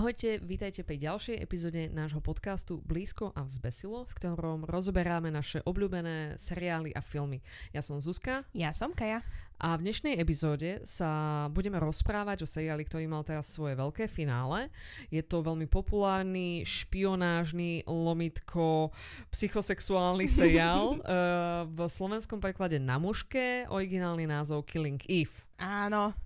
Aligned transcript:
Ahojte, 0.00 0.40
vítajte 0.40 0.80
pri 0.80 0.96
ďalšej 0.96 1.44
epizóde 1.44 1.92
nášho 1.92 2.24
podcastu 2.24 2.80
Blízko 2.88 3.36
a 3.36 3.44
vzbesilo, 3.44 4.08
v 4.08 4.16
ktorom 4.16 4.64
rozoberáme 4.64 5.28
naše 5.28 5.60
obľúbené 5.60 6.40
seriály 6.40 6.88
a 6.96 7.04
filmy. 7.04 7.44
Ja 7.76 7.84
som 7.84 8.00
Zuzka. 8.00 8.48
Ja 8.56 8.72
som 8.72 8.96
Kaja. 8.96 9.20
A 9.60 9.76
v 9.76 9.84
dnešnej 9.84 10.16
epizóde 10.16 10.80
sa 10.88 11.44
budeme 11.52 11.76
rozprávať 11.76 12.40
o 12.40 12.48
seriáli, 12.48 12.88
ktorý 12.88 13.12
mal 13.12 13.28
teraz 13.28 13.52
svoje 13.52 13.76
veľké 13.76 14.08
finále. 14.08 14.72
Je 15.12 15.20
to 15.20 15.44
veľmi 15.44 15.68
populárny, 15.68 16.64
špionážny, 16.64 17.84
lomitko, 17.84 18.96
psychosexuálny 19.28 20.32
seriál. 20.40 20.96
uh, 20.96 21.68
v 21.68 21.76
slovenskom 21.84 22.40
preklade 22.40 22.80
Na 22.80 22.96
muške, 22.96 23.68
originálny 23.68 24.24
názov 24.24 24.64
Killing 24.64 25.04
Eve. 25.12 25.44
Áno, 25.60 26.16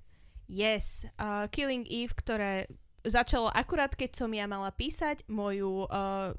yes. 0.46 1.10
Uh, 1.18 1.50
Killing 1.50 1.90
Eve, 1.90 2.14
ktoré 2.14 2.70
začalo 3.04 3.52
akurát, 3.52 3.92
keď 3.92 4.16
som 4.16 4.30
ja 4.32 4.48
mala 4.48 4.72
písať 4.72 5.28
moju 5.28 5.84
uh, 5.86 6.32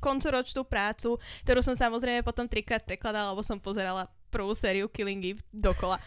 koncoročnú 0.00 0.64
prácu, 0.66 1.20
ktorú 1.46 1.60
som 1.60 1.76
samozrejme 1.76 2.24
potom 2.26 2.48
trikrát 2.48 2.82
prekladala, 2.82 3.36
lebo 3.36 3.44
som 3.44 3.60
pozerala 3.60 4.08
prvú 4.32 4.56
sériu 4.56 4.88
Killing 4.88 5.36
Eve 5.36 5.42
dokola. 5.52 6.00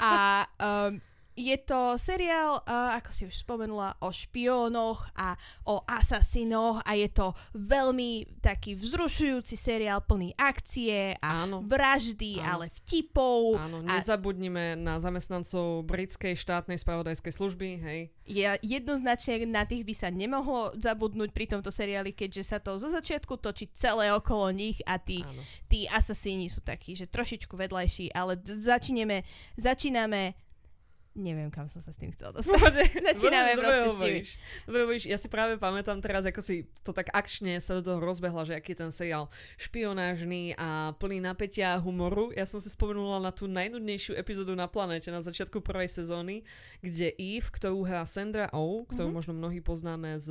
A 0.00 0.46
um, 0.56 0.96
je 1.38 1.56
to 1.62 1.94
seriál, 1.96 2.60
uh, 2.66 2.98
ako 2.98 3.10
si 3.14 3.22
už 3.24 3.34
spomenula, 3.46 3.96
o 4.02 4.10
špiónoch 4.10 5.08
a 5.14 5.38
o 5.64 5.80
asasinoch 5.86 6.82
a 6.82 6.92
je 6.98 7.08
to 7.08 7.32
veľmi 7.54 8.40
taký 8.42 8.74
vzrušujúci 8.74 9.54
seriál 9.54 10.02
plný 10.02 10.34
akcie 10.34 11.14
a 11.22 11.46
Áno. 11.46 11.62
vraždy, 11.64 12.42
Áno. 12.42 12.46
ale 12.46 12.64
vtipov. 12.82 13.56
Áno, 13.56 13.80
a... 13.86 13.98
nezabudnime 13.98 14.74
na 14.74 14.98
zamestnancov 14.98 15.86
britskej 15.86 16.34
štátnej 16.34 16.76
spravodajskej 16.82 17.32
služby, 17.32 17.68
hej. 17.78 18.00
Je, 18.26 18.46
jednoznačne 18.62 19.46
na 19.46 19.66
tých 19.66 19.82
by 19.82 19.94
sa 19.94 20.08
nemohlo 20.10 20.74
zabudnúť 20.78 21.30
pri 21.34 21.46
tomto 21.50 21.70
seriáli, 21.74 22.14
keďže 22.14 22.42
sa 22.46 22.58
to 22.62 22.78
zo 22.78 22.90
začiatku 22.90 23.38
točí 23.38 23.70
celé 23.74 24.14
okolo 24.14 24.50
nich 24.54 24.78
a 24.86 24.98
tí, 24.98 25.22
tí 25.66 25.86
asasíni 25.90 26.46
sú 26.46 26.62
takí, 26.62 26.94
že 26.94 27.10
trošičku 27.10 27.54
vedľajší, 27.58 28.14
ale 28.14 28.38
začíname, 28.42 29.26
začíname 29.58 30.49
Neviem, 31.10 31.50
kam 31.50 31.66
som 31.66 31.82
sa 31.82 31.90
s 31.90 31.98
tým 31.98 32.14
chcela 32.14 32.30
dostať. 32.30 32.86
Začíname 33.10 33.58
dobre, 33.58 33.66
proste 33.66 33.86
dobre 33.90 33.90
s 33.90 33.98
tým. 33.98 34.22
Dobre 34.70 34.80
hovoríš, 34.86 35.04
ja 35.10 35.18
si 35.18 35.26
práve 35.26 35.58
pamätám 35.58 35.98
teraz, 35.98 36.22
ako 36.22 36.38
si 36.38 36.70
to 36.86 36.94
tak 36.94 37.10
akčne 37.10 37.58
sa 37.58 37.82
do 37.82 37.82
toho 37.82 37.98
rozbehla, 37.98 38.46
že 38.46 38.54
aký 38.54 38.78
je 38.78 38.86
ten 38.86 38.92
seriál 38.94 39.26
špionážny 39.58 40.54
a 40.54 40.94
plný 40.94 41.18
napätia 41.18 41.74
a 41.74 41.82
humoru. 41.82 42.30
Ja 42.30 42.46
som 42.46 42.62
si 42.62 42.70
spomenula 42.70 43.18
na 43.18 43.34
tú 43.34 43.50
najnudnejšiu 43.50 44.14
epizódu 44.14 44.54
na 44.54 44.70
planete 44.70 45.10
na 45.10 45.18
začiatku 45.18 45.58
prvej 45.58 45.90
sezóny, 45.90 46.46
kde 46.78 47.10
Eve, 47.18 47.50
ktorú 47.50 47.82
hrá 47.82 48.06
Sandra 48.06 48.46
Oh, 48.54 48.86
ktorú 48.86 49.10
mm-hmm. 49.10 49.18
možno 49.18 49.32
mnohí 49.34 49.58
poznáme 49.58 50.22
z 50.22 50.30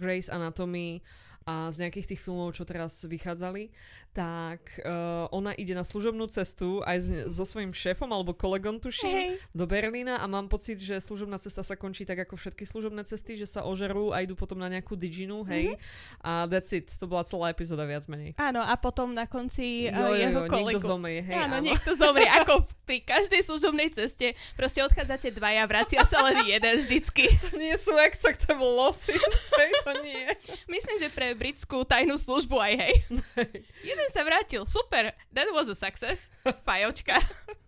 Grace 0.00 0.32
Anatomy, 0.32 1.04
a 1.44 1.68
z 1.68 1.76
nejakých 1.84 2.14
tých 2.16 2.20
filmov, 2.24 2.56
čo 2.56 2.64
teraz 2.64 3.04
vychádzali, 3.04 3.68
tak 4.16 4.80
uh, 4.80 5.28
ona 5.28 5.52
ide 5.52 5.76
na 5.76 5.84
služobnú 5.84 6.24
cestu 6.32 6.80
aj 6.86 6.96
s, 7.02 7.06
so 7.28 7.44
svojím 7.44 7.76
šéfom 7.76 8.08
alebo 8.08 8.32
kolegom, 8.32 8.80
tuším, 8.80 9.12
hey. 9.12 9.36
do 9.52 9.68
Berlína 9.68 10.22
a 10.22 10.26
mám 10.30 10.48
pocit, 10.48 10.80
že 10.80 11.02
služobná 11.04 11.36
cesta 11.36 11.60
sa 11.60 11.76
končí 11.76 12.08
tak 12.08 12.24
ako 12.24 12.40
všetky 12.40 12.64
služobné 12.64 13.04
cesty, 13.04 13.36
že 13.36 13.44
sa 13.44 13.68
ožerú 13.68 14.16
a 14.16 14.24
idú 14.24 14.32
potom 14.32 14.56
na 14.56 14.72
nejakú 14.72 14.96
diginu, 14.96 15.44
hej. 15.44 15.76
Mm-hmm. 15.76 16.24
A 16.24 16.48
that's 16.48 16.72
it. 16.72 16.88
To 16.96 17.04
bola 17.04 17.28
celá 17.28 17.52
epizóda 17.52 17.84
viac 17.84 18.08
menej. 18.08 18.32
Áno, 18.40 18.64
a 18.64 18.72
potom 18.80 19.12
na 19.12 19.28
konci 19.28 19.90
uh, 19.90 19.92
jo, 19.92 20.06
jo, 20.14 20.24
jeho 20.24 20.40
jo, 20.40 20.48
kolegu. 20.48 20.80
Niekto 20.80 20.88
zomrie, 20.88 21.20
hej. 21.20 21.36
Áno, 21.36 21.60
áno, 21.60 21.66
niekto 21.66 21.90
zomrie. 21.98 22.28
Ako 22.30 22.64
pri 22.88 23.04
každej 23.04 23.44
služobnej 23.44 23.92
ceste. 23.92 24.32
Proste 24.56 24.80
odchádzate 24.80 25.34
dvaja, 25.34 25.68
vracia 25.68 26.06
sa 26.08 26.24
len 26.24 26.40
jeden 26.46 26.80
vždycky. 26.80 27.28
To 27.50 27.58
nie 27.58 27.74
sú 27.76 27.92
acceptable 27.98 28.72
losses, 28.78 29.20
to 29.86 29.92
nie. 30.00 30.30
Myslím, 30.70 30.96
že 31.02 31.08
pre 31.10 31.33
britskú 31.34 31.82
tajnú 31.84 32.14
službu 32.16 32.56
aj, 32.56 32.72
hej. 32.78 32.94
Jeden 33.90 34.08
sa 34.14 34.22
vrátil, 34.22 34.64
super, 34.64 35.12
that 35.34 35.50
was 35.50 35.68
a 35.68 35.76
success. 35.76 36.18
Fajočka. 36.64 37.18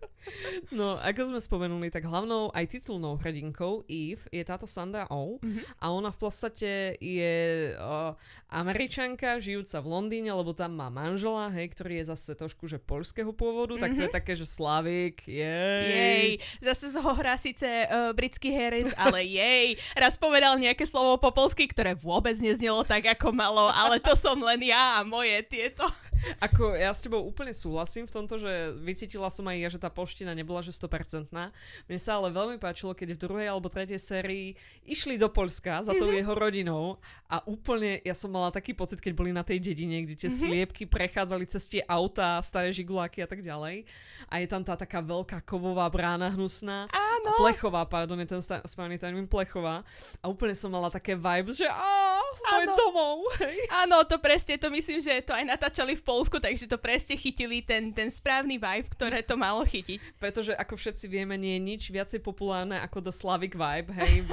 No, 0.71 0.99
ako 0.99 1.31
sme 1.31 1.39
spomenuli, 1.39 1.87
tak 1.87 2.05
hlavnou 2.05 2.51
aj 2.51 2.65
titulnou 2.67 3.15
hrdinkou 3.17 3.87
Eve 3.87 4.23
je 4.29 4.43
táto 4.43 4.67
Sandra 4.67 5.07
Oh 5.07 5.39
mm-hmm. 5.39 5.79
a 5.79 5.85
ona 5.91 6.11
v 6.11 6.19
podstate 6.19 6.71
je 6.99 7.35
uh, 7.75 8.13
američanka 8.51 9.39
žijúca 9.39 9.79
v 9.79 9.87
Londýne, 9.87 10.31
lebo 10.35 10.51
tam 10.51 10.75
má 10.75 10.91
manžela, 10.91 11.51
hej, 11.55 11.71
ktorý 11.71 12.03
je 12.03 12.11
zase 12.11 12.31
trošku, 12.35 12.67
že 12.67 12.79
polského 12.79 13.31
pôvodu, 13.31 13.75
mm-hmm. 13.75 13.83
tak 13.83 13.91
to 13.95 14.01
je 14.03 14.11
mhm. 14.11 14.17
také, 14.17 14.33
že 14.35 14.45
Slavik, 14.47 15.23
jej. 15.27 15.87
Jej, 15.87 16.29
zase 16.63 16.91
ho 16.95 17.11
hrá 17.15 17.35
síce 17.39 17.67
uh, 17.67 18.11
britský 18.11 18.51
herec, 18.51 18.91
ale 18.95 19.23
jej. 19.39 19.75
Raz 19.95 20.19
povedal 20.19 20.59
nejaké 20.59 20.83
slovo 20.87 21.19
po 21.19 21.31
polsky, 21.31 21.67
ktoré 21.67 21.95
vôbec 21.95 22.35
neznelo 22.39 22.83
tak, 22.83 23.07
ako 23.07 23.31
malo, 23.35 23.67
ale 23.71 23.99
to 23.99 24.15
som 24.15 24.39
len 24.39 24.63
ja 24.63 24.99
a 24.99 25.07
moje 25.07 25.43
tieto. 25.47 25.87
Ako 26.45 26.73
ja 26.75 26.91
s 26.93 27.05
tebou 27.05 27.23
úplne 27.23 27.53
súhlasím 27.53 28.05
v 28.07 28.13
tomto, 28.13 28.41
že 28.41 28.73
vycítila 28.81 29.29
som 29.29 29.45
aj 29.47 29.57
ja, 29.57 29.69
že 29.71 29.79
tá 29.81 29.89
polština 29.91 30.33
nebola 30.33 30.65
že 30.65 30.73
100%. 30.73 31.29
Mne 31.31 31.99
sa 31.99 32.17
ale 32.17 32.33
veľmi 32.33 32.57
páčilo, 32.57 32.97
keď 32.97 33.17
v 33.17 33.21
druhej 33.21 33.47
alebo 33.49 33.71
tretej 33.71 33.99
sérii 34.01 34.57
išli 34.83 35.15
do 35.15 35.29
Polska 35.29 35.85
za 35.85 35.93
tou 35.95 36.09
mm-hmm. 36.09 36.19
jeho 36.23 36.33
rodinou 36.33 36.85
a 37.27 37.43
úplne 37.45 37.99
ja 38.01 38.15
som 38.15 38.31
mala 38.31 38.49
taký 38.53 38.71
pocit, 38.73 39.03
keď 39.03 39.13
boli 39.13 39.31
na 39.35 39.43
tej 39.43 39.59
dedine, 39.61 40.03
kde 40.07 40.15
tie 40.15 40.29
mm-hmm. 40.31 40.47
sliepky 40.47 40.83
prechádzali 40.87 41.45
cez 41.49 41.63
tie 41.67 41.81
autá, 41.85 42.39
staré 42.41 42.71
žiguláky 42.71 43.21
a 43.23 43.27
tak 43.27 43.43
ďalej. 43.43 43.83
A 44.31 44.39
je 44.39 44.47
tam 44.47 44.63
tá 44.63 44.79
taká 44.79 45.03
veľká 45.03 45.43
kovová 45.43 45.87
brána 45.91 46.31
hnusná. 46.33 46.87
Áno. 46.91 47.31
Plechová, 47.35 47.83
pardon, 47.83 48.19
je 48.23 48.29
ten 48.29 48.41
správny 48.41 48.95
termín 48.95 49.27
Plechová. 49.27 49.83
A 50.23 50.25
úplne 50.31 50.55
som 50.55 50.71
mala 50.71 50.87
také 50.87 51.13
vibes, 51.17 51.59
že 51.59 51.67
á, 51.67 52.17
môj 52.57 52.65
domov. 52.73 53.27
Áno, 53.83 54.01
to 54.07 54.17
presne, 54.17 54.55
to 54.55 54.71
myslím, 54.71 55.03
že 55.03 55.21
to 55.23 55.35
aj 55.35 55.43
natáčali 55.43 55.99
v 55.99 56.03
Polsku, 56.07 56.39
takže 56.39 56.71
to 56.71 56.79
presne 56.79 57.19
chytili 57.19 57.59
ten, 57.59 57.91
ten 57.91 58.07
správny 58.07 58.55
vibe, 58.55 58.87
ktoré 58.95 59.19
to 59.19 59.35
malo 59.35 59.67
chytiť. 59.67 59.99
Pretože 60.23 60.55
ako 60.55 60.79
všetci 60.79 61.11
vieme, 61.11 61.35
nie 61.35 61.59
je 61.59 61.61
nič 61.67 61.83
viacej 61.91 62.23
populárne 62.23 62.79
ako 62.79 63.03
The 63.03 63.11
Slavic 63.11 63.59
vibe, 63.59 63.91
hej, 63.91 64.23
v, 64.23 64.31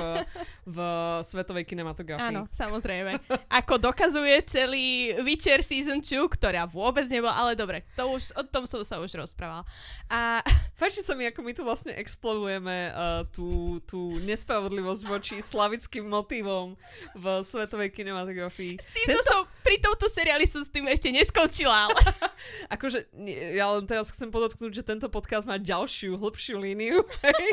v 0.71 0.79
svetovej 1.27 1.67
kinematografii. 1.67 2.31
Áno, 2.31 2.47
samozrejme. 2.55 3.19
Ako 3.51 3.83
dokazuje 3.83 4.39
celý 4.47 5.19
Witcher 5.27 5.67
Season 5.67 5.99
2, 5.99 6.39
ktorá 6.39 6.71
vôbec 6.71 7.11
nebola, 7.11 7.35
ale 7.35 7.59
dobre, 7.59 7.83
to 7.99 8.07
už, 8.07 8.31
o 8.39 8.47
tom 8.47 8.71
som 8.71 8.87
sa 8.87 9.03
už 9.03 9.11
rozprával. 9.19 9.67
A... 10.07 10.47
Páči 10.79 11.03
sa 11.03 11.15
mi, 11.19 11.27
ako 11.27 11.41
my 11.43 11.53
tu 11.55 11.63
vlastne 11.63 11.95
explodujeme 11.97 12.91
uh, 12.91 13.23
tú, 13.31 13.79
tú 13.89 14.19
nespravodlivosť 14.21 15.03
voči 15.07 15.37
slavickým 15.39 16.03
motivom 16.07 16.75
v 17.15 17.25
svetovej 17.47 17.95
kinematografii. 17.95 18.79
S 18.83 18.89
týmto 18.91 19.23
Tento... 19.23 19.27
som, 19.27 19.41
pri 19.63 19.81
tomto 19.81 20.07
seriáli 20.11 20.45
som 20.45 20.61
s 20.61 20.69
tým 20.69 20.85
ešte 20.91 21.09
neskončil 21.15 21.64
ale... 21.69 22.01
akože, 22.75 23.13
ja 23.55 23.67
len 23.77 23.85
teraz 23.85 24.11
chcem 24.11 24.29
podotknúť, 24.29 24.83
že 24.83 24.87
tento 24.87 25.09
podcast 25.09 25.49
má 25.49 25.61
ďalšiu, 25.61 26.17
hĺbšiu 26.17 26.57
líniu. 26.61 27.05
Hej. 27.25 27.47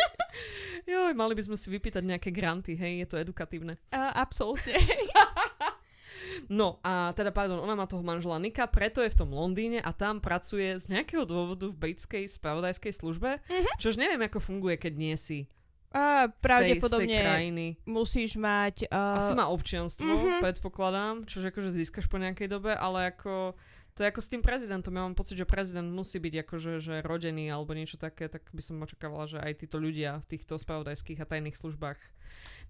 Joj, 0.88 1.14
mali 1.14 1.38
by 1.38 1.44
sme 1.46 1.58
si 1.60 1.68
vypýtať 1.70 2.02
nejaké 2.02 2.34
granty, 2.34 2.74
hej, 2.74 3.06
je 3.06 3.08
to 3.08 3.22
edukatívne. 3.22 3.78
Uh, 3.94 4.12
absolútne. 4.16 4.76
No 6.48 6.80
a 6.80 7.12
teda, 7.12 7.30
pardon, 7.36 7.60
ona 7.60 7.76
má 7.76 7.86
toho 7.86 8.02
manžela 8.02 8.40
Nika, 8.40 8.64
preto 8.64 9.04
je 9.04 9.12
v 9.12 9.20
tom 9.20 9.36
Londýne 9.36 9.84
a 9.84 9.92
tam 9.92 10.24
pracuje 10.24 10.80
z 10.80 10.88
nejakého 10.88 11.28
dôvodu 11.28 11.68
v 11.68 11.76
britskej 11.76 12.28
spravodajskej 12.32 12.94
službe, 12.98 13.40
mm-hmm. 13.40 13.76
čož 13.78 14.00
neviem, 14.00 14.22
ako 14.26 14.40
funguje, 14.40 14.80
keď 14.80 14.94
nie 14.96 15.16
si 15.20 15.52
a 15.92 16.32
pravdepodobne 16.32 17.04
tej, 17.04 17.20
tej 17.20 17.24
krajiny. 17.28 17.66
musíš 17.84 18.40
mať... 18.40 18.88
Uh... 18.88 19.20
Asi 19.20 19.36
má 19.36 19.52
občianstvo, 19.52 20.08
mm-hmm. 20.08 20.40
predpokladám, 20.40 21.28
čože 21.28 21.52
akože 21.52 21.70
získaš 21.76 22.08
po 22.08 22.16
nejakej 22.16 22.48
dobe, 22.48 22.72
ale 22.72 23.12
ako 23.12 23.60
to 23.96 24.04
je 24.04 24.12
ako 24.12 24.22
s 24.24 24.32
tým 24.32 24.42
prezidentom. 24.42 24.96
Ja 24.96 25.04
mám 25.04 25.18
pocit, 25.18 25.36
že 25.36 25.50
prezident 25.50 25.88
musí 25.92 26.18
byť 26.18 26.48
akože 26.48 26.72
že 26.80 26.96
rodený 27.04 27.52
alebo 27.52 27.76
niečo 27.76 28.00
také, 28.00 28.32
tak 28.32 28.48
by 28.52 28.62
som 28.64 28.80
očakávala, 28.82 29.28
že 29.28 29.38
aj 29.44 29.66
títo 29.66 29.78
ľudia 29.78 30.24
v 30.24 30.30
týchto 30.38 30.56
spravodajských 30.56 31.20
a 31.22 31.30
tajných 31.30 31.60
službách 31.60 32.00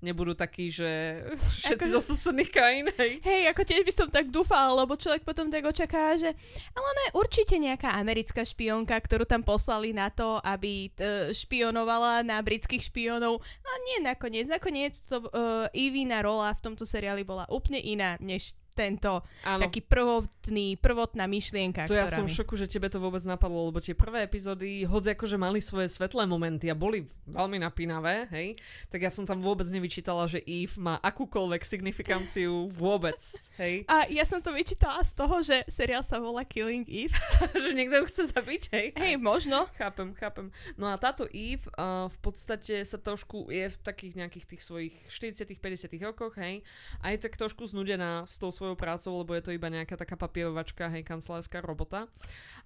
nebudú 0.01 0.33
takí, 0.33 0.73
že 0.73 1.21
všetci 1.61 1.87
ako, 1.87 1.93
zo 1.93 2.01
susedných 2.11 2.51
krajín. 2.51 2.89
Hej. 2.97 3.21
hej, 3.21 3.43
ako 3.53 3.61
tiež 3.63 3.81
by 3.85 3.93
som 3.93 4.07
tak 4.09 4.33
dúfala, 4.33 4.73
lebo 4.73 4.97
človek 4.97 5.21
potom 5.21 5.47
tak 5.47 5.61
očaká, 5.63 6.17
že 6.17 6.33
ale 6.73 6.85
ona 6.85 7.01
je 7.07 7.11
určite 7.15 7.55
nejaká 7.61 7.93
americká 7.95 8.41
špionka, 8.41 8.97
ktorú 8.97 9.23
tam 9.29 9.45
poslali 9.45 9.93
na 9.93 10.09
to, 10.09 10.41
aby 10.41 10.89
t- 10.91 11.31
špionovala 11.37 12.25
na 12.25 12.41
britských 12.41 12.89
špionov. 12.89 13.39
No 13.39 13.69
nie 13.93 14.01
nakoniec. 14.01 14.49
Nakoniec 14.49 14.97
to 15.05 15.21
uh, 15.21 15.69
Ivina 15.71 16.25
rola 16.25 16.51
v 16.57 16.63
tomto 16.65 16.83
seriáli 16.83 17.21
bola 17.21 17.45
úplne 17.47 17.77
iná, 17.79 18.17
než 18.17 18.57
tento 18.73 19.21
Áno. 19.45 19.61
taký 19.69 19.85
prvotný, 19.85 20.81
prvotná 20.81 21.29
myšlienka. 21.29 21.85
To 21.85 21.93
ja 21.93 22.09
som 22.09 22.25
v 22.25 22.33
šoku, 22.33 22.57
že 22.57 22.65
tebe 22.65 22.89
to 22.89 22.97
vôbec 22.97 23.21
napadlo, 23.21 23.69
lebo 23.69 23.77
tie 23.77 23.93
prvé 23.93 24.25
epizódy, 24.25 24.89
hoď 24.89 25.13
akože 25.13 25.37
mali 25.37 25.61
svoje 25.61 25.93
svetlé 25.93 26.25
momenty 26.25 26.71
a 26.71 26.75
boli 26.75 27.05
veľmi 27.29 27.61
napínavé, 27.61 28.25
hej, 28.33 28.57
tak 28.89 29.05
ja 29.05 29.13
som 29.13 29.29
tam 29.29 29.45
vôbec 29.45 29.69
nevidela 29.69 29.91
vyčítala, 29.91 30.23
že 30.31 30.39
Eve 30.47 30.79
má 30.79 30.95
akúkoľvek 31.03 31.67
signifikanciu 31.67 32.71
vôbec, 32.71 33.19
hej? 33.59 33.83
A 33.91 34.07
ja 34.07 34.23
som 34.23 34.39
to 34.39 34.55
vyčítala 34.55 35.03
z 35.03 35.11
toho, 35.13 35.43
že 35.43 35.67
seriál 35.67 35.99
sa 36.07 36.15
volá 36.23 36.47
Killing 36.47 36.87
Eve. 36.87 37.11
že 37.67 37.75
niekto 37.75 37.99
ju 37.99 38.05
chce 38.07 38.23
zabiť, 38.31 38.63
hej? 38.71 38.87
Hej, 38.95 39.19
možno. 39.19 39.67
Chápem, 39.75 40.15
chápem. 40.15 40.47
No 40.79 40.87
a 40.87 40.95
táto 40.95 41.27
Eve 41.27 41.67
uh, 41.75 42.07
v 42.07 42.17
podstate 42.23 42.87
sa 42.87 42.95
trošku 42.95 43.51
je 43.51 43.67
v 43.67 43.77
takých 43.83 44.15
nejakých 44.15 44.45
tých 44.55 44.61
svojich 44.63 44.95
40 45.11 45.59
50 45.59 46.07
rokoch, 46.07 46.39
hej? 46.39 46.63
A 47.03 47.11
je 47.11 47.19
tak 47.19 47.35
trošku 47.35 47.67
znudená 47.67 48.23
s 48.31 48.39
tou 48.39 48.55
svojou 48.61 48.77
prácou, 48.77 49.17
lebo 49.25 49.33
je 49.33 49.41
to 49.41 49.57
iba 49.57 49.73
nejaká 49.73 49.97
taká 49.97 50.13
papierovačka, 50.13 50.85
hej, 50.93 51.01
kancelárska 51.01 51.65
robota. 51.65 52.05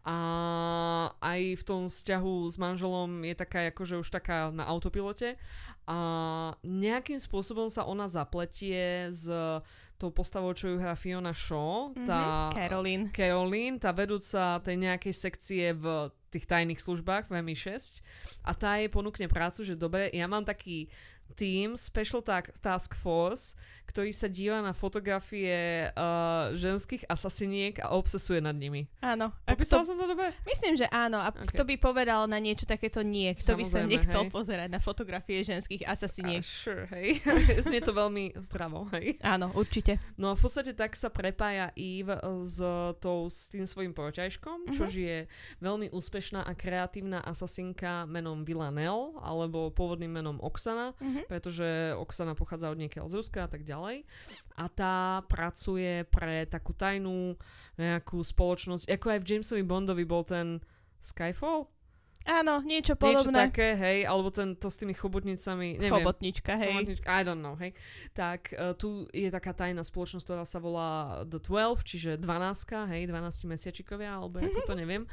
A 0.03 0.17
aj 1.23 1.55
v 1.55 1.63
tom 1.63 1.87
vzťahu 1.87 2.51
s 2.51 2.59
manželom 2.59 3.23
je 3.23 3.35
taká 3.39 3.71
akože 3.71 4.03
už 4.03 4.11
taká 4.11 4.51
na 4.51 4.67
autopilote 4.67 5.39
a 5.87 5.97
nejakým 6.67 7.17
spôsobom 7.17 7.71
sa 7.71 7.87
ona 7.87 8.11
zapletie 8.11 9.07
s 9.07 9.23
tou 9.95 10.11
postavou, 10.11 10.51
čo 10.51 10.75
ju 10.75 10.77
hrá 10.77 10.91
Fiona 10.99 11.31
Shaw, 11.31 11.95
tá 12.03 12.51
mm-hmm. 12.51 12.55
Caroline. 12.59 13.05
Caroline, 13.15 13.77
tá 13.79 13.95
vedúca 13.95 14.59
tej 14.59 14.75
nejakej 14.75 15.13
sekcie 15.15 15.71
v 15.71 16.11
tých 16.35 16.51
tajných 16.51 16.83
službách 16.83 17.31
v 17.31 17.39
MI6 17.39 18.03
a 18.43 18.51
tá 18.51 18.75
jej 18.75 18.91
ponúkne 18.91 19.31
prácu, 19.31 19.63
že 19.63 19.79
dobre, 19.79 20.11
ja 20.11 20.27
mám 20.27 20.43
taký 20.43 20.91
tým 21.35 21.75
Special 21.75 22.23
Task 22.61 22.95
Force, 22.95 23.57
ktorý 23.85 24.11
sa 24.15 24.25
díva 24.25 24.59
na 24.63 24.73
fotografie 24.73 25.87
uh, 25.93 26.51
ženských 26.57 27.05
asasiniek 27.05 27.77
a 27.83 27.93
obsesuje 27.93 28.41
nad 28.41 28.55
nimi. 28.57 28.89
Áno. 29.03 29.29
Popísala 29.45 29.85
som 29.85 29.95
to 29.95 30.09
dobre? 30.09 30.33
Myslím, 30.47 30.73
že 30.79 30.89
áno. 30.89 31.21
A 31.21 31.29
okay. 31.29 31.53
kto 31.53 31.63
by 31.63 31.75
povedal 31.77 32.25
na 32.25 32.41
niečo 32.41 32.65
takéto 32.65 33.05
nie? 33.05 33.29
Kto 33.37 33.55
by 33.55 33.63
sa 33.67 33.85
nechcel 33.85 34.27
hej. 34.27 34.33
pozerať 34.33 34.69
na 34.73 34.81
fotografie 34.81 35.45
ženských 35.45 35.85
asasiniek? 35.85 36.41
Uh, 36.41 36.49
sure, 36.49 36.83
hej. 36.91 37.21
Znie 37.67 37.83
to 37.83 37.93
veľmi 37.93 38.35
zdravo, 38.41 38.89
hej. 38.97 39.21
Áno, 39.21 39.53
určite. 39.53 40.01
No 40.17 40.33
a 40.33 40.35
v 40.35 40.41
podstate 40.43 40.73
tak 40.73 40.97
sa 40.97 41.13
prepája 41.13 41.69
Eve 41.77 42.17
s, 42.47 42.57
tou, 42.99 43.29
s 43.29 43.53
tým 43.53 43.69
svojim 43.69 43.93
proťažkom, 43.93 44.65
uh-huh. 44.65 44.75
čož 44.75 44.91
je 44.97 45.17
veľmi 45.61 45.93
úspešná 45.93 46.43
a 46.43 46.51
kreatívna 46.57 47.21
asasinka 47.21 48.09
menom 48.09 48.43
Villanelle, 48.43 49.13
alebo 49.21 49.69
pôvodným 49.71 50.09
menom 50.09 50.41
Oksana. 50.41 50.97
Uh-huh 50.97 51.14
uh-huh. 51.15 51.25
pretože 51.31 51.95
Oksana 51.95 52.35
pochádza 52.35 52.67
od 52.67 52.79
niekiaľ 52.79 53.07
z 53.07 53.17
Ruska 53.23 53.47
a 53.47 53.49
tak 53.49 53.63
ďalej. 53.63 54.03
A 54.59 54.65
tá 54.67 55.23
pracuje 55.31 56.03
pre 56.11 56.43
takú 56.43 56.75
tajnú 56.75 57.39
nejakú 57.79 58.19
spoločnosť, 58.19 58.91
ako 58.91 59.07
aj 59.15 59.19
v 59.23 59.27
Jamesovi 59.27 59.63
Bondovi 59.63 60.03
bol 60.03 60.27
ten 60.27 60.59
Skyfall? 60.99 61.71
Áno, 62.25 62.65
niečo 62.65 62.97
podobné. 62.97 63.21
Niečo 63.21 63.37
také, 63.37 63.77
hej, 63.77 64.09
alebo 64.09 64.33
ten, 64.33 64.57
to 64.57 64.73
s 64.73 64.81
tými 64.81 64.97
chobotnicami, 64.97 65.77
neviem. 65.77 65.93
Chobotnička, 66.01 66.57
hej. 66.57 66.73
Chobotnička, 66.73 67.05
I 67.05 67.21
don't 67.21 67.37
know, 67.45 67.53
hej. 67.61 67.77
Tak 68.17 68.49
uh, 68.57 68.73
tu 68.73 69.05
je 69.13 69.29
taká 69.29 69.53
tajná 69.53 69.85
spoločnosť, 69.85 70.25
ktorá 70.25 70.41
sa 70.41 70.57
volá 70.57 71.21
The 71.29 71.37
12, 71.37 71.85
čiže 71.85 72.11
12, 72.17 72.89
hej, 72.89 73.01
12 73.13 73.45
mesiačikovia, 73.45 74.17
alebo 74.17 74.41
ako 74.41 74.57
to 74.65 74.73
neviem. 74.81 75.05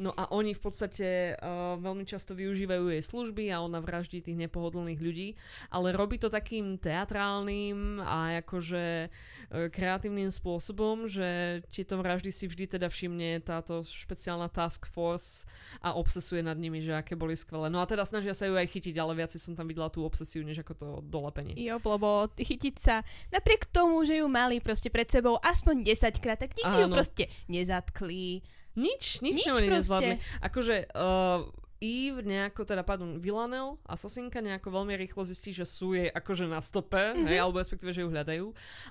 No 0.00 0.16
a 0.16 0.32
oni 0.32 0.56
v 0.56 0.62
podstate 0.64 1.36
uh, 1.36 1.76
veľmi 1.76 2.08
často 2.08 2.32
využívajú 2.32 2.96
jej 2.96 3.02
služby 3.04 3.52
a 3.52 3.60
ona 3.60 3.84
vraždí 3.84 4.24
tých 4.24 4.40
nepohodlných 4.48 5.00
ľudí, 5.04 5.36
ale 5.68 5.92
robí 5.92 6.16
to 6.16 6.32
takým 6.32 6.80
teatrálnym 6.80 8.00
a 8.00 8.40
akože 8.40 9.12
uh, 9.12 9.68
kreatívnym 9.68 10.32
spôsobom, 10.32 11.12
že 11.12 11.60
tieto 11.68 12.00
vraždy 12.00 12.32
si 12.32 12.48
vždy 12.48 12.80
teda 12.80 12.88
všimne 12.88 13.44
táto 13.44 13.84
špeciálna 13.84 14.48
task 14.48 14.88
force 14.88 15.44
a 15.84 15.92
obsesuje 15.92 16.40
na 16.40 16.53
nad 16.54 16.62
nimi, 16.62 16.78
že 16.78 16.94
aké 16.94 17.18
boli 17.18 17.34
skvelé. 17.34 17.66
No 17.66 17.82
a 17.82 17.90
teda 17.90 18.06
snažia 18.06 18.30
sa 18.30 18.46
ju 18.46 18.54
aj 18.54 18.70
chytiť, 18.70 18.94
ale 18.94 19.18
viac 19.18 19.34
som 19.34 19.58
tam 19.58 19.66
videla 19.66 19.90
tú 19.90 20.06
obsesiu, 20.06 20.46
než 20.46 20.62
ako 20.62 20.72
to 20.78 20.86
dolepenie. 21.10 21.58
Jo, 21.58 21.82
lebo 21.82 22.30
chytiť 22.38 22.74
sa, 22.78 23.02
napriek 23.34 23.66
tomu, 23.74 24.06
že 24.06 24.22
ju 24.22 24.26
mali 24.30 24.62
proste 24.62 24.88
pred 24.94 25.10
sebou 25.10 25.42
aspoň 25.42 25.82
10 25.82 26.22
krát, 26.22 26.38
tak 26.38 26.54
nikdy 26.54 26.70
Áno. 26.70 26.86
ju 26.86 26.94
proste 26.94 27.24
nezatkli. 27.50 28.46
Nič, 28.74 29.22
nič, 29.22 29.42
nič 29.42 29.46
sme 29.46 29.70
nezvládli. 29.70 30.16
Akože 30.42 30.90
uh, 30.94 31.46
Eve 31.84 32.24
nejako, 32.24 32.64
teda 32.64 32.80
pardon, 32.80 33.20
Villanel, 33.20 33.76
asasinka 33.84 34.40
nejako 34.40 34.72
veľmi 34.72 34.96
rýchlo 34.96 35.28
zistí, 35.28 35.52
že 35.52 35.68
sú 35.68 35.92
jej 35.92 36.08
akože 36.08 36.48
na 36.48 36.64
stope, 36.64 36.96
mm-hmm. 36.96 37.28
hej, 37.28 37.38
alebo 37.44 37.60
respektíve, 37.60 37.92
že 37.92 38.00
ju 38.00 38.08
hľadajú. 38.08 38.46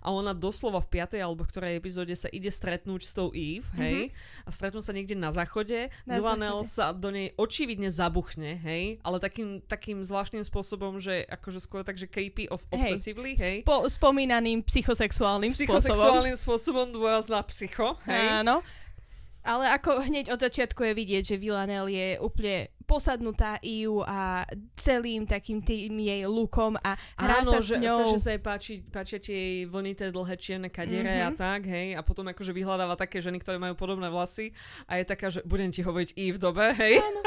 A 0.05 0.13
ona 0.13 0.37
doslova 0.37 0.77
v 0.85 1.01
5. 1.01 1.17
alebo 1.17 1.41
ktorej 1.41 1.81
epizóde 1.81 2.13
sa 2.13 2.29
ide 2.29 2.53
stretnúť 2.53 3.01
s 3.01 3.17
tou 3.17 3.33
Eve, 3.33 3.65
hej, 3.81 4.13
mm-hmm. 4.13 4.45
a 4.45 4.49
stretnú 4.53 4.85
sa 4.85 4.93
niekde 4.93 5.17
na 5.17 5.33
záchode. 5.33 5.89
Na 6.05 6.21
Villanel 6.21 6.61
záchode. 6.61 6.77
sa 6.77 6.85
do 6.93 7.09
nej 7.09 7.33
očividne 7.33 7.89
zabuchne, 7.89 8.61
hej, 8.61 9.01
ale 9.01 9.17
takým, 9.17 9.65
takým 9.65 10.05
zvláštnym 10.05 10.45
spôsobom, 10.45 11.01
že 11.01 11.25
akože 11.25 11.57
skôr 11.57 11.81
tak, 11.81 11.97
že 11.97 12.05
creepy, 12.05 12.45
os- 12.53 12.69
obsessively, 12.69 13.33
hej. 13.41 13.57
Spo- 13.65 13.89
spomínaným 13.89 14.61
psychosexuálnym, 14.61 15.49
psychosexuálnym 15.49 16.37
spôsobom. 16.37 16.85
spôsobom 16.85 16.87
dôraz 16.93 17.25
na 17.25 17.41
psycho, 17.41 17.97
hej. 18.05 18.45
Áno. 18.45 18.61
Ale 19.43 19.67
ako 19.75 20.07
hneď 20.07 20.31
od 20.31 20.39
začiatku 20.39 20.87
je 20.87 20.93
vidieť, 20.95 21.23
že 21.35 21.35
Villanelle 21.35 21.91
je 21.91 22.09
úplne 22.23 22.71
posadnutá 22.87 23.59
Iu 23.59 23.99
a 24.03 24.47
celým 24.79 25.27
takým 25.27 25.59
tým 25.59 25.99
jej 25.99 26.23
lukom 26.27 26.79
a 26.79 26.95
hrá 27.19 27.43
Áno, 27.43 27.55
sa 27.55 27.59
že, 27.59 27.75
s 27.75 27.83
ňou. 27.83 28.11
že 28.11 28.19
sa 28.23 28.31
jej 28.35 28.43
páči, 28.43 28.73
páčia 28.83 29.19
tie 29.19 29.35
jej 29.35 29.59
vlnité 29.67 30.11
dlhé 30.15 30.35
čierne 30.39 30.69
kadere 30.71 31.23
mm-hmm. 31.23 31.27
a 31.27 31.29
tak, 31.35 31.61
hej, 31.67 31.95
a 31.95 32.01
potom 32.03 32.27
akože 32.31 32.55
vyhľadáva 32.55 32.95
také 32.95 33.19
ženy, 33.19 33.39
ktoré 33.43 33.59
majú 33.59 33.75
podobné 33.75 34.07
vlasy 34.07 34.55
a 34.87 34.99
je 34.99 35.03
taká, 35.07 35.27
že 35.27 35.43
budem 35.43 35.71
ti 35.71 35.83
hovoriť 35.83 36.09
i 36.15 36.25
v 36.31 36.37
dobe, 36.39 36.65
hej. 36.75 36.99
Áno. 37.03 37.21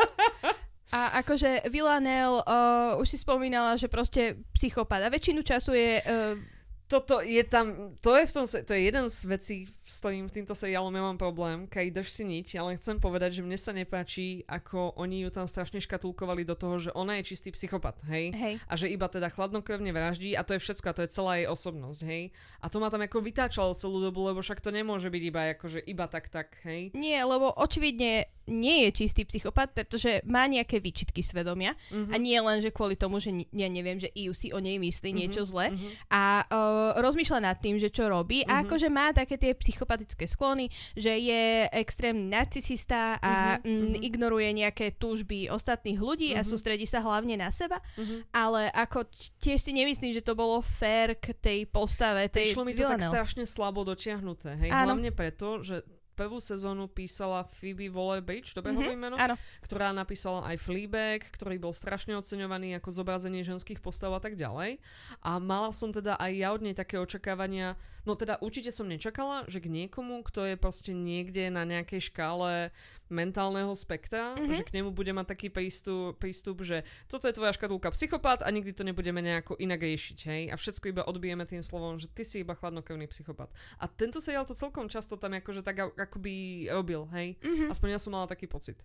A 0.94 1.18
akože 1.18 1.66
Villanelle 1.66 2.46
uh, 2.46 2.94
už 3.02 3.10
si 3.10 3.18
spomínala, 3.18 3.74
že 3.74 3.90
proste 3.90 4.38
psychopat 4.54 5.02
a 5.02 5.10
väčšinu 5.10 5.42
času 5.42 5.74
je 5.74 5.98
uh, 5.98 6.38
toto 6.86 7.18
je 7.18 7.42
tam, 7.42 7.98
to 7.98 8.14
je 8.14 8.24
v 8.30 8.32
tom, 8.32 8.44
to 8.46 8.72
je 8.72 8.82
jeden 8.86 9.06
z 9.10 9.18
vecí, 9.26 9.56
s 9.82 9.98
ktorým 9.98 10.30
v 10.30 10.34
týmto 10.38 10.54
seriálom 10.54 10.94
ja 10.94 11.02
mám 11.02 11.18
problém, 11.18 11.66
keď 11.66 12.00
drž 12.02 12.08
si 12.14 12.22
nič, 12.22 12.54
ale 12.54 12.78
chcem 12.78 13.02
povedať, 13.02 13.38
že 13.38 13.42
mne 13.42 13.58
sa 13.58 13.74
nepáči, 13.74 14.46
ako 14.46 14.94
oni 14.94 15.26
ju 15.26 15.30
tam 15.34 15.50
strašne 15.50 15.82
škatulkovali 15.82 16.46
do 16.46 16.54
toho, 16.54 16.78
že 16.78 16.94
ona 16.94 17.18
je 17.18 17.34
čistý 17.34 17.50
psychopat, 17.50 17.98
hej? 18.06 18.30
hej. 18.30 18.54
A 18.70 18.78
že 18.78 18.86
iba 18.86 19.10
teda 19.10 19.26
chladnokrvne 19.34 19.90
vraždí 19.90 20.38
a 20.38 20.46
to 20.46 20.54
je 20.54 20.62
všetko 20.62 20.86
a 20.86 20.96
to 20.96 21.02
je 21.02 21.10
celá 21.10 21.32
jej 21.42 21.48
osobnosť, 21.50 22.00
hej? 22.06 22.30
A 22.62 22.70
to 22.70 22.78
ma 22.78 22.86
tam 22.86 23.02
ako 23.02 23.18
vytáčalo 23.18 23.74
celú 23.74 23.98
dobu, 23.98 24.22
lebo 24.22 24.38
však 24.38 24.62
to 24.62 24.70
nemôže 24.70 25.10
byť 25.10 25.22
iba 25.26 25.40
akože 25.58 25.82
iba 25.82 26.06
tak 26.06 26.30
tak, 26.30 26.54
hej? 26.62 26.94
Nie, 26.94 27.26
lebo 27.26 27.50
očividne 27.50 28.30
nie 28.46 28.86
je 28.86 29.04
čistý 29.04 29.26
psychopat, 29.26 29.74
pretože 29.74 30.22
má 30.22 30.46
nejaké 30.46 30.78
výčitky 30.78 31.20
svedomia 31.20 31.74
uh-huh. 31.90 32.14
a 32.14 32.16
nie 32.16 32.38
len, 32.38 32.62
že 32.62 32.70
kvôli 32.70 32.94
tomu, 32.94 33.18
že 33.18 33.34
ja 33.50 33.68
neviem, 33.68 33.98
že 33.98 34.10
Iu 34.14 34.32
si 34.32 34.54
o 34.54 34.62
nej 34.62 34.78
myslí 34.78 35.10
uh-huh. 35.10 35.20
niečo 35.20 35.42
zle 35.42 35.74
uh-huh. 35.74 35.90
a 36.08 36.22
uh, 36.46 37.02
rozmýšľa 37.02 37.40
nad 37.42 37.58
tým, 37.58 37.82
že 37.82 37.90
čo 37.90 38.06
robí 38.06 38.46
uh-huh. 38.46 38.62
a 38.62 38.64
akože 38.64 38.88
má 38.88 39.10
také 39.10 39.34
tie 39.36 39.52
psychopatické 39.52 40.30
sklony, 40.30 40.70
že 40.94 41.10
je 41.18 41.66
extrémny 41.74 42.30
narcisista 42.30 43.18
a 43.18 43.58
uh-huh. 43.58 43.94
m, 43.94 43.98
ignoruje 43.98 44.48
nejaké 44.54 44.94
túžby 44.94 45.50
ostatných 45.50 45.98
ľudí 45.98 46.30
uh-huh. 46.32 46.46
a 46.46 46.48
sústredí 46.48 46.86
sa 46.86 47.02
hlavne 47.02 47.34
na 47.34 47.50
seba, 47.50 47.82
uh-huh. 47.98 48.30
ale 48.30 48.70
ako 48.70 49.10
tiež 49.42 49.58
si 49.58 49.74
nemyslím, 49.74 50.14
že 50.14 50.22
to 50.22 50.38
bolo 50.38 50.62
fér 50.62 51.18
k 51.18 51.34
tej 51.34 51.66
postave. 51.66 52.30
Tej 52.30 52.54
Prišlo 52.54 52.64
mi 52.64 52.78
to 52.78 52.86
tak 52.86 53.02
strašne 53.02 53.42
slabo 53.42 53.82
dotiahnuté, 53.82 54.54
hej, 54.62 54.70
Áno. 54.70 54.94
hlavne 54.94 55.10
preto, 55.10 55.66
že 55.66 55.82
prvú 56.16 56.40
sezónu 56.40 56.88
písala 56.88 57.44
Phoebe 57.60 57.92
Waller-Bridge, 57.92 58.56
dobre 58.56 58.72
mm-hmm, 58.72 58.96
meno? 58.96 59.16
Áno. 59.20 59.36
Ktorá 59.60 59.92
napísala 59.92 60.48
aj 60.48 60.56
Fleabag, 60.64 61.28
ktorý 61.28 61.60
bol 61.60 61.76
strašne 61.76 62.16
oceňovaný 62.16 62.80
ako 62.80 62.88
zobrazenie 63.04 63.44
ženských 63.44 63.84
postav 63.84 64.08
a 64.16 64.20
tak 64.24 64.40
ďalej. 64.40 64.80
A 65.20 65.36
mala 65.36 65.76
som 65.76 65.92
teda 65.92 66.16
aj 66.16 66.32
ja 66.32 66.48
od 66.56 66.64
nej 66.64 66.72
také 66.72 66.96
očakávania, 66.96 67.76
no 68.08 68.16
teda 68.16 68.40
určite 68.40 68.72
som 68.72 68.88
nečakala, 68.88 69.44
že 69.46 69.60
k 69.60 69.68
niekomu, 69.68 70.24
kto 70.24 70.48
je 70.48 70.56
proste 70.56 70.96
niekde 70.96 71.52
na 71.52 71.68
nejakej 71.68 72.08
škále 72.08 72.72
mentálneho 73.06 73.70
spektra, 73.76 74.34
mm-hmm. 74.34 74.56
že 74.56 74.62
k 74.66 74.74
nemu 74.80 74.90
bude 74.90 75.14
mať 75.14 75.26
taký 75.30 75.48
prístup, 75.52 76.18
prístup, 76.18 76.66
že 76.66 76.82
toto 77.06 77.30
je 77.30 77.36
tvoja 77.36 77.54
škatulka 77.54 77.94
psychopat 77.94 78.42
a 78.42 78.50
nikdy 78.50 78.74
to 78.74 78.82
nebudeme 78.82 79.22
nejako 79.22 79.54
inak 79.62 79.78
riešiť, 79.78 80.18
hej? 80.26 80.42
A 80.50 80.58
všetko 80.58 80.90
iba 80.90 81.02
odbijeme 81.06 81.46
tým 81.46 81.62
slovom, 81.62 82.02
že 82.02 82.10
ty 82.10 82.26
si 82.26 82.42
iba 82.42 82.58
chladnokrvný 82.58 83.06
psychopat. 83.10 83.46
A 83.78 83.86
tento 83.86 84.18
seriál 84.18 84.42
to 84.42 84.58
celkom 84.58 84.90
často 84.90 85.14
tam 85.14 85.38
akože 85.38 85.62
tak 85.62 85.94
akoby 86.06 86.66
robil, 86.70 87.04
hej? 87.12 87.34
Mm-hmm. 87.42 87.68
Aspoň 87.74 87.88
ja 87.92 88.00
som 88.00 88.14
mala 88.14 88.30
taký 88.30 88.46
pocit. 88.46 88.78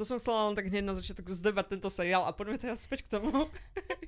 To 0.00 0.08
som 0.08 0.16
chcela 0.16 0.48
len 0.48 0.56
tak 0.56 0.72
hneď 0.72 0.84
na 0.88 0.96
začiatok 0.96 1.28
zdebať 1.28 1.76
tento 1.76 1.92
seriál 1.92 2.24
a 2.24 2.32
poďme 2.32 2.56
teraz 2.56 2.88
späť 2.88 3.04
k 3.04 3.20
tomu, 3.20 3.52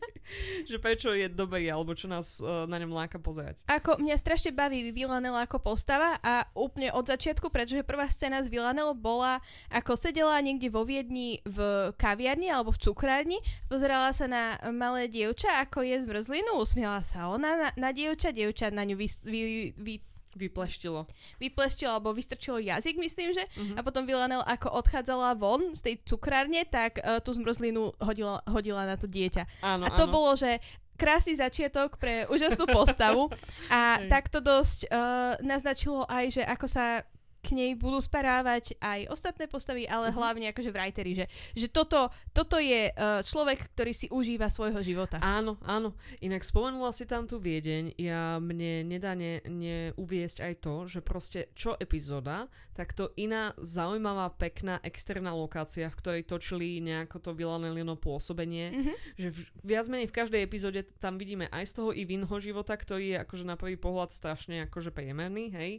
že 0.70 0.80
prečo 0.80 1.12
je 1.12 1.28
dobrý, 1.28 1.68
alebo 1.68 1.92
čo 1.92 2.08
nás 2.08 2.40
uh, 2.40 2.64
na 2.64 2.80
ňom 2.80 2.96
láka 2.96 3.20
pozerať. 3.20 3.60
Ako 3.68 4.00
mňa 4.00 4.16
strašne 4.16 4.56
baví 4.56 4.88
Villanelle 4.96 5.44
ako 5.44 5.60
postava 5.60 6.16
a 6.24 6.48
úplne 6.56 6.88
od 6.88 7.04
začiatku, 7.04 7.52
pretože 7.52 7.84
prvá 7.84 8.08
scéna 8.08 8.40
z 8.40 8.48
Villanelle 8.48 8.96
bola, 8.96 9.44
ako 9.68 9.92
sedela 9.92 10.40
niekde 10.40 10.72
vo 10.72 10.88
Viedni 10.88 11.44
v 11.44 11.92
kaviarni 12.00 12.48
alebo 12.48 12.72
v 12.72 12.80
cukrárni, 12.80 13.38
pozerala 13.68 14.16
sa 14.16 14.24
na 14.24 14.56
malé 14.72 15.12
dievča, 15.12 15.60
ako 15.68 15.84
je 15.84 16.00
zmrzlinu, 16.00 16.56
usmiala 16.64 17.04
sa 17.04 17.28
ona 17.28 17.60
na, 17.60 17.68
na 17.76 17.90
dievča, 17.92 18.32
dievča 18.32 18.72
na 18.72 18.88
ňu 18.88 18.96
vy, 18.96 19.08
vy, 19.20 19.40
vy 19.76 19.94
Vypleštilo. 20.34 21.06
Vypleštilo, 21.38 21.90
alebo 21.94 22.10
vystrčilo 22.14 22.58
jazyk, 22.58 22.98
myslím, 22.98 23.30
že. 23.34 23.46
Uh-huh. 23.54 23.78
A 23.78 23.80
potom 23.86 24.04
Villanel, 24.04 24.42
ako 24.42 24.70
odchádzala 24.82 25.38
von 25.38 25.74
z 25.74 25.80
tej 25.80 25.94
cukrárne, 26.04 26.66
tak 26.66 26.98
uh, 27.00 27.22
tú 27.22 27.34
zmrzlinu 27.34 27.94
hodila, 28.02 28.42
hodila 28.50 28.84
na 28.84 28.98
to 28.98 29.06
dieťa. 29.06 29.62
Áno, 29.62 29.86
a 29.86 29.94
to 29.94 30.10
áno. 30.10 30.12
bolo, 30.12 30.30
že 30.34 30.58
krásny 30.94 31.34
začiatok 31.34 31.98
pre 31.98 32.26
úžasnú 32.30 32.70
postavu 32.70 33.30
a 33.72 33.98
takto 34.06 34.38
dosť 34.38 34.86
uh, 34.86 35.34
naznačilo 35.42 36.06
aj, 36.06 36.38
že 36.38 36.42
ako 36.46 36.66
sa 36.70 37.02
k 37.44 37.52
nej 37.52 37.70
budú 37.76 38.00
sparávať 38.00 38.72
aj 38.80 39.12
ostatné 39.12 39.44
postavy, 39.44 39.84
ale 39.84 40.08
Mhm. 40.08 40.16
hlavne 40.16 40.46
akože 40.48 40.70
writeri, 40.72 41.12
že, 41.12 41.26
že 41.52 41.68
toto, 41.68 42.08
toto 42.32 42.56
je 42.56 42.88
uh, 42.88 43.20
človek, 43.20 43.68
ktorý 43.76 43.92
si 43.92 44.06
užíva 44.08 44.48
svojho 44.48 44.80
života. 44.80 45.20
Áno, 45.20 45.60
áno. 45.60 45.92
Inak 46.24 46.40
spomenula 46.40 46.88
si 46.96 47.04
tam 47.04 47.28
tú 47.28 47.36
Viedeň. 47.36 48.00
Ja 48.00 48.40
mne 48.40 48.88
nedá 48.88 49.12
ne, 49.12 49.44
neuviesť 49.44 50.40
aj 50.40 50.54
to, 50.64 50.74
že 50.88 51.00
proste 51.04 51.52
čo 51.52 51.76
epizóda, 51.76 52.48
tak 52.72 52.96
to 52.96 53.10
iná 53.18 53.52
zaujímavá, 53.60 54.32
pekná 54.34 54.80
externá 54.80 55.34
lokácia, 55.34 55.90
v 55.90 55.98
ktorej 56.00 56.22
točili 56.24 56.80
nejako 56.80 57.20
to 57.20 57.30
Villanellino 57.34 57.98
pôsobenie. 57.98 58.70
Mhm. 58.72 58.92
Že 59.20 59.28
v, 59.34 59.38
viac 59.66 59.86
menej 59.90 60.08
v 60.08 60.16
každej 60.16 60.40
epizóde 60.40 60.80
tam 61.02 61.18
vidíme 61.18 61.50
aj 61.50 61.64
z 61.68 61.72
toho 61.82 61.90
Ivinho 61.90 62.36
života, 62.38 62.78
ktorý 62.78 63.14
je 63.14 63.18
akože 63.20 63.44
na 63.44 63.58
prvý 63.58 63.74
pohľad 63.74 64.14
strašne 64.14 64.70
akože 64.70 64.94
priemerný, 64.94 65.50
hej. 65.50 65.72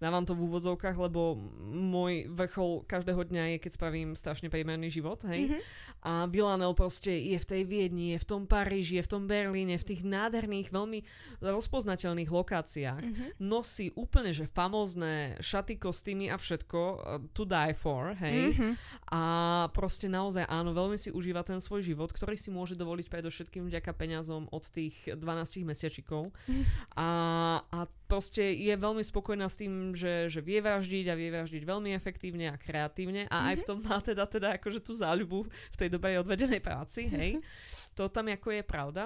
Dávam 0.00 0.24
to 0.24 0.32
v 0.32 0.48
úvodzovkách, 0.48 0.96
lebo 0.96 1.11
môj 1.72 2.32
vrchol 2.32 2.88
každého 2.88 3.28
dňa 3.28 3.44
je, 3.54 3.56
keď 3.62 3.72
spravím 3.76 4.08
strašne 4.16 4.48
priemerný 4.48 4.88
život, 4.88 5.20
hej. 5.28 5.52
Mhm. 5.52 5.58
A 6.02 6.26
Villanel 6.26 6.74
proste 6.74 7.14
je 7.14 7.38
v 7.38 7.46
tej 7.46 7.62
Viedni, 7.62 8.16
je 8.16 8.22
v 8.22 8.26
tom 8.26 8.42
Paríži, 8.50 8.98
je 8.98 9.06
v 9.06 9.12
tom 9.12 9.22
Berlíne, 9.30 9.78
v 9.78 9.86
tých 9.86 10.02
nádherných, 10.02 10.74
veľmi 10.74 11.06
rozpoznateľných 11.38 12.30
lokáciách. 12.32 13.04
Mhm. 13.06 13.24
Nosí 13.38 13.94
úplne, 13.94 14.34
že 14.34 14.50
famózne 14.50 15.38
šaty, 15.38 15.78
kostýmy 15.78 16.32
a 16.32 16.36
všetko 16.40 16.78
uh, 16.78 16.96
to 17.30 17.46
die 17.46 17.74
for, 17.78 18.18
hej. 18.18 18.56
Mhm. 18.56 18.68
A 19.14 19.22
proste 19.70 20.10
naozaj 20.10 20.48
áno, 20.50 20.74
veľmi 20.74 20.98
si 20.98 21.14
užíva 21.14 21.46
ten 21.46 21.62
svoj 21.62 21.86
život, 21.86 22.10
ktorý 22.10 22.34
si 22.34 22.50
môže 22.50 22.74
dovoliť 22.74 23.06
predovšetkým 23.06 23.70
vďaka 23.70 23.92
peňazom 23.94 24.50
od 24.50 24.64
tých 24.72 24.96
12 25.06 25.62
mesiačikov. 25.68 26.34
Mhm. 26.50 26.62
A, 26.98 27.08
a 27.62 27.78
proste 28.12 28.44
je 28.44 28.74
veľmi 28.76 29.00
spokojná 29.00 29.48
s 29.48 29.56
tým, 29.56 29.96
že, 29.96 30.28
že 30.28 30.44
vie 30.44 30.60
vraždiť 30.60 31.08
a 31.08 31.16
vie 31.16 31.32
vraždiť 31.32 31.64
veľmi 31.64 31.96
efektívne 31.96 32.52
a 32.52 32.60
kreatívne 32.60 33.24
a 33.32 33.48
aj 33.48 33.64
v 33.64 33.66
tom 33.66 33.80
má 33.80 34.04
teda, 34.04 34.28
teda 34.28 34.60
akože 34.60 34.84
tú 34.84 34.92
záľubu 34.92 35.48
v 35.48 35.76
tej 35.80 35.88
dobe 35.88 36.12
odvedenej 36.20 36.60
práci, 36.60 37.08
hej. 37.08 37.40
To 37.96 38.12
tam 38.12 38.28
ako 38.28 38.52
je 38.56 38.62
pravda. 38.64 39.02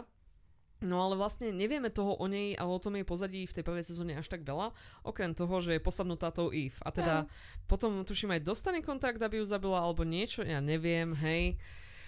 No 0.78 1.00
ale 1.02 1.18
vlastne 1.18 1.50
nevieme 1.50 1.88
toho 1.90 2.14
o 2.14 2.26
nej 2.28 2.52
a 2.54 2.68
o 2.68 2.78
tom 2.78 2.94
jej 2.94 3.02
pozadí 3.02 3.42
v 3.48 3.54
tej 3.56 3.64
prvej 3.64 3.82
sezóne 3.82 4.14
až 4.14 4.28
tak 4.28 4.44
veľa, 4.44 4.70
okrem 5.02 5.32
toho, 5.32 5.58
že 5.58 5.75
je 5.75 5.82
posadnutá 5.82 6.30
tou 6.30 6.52
Eve. 6.54 6.76
A 6.84 6.90
teda 6.94 7.25
Áno. 7.25 7.30
potom 7.66 8.04
tuším 8.04 8.36
aj 8.36 8.44
dostane 8.46 8.84
kontakt, 8.84 9.18
aby 9.18 9.40
ju 9.40 9.46
zabila 9.48 9.82
alebo 9.82 10.04
niečo, 10.06 10.44
ja 10.46 10.60
neviem, 10.60 11.16
hej. 11.16 11.56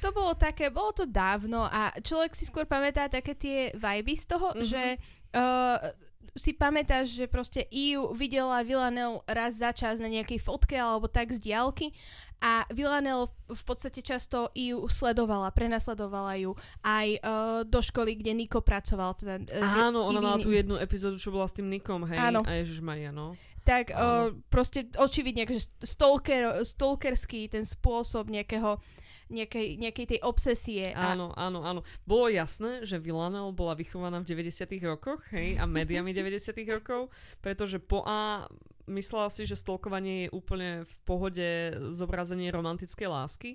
To 0.05 0.15
bolo 0.15 0.39
také, 0.39 0.71
bolo 0.71 0.95
to 0.95 1.09
dávno 1.09 1.67
a 1.67 1.91
človek 1.99 2.37
si 2.39 2.47
skôr 2.47 2.63
pamätá 2.69 3.11
také 3.11 3.35
tie 3.35 3.75
vibey 3.75 4.15
z 4.15 4.27
toho, 4.31 4.55
Mhm. 4.55 4.63
že 4.63 4.83
uh, 5.35 5.79
si 6.37 6.53
pamätáš, 6.53 7.15
že 7.15 7.31
proste 7.31 7.65
Iu 7.71 8.13
videla 8.13 8.61
Villanel 8.67 9.23
raz 9.25 9.57
za 9.57 9.73
čas 9.73 10.03
na 10.03 10.11
nejakej 10.11 10.43
fotke 10.43 10.77
alebo 10.77 11.09
tak 11.09 11.33
z 11.33 11.41
diálky 11.41 11.95
a 12.39 12.63
Villanel 12.71 13.35
v 13.51 13.63
podstate 13.67 13.99
často 13.99 14.55
Iu 14.55 14.87
sledovala, 14.87 15.51
prenasledovala 15.51 16.39
ju 16.39 16.55
aj 16.87 17.09
uh, 17.19 17.21
do 17.67 17.83
školy, 17.83 18.15
kde 18.15 18.31
Niko 18.35 18.63
pracoval. 18.63 19.19
Teda, 19.19 19.43
uh, 19.43 19.91
Áno, 19.91 20.07
ona 20.07 20.23
mala 20.23 20.39
Ivy- 20.39 20.45
tú 20.47 20.51
jednu 20.55 20.75
epizódu, 20.79 21.19
čo 21.19 21.35
bola 21.35 21.51
s 21.51 21.57
tým 21.59 21.67
Nikom, 21.67 22.07
hej. 22.07 22.19
Áno. 22.19 22.47
A 22.47 22.63
Ježišmaria, 22.63 23.11
no. 23.11 23.35
tak 23.67 23.91
Áno. 23.91 23.99
uh, 23.99 24.29
proste 24.49 24.87
očividne 24.95 25.51
akože 25.51 25.83
stalker, 25.83 26.63
stalkerský 26.63 27.51
ten 27.51 27.67
spôsob 27.67 28.31
nejakého 28.31 28.79
nejakej, 29.29 29.77
nejakej 29.79 30.07
tej 30.17 30.21
obsesie. 30.25 30.93
A, 30.93 31.13
Áno, 31.15 31.33
áno, 31.37 31.65
áno. 31.65 31.81
Bolo 32.05 32.33
jasné, 32.33 32.85
že 32.85 33.01
Villanel 33.01 33.53
bola 33.53 33.77
vychovaná 33.77 34.21
v 34.21 34.29
90 34.33 34.69
rokoch, 34.85 35.21
hej, 35.33 35.61
a 35.61 35.65
médiami 35.69 36.13
90 36.13 36.53
rokov, 36.69 37.13
pretože 37.45 37.79
po 37.79 38.05
A 38.09 38.49
myslela 38.89 39.29
si, 39.29 39.45
že 39.45 39.55
stolkovanie 39.55 40.27
je 40.27 40.35
úplne 40.35 40.71
v 40.89 40.93
pohode 41.05 41.49
zobrazenie 41.93 42.49
romantickej 42.49 43.09
lásky 43.09 43.51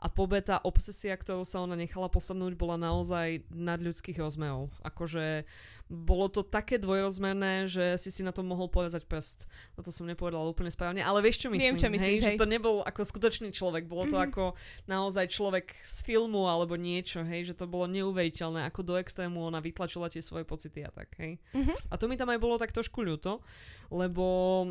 a 0.00 0.08
po 0.08 0.24
B 0.24 0.40
tá 0.40 0.56
obsesia, 0.64 1.12
ktorou 1.12 1.44
sa 1.44 1.60
ona 1.60 1.76
nechala 1.76 2.08
posadnúť, 2.08 2.56
bola 2.56 2.80
naozaj 2.80 3.44
nadľudských 3.52 4.16
rozmerov. 4.16 4.72
Akože 4.80 5.44
bolo 5.86 6.32
to 6.32 6.40
také 6.40 6.80
dvojrozmerné, 6.80 7.68
že 7.68 8.00
si 8.00 8.08
si 8.08 8.24
na 8.24 8.32
to 8.32 8.40
mohol 8.40 8.64
povedať 8.64 9.04
prst. 9.04 9.44
No 9.76 9.84
to 9.84 9.92
som 9.92 10.08
nepovedala 10.08 10.48
úplne 10.48 10.72
správne, 10.72 11.04
ale 11.04 11.20
vieš 11.20 11.44
čo 11.44 11.52
myslím, 11.52 11.76
Viem, 11.76 11.82
čo 11.84 11.92
myslíš, 11.92 12.16
hej, 12.16 12.22
že 12.22 12.30
hej. 12.32 12.38
to 12.40 12.48
nebol 12.48 12.80
ako 12.80 13.04
skutočný 13.04 13.52
človek, 13.52 13.84
bolo 13.84 14.08
to 14.08 14.16
Mhm. 14.16 14.24
ako 14.30 14.44
naozaj 14.88 15.28
človek 15.28 15.76
z 15.84 15.96
filmu 16.00 16.48
alebo 16.48 16.80
niečo, 16.80 17.20
hej, 17.20 17.52
že 17.52 17.58
to 17.58 17.68
bolo 17.68 17.84
neuveriteľné, 17.84 18.64
ako 18.66 18.80
do 18.80 18.94
extrému 18.96 19.42
ona 19.42 19.60
vytlačila 19.60 20.08
tie 20.08 20.24
svoje 20.24 20.48
pocity 20.48 20.80
a 20.80 20.88
tak, 20.88 21.12
hej. 21.20 21.36
Mhm. 21.52 21.76
A 21.92 22.00
to 22.00 22.08
mi 22.08 22.16
tam 22.16 22.32
aj 22.32 22.40
bolo 22.40 22.56
tak 22.56 22.72
trošku 22.72 23.04
ľúto, 23.04 23.44
lebo 23.90 24.24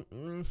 mm, 0.09 0.41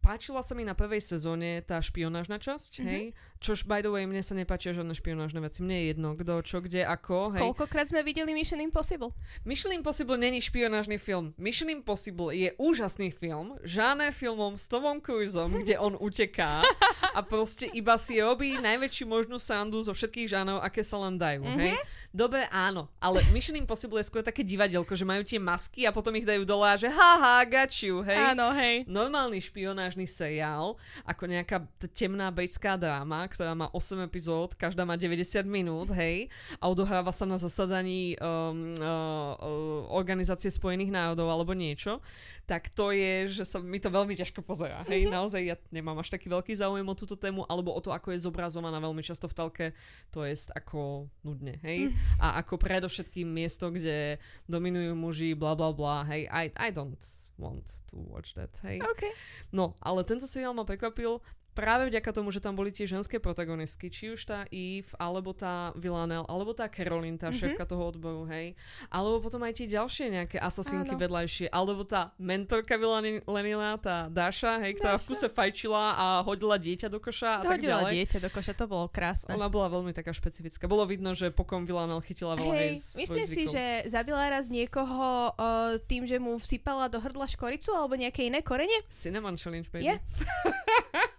páčila 0.00 0.40
sa 0.40 0.52
mi 0.52 0.62
na 0.62 0.72
prvej 0.72 0.98
sezóne 0.98 1.60
tá 1.60 1.78
špionážna 1.78 2.36
časť, 2.36 2.72
Mhm. 2.76 2.84
hej, 2.84 3.04
čož 3.38 3.62
by 3.62 3.80
the 3.80 3.88
way, 3.88 4.04
mne 4.04 4.20
sa 4.20 4.32
nepáčia 4.32 4.72
žiadne 4.72 4.92
špionážne 4.92 5.38
veci, 5.38 5.60
mne 5.60 5.76
je 5.76 5.86
jedno, 5.88 6.08
kto, 6.14 6.34
čo, 6.40 6.58
kde, 6.58 6.82
ako, 6.82 7.32
hej. 7.32 7.42
Koľkokrát 7.42 7.86
sme 7.86 8.00
videli 8.00 8.32
Mission 8.32 8.58
Impossible? 8.58 9.12
Mission 9.42 9.70
Impossible 9.70 10.16
není 10.16 10.40
špionážny 10.40 10.96
film. 10.96 11.36
Mission 11.36 11.68
Impossible 11.68 12.32
je 12.32 12.50
úžasný 12.56 13.10
film, 13.10 13.60
žáne 13.62 14.10
filmom 14.10 14.56
s 14.56 14.64
Tomom 14.66 14.98
Cruiseom, 14.98 15.60
kde 15.60 15.76
on 15.76 15.94
uteká 15.94 16.64
a 17.16 17.20
proste 17.20 17.68
iba 17.70 17.94
si 17.94 18.18
robí 18.18 18.56
najväčšiu 18.56 19.04
možnú 19.04 19.36
sandu 19.36 19.80
zo 19.80 19.92
všetkých 19.92 20.26
žánov, 20.30 20.60
aké 20.60 20.80
sa 20.80 20.96
len 20.98 21.14
dajú, 21.14 21.44
Mhm. 21.44 21.58
hej? 21.58 21.74
Dobre, 22.10 22.42
áno, 22.50 22.90
ale 22.98 23.22
Mission 23.30 23.54
Impossible 23.54 24.02
je 24.02 24.10
skôr 24.10 24.18
také 24.18 24.42
divadelko, 24.42 24.98
že 24.98 25.06
majú 25.06 25.22
tie 25.22 25.38
masky 25.38 25.86
a 25.86 25.94
potom 25.94 26.10
ich 26.18 26.26
dajú 26.26 26.42
dole 26.42 26.66
a 26.66 26.74
že 26.74 26.90
haha, 26.90 27.46
got 27.46 27.70
you, 27.86 28.02
hej? 28.02 28.34
Áno, 28.34 28.50
hej. 28.50 28.82
normálny 28.90 29.38
špionážny 29.38 30.10
seriál, 30.10 30.74
ako 31.06 31.30
nejaká 31.30 31.62
temná 31.94 32.34
britská 32.34 32.74
dráma, 32.74 33.30
ktorá 33.30 33.54
má 33.54 33.70
8 33.70 34.10
epizód, 34.10 34.58
každá 34.58 34.82
má 34.82 34.98
90 34.98 35.46
minút, 35.46 35.94
hej, 35.94 36.26
a 36.58 36.66
odohráva 36.66 37.14
sa 37.14 37.22
na 37.30 37.38
zasadaní 37.38 38.18
um, 38.18 38.74
uh, 38.74 39.38
uh, 39.38 39.94
Organizácie 39.94 40.50
spojených 40.50 40.90
národov 40.90 41.30
alebo 41.30 41.54
niečo, 41.54 42.02
tak 42.50 42.74
to 42.74 42.90
je, 42.90 43.30
že 43.30 43.46
sa 43.46 43.62
mi 43.62 43.78
to 43.78 43.86
veľmi 43.86 44.18
ťažko 44.18 44.42
pozerá. 44.42 44.82
Hej, 44.90 45.06
naozaj 45.06 45.42
ja 45.46 45.54
nemám 45.70 46.02
až 46.02 46.10
taký 46.10 46.26
veľký 46.26 46.58
záujem 46.58 46.82
o 46.82 46.98
túto 46.98 47.14
tému, 47.14 47.46
alebo 47.46 47.70
o 47.70 47.78
to, 47.78 47.94
ako 47.94 48.10
je 48.10 48.26
zobrazovaná 48.26 48.82
veľmi 48.82 49.06
často 49.06 49.30
v 49.30 49.36
telke, 49.38 49.66
to 50.10 50.26
je 50.26 50.34
ako 50.58 51.06
nudne, 51.22 51.54
hej. 51.62 51.94
A 52.20 52.40
ako 52.40 52.60
predovšetkým 52.60 53.26
miesto, 53.26 53.72
kde 53.72 54.20
dominujú 54.46 54.92
muži, 54.94 55.32
bla 55.32 55.56
bla 55.56 55.72
bla, 55.72 56.04
hej, 56.08 56.28
I, 56.28 56.52
I 56.56 56.68
don't 56.72 57.00
want 57.40 57.64
to 57.90 57.96
watch 58.10 58.36
that, 58.36 58.52
hej. 58.62 58.78
OK. 58.84 59.08
No, 59.50 59.74
ale 59.80 60.04
tento 60.04 60.28
seriál 60.28 60.52
ma 60.52 60.68
prekvapil 60.68 61.18
práve 61.60 61.84
vďaka 61.86 62.10
tomu, 62.10 62.28
že 62.28 62.40
tam 62.40 62.54
boli 62.54 62.70
tie 62.70 62.84
ženské 62.84 63.20
protagonistky, 63.20 63.86
či 63.86 64.08
už 64.08 64.24
tá 64.24 64.48
Eve, 64.48 64.88
alebo 64.96 65.30
tá 65.30 65.70
Villanelle, 65.74 66.24
alebo 66.24 66.50
tá 66.50 66.64
Caroline, 66.66 67.14
tá 67.14 67.28
Mhm. 67.28 67.36
šéfka 67.36 67.64
toho 67.64 67.84
odboru, 67.86 68.24
hej. 68.26 68.56
Alebo 68.88 69.20
potom 69.20 69.40
aj 69.40 69.52
tie 69.54 69.68
ďalšie 69.68 70.08
nejaké 70.10 70.36
asasinky 70.36 70.90
Áno. 70.90 70.98
vedľajšie, 70.98 71.46
alebo 71.48 71.84
tá 71.84 72.16
mentorka 72.16 72.74
Villanella, 72.74 73.76
tá 73.76 74.08
Dáša, 74.08 74.56
hej, 74.60 74.74
ktorá 74.74 74.94
v 74.94 74.98
Dáša. 74.98 75.08
kuse 75.10 75.28
fajčila 75.28 75.84
a 75.94 76.06
hodila 76.22 76.56
dieťa 76.56 76.88
do 76.88 76.96
koša 76.96 77.30
a 77.36 77.42
tak 77.44 77.60
Hodila 77.60 77.84
ďalej. 77.84 77.92
dieťa 77.94 78.18
do 78.18 78.30
koša, 78.30 78.52
to 78.54 78.64
bolo 78.64 78.88
krásne. 78.88 79.30
Ona 79.30 79.46
bola 79.46 79.68
veľmi 79.68 79.92
taká 79.92 80.10
špecifická. 80.10 80.64
Bolo 80.64 80.86
vidno, 80.86 81.12
že 81.12 81.28
pokom 81.28 81.62
Villanelle 81.62 82.00
chytila 82.02 82.34
veľa 82.34 82.54
Hej, 82.56 82.72
myslím 82.96 83.26
si, 83.26 83.44
zvykov. 83.44 83.52
že 83.52 83.64
zabila 83.90 84.24
raz 84.26 84.48
niekoho 84.48 85.06
uh, 85.30 85.44
tým, 85.82 86.06
že 86.06 86.16
mu 86.16 86.36
vsypala 86.36 86.86
do 86.86 86.96
hrdla 86.96 87.26
škoricu 87.26 87.68
alebo 87.70 87.92
nejaké 87.92 88.24
iné 88.24 88.40
korene? 88.40 88.80
Cinnamon 88.88 89.34
Challenge, 89.34 89.66
baby. 89.68 89.84
Je? 89.84 89.96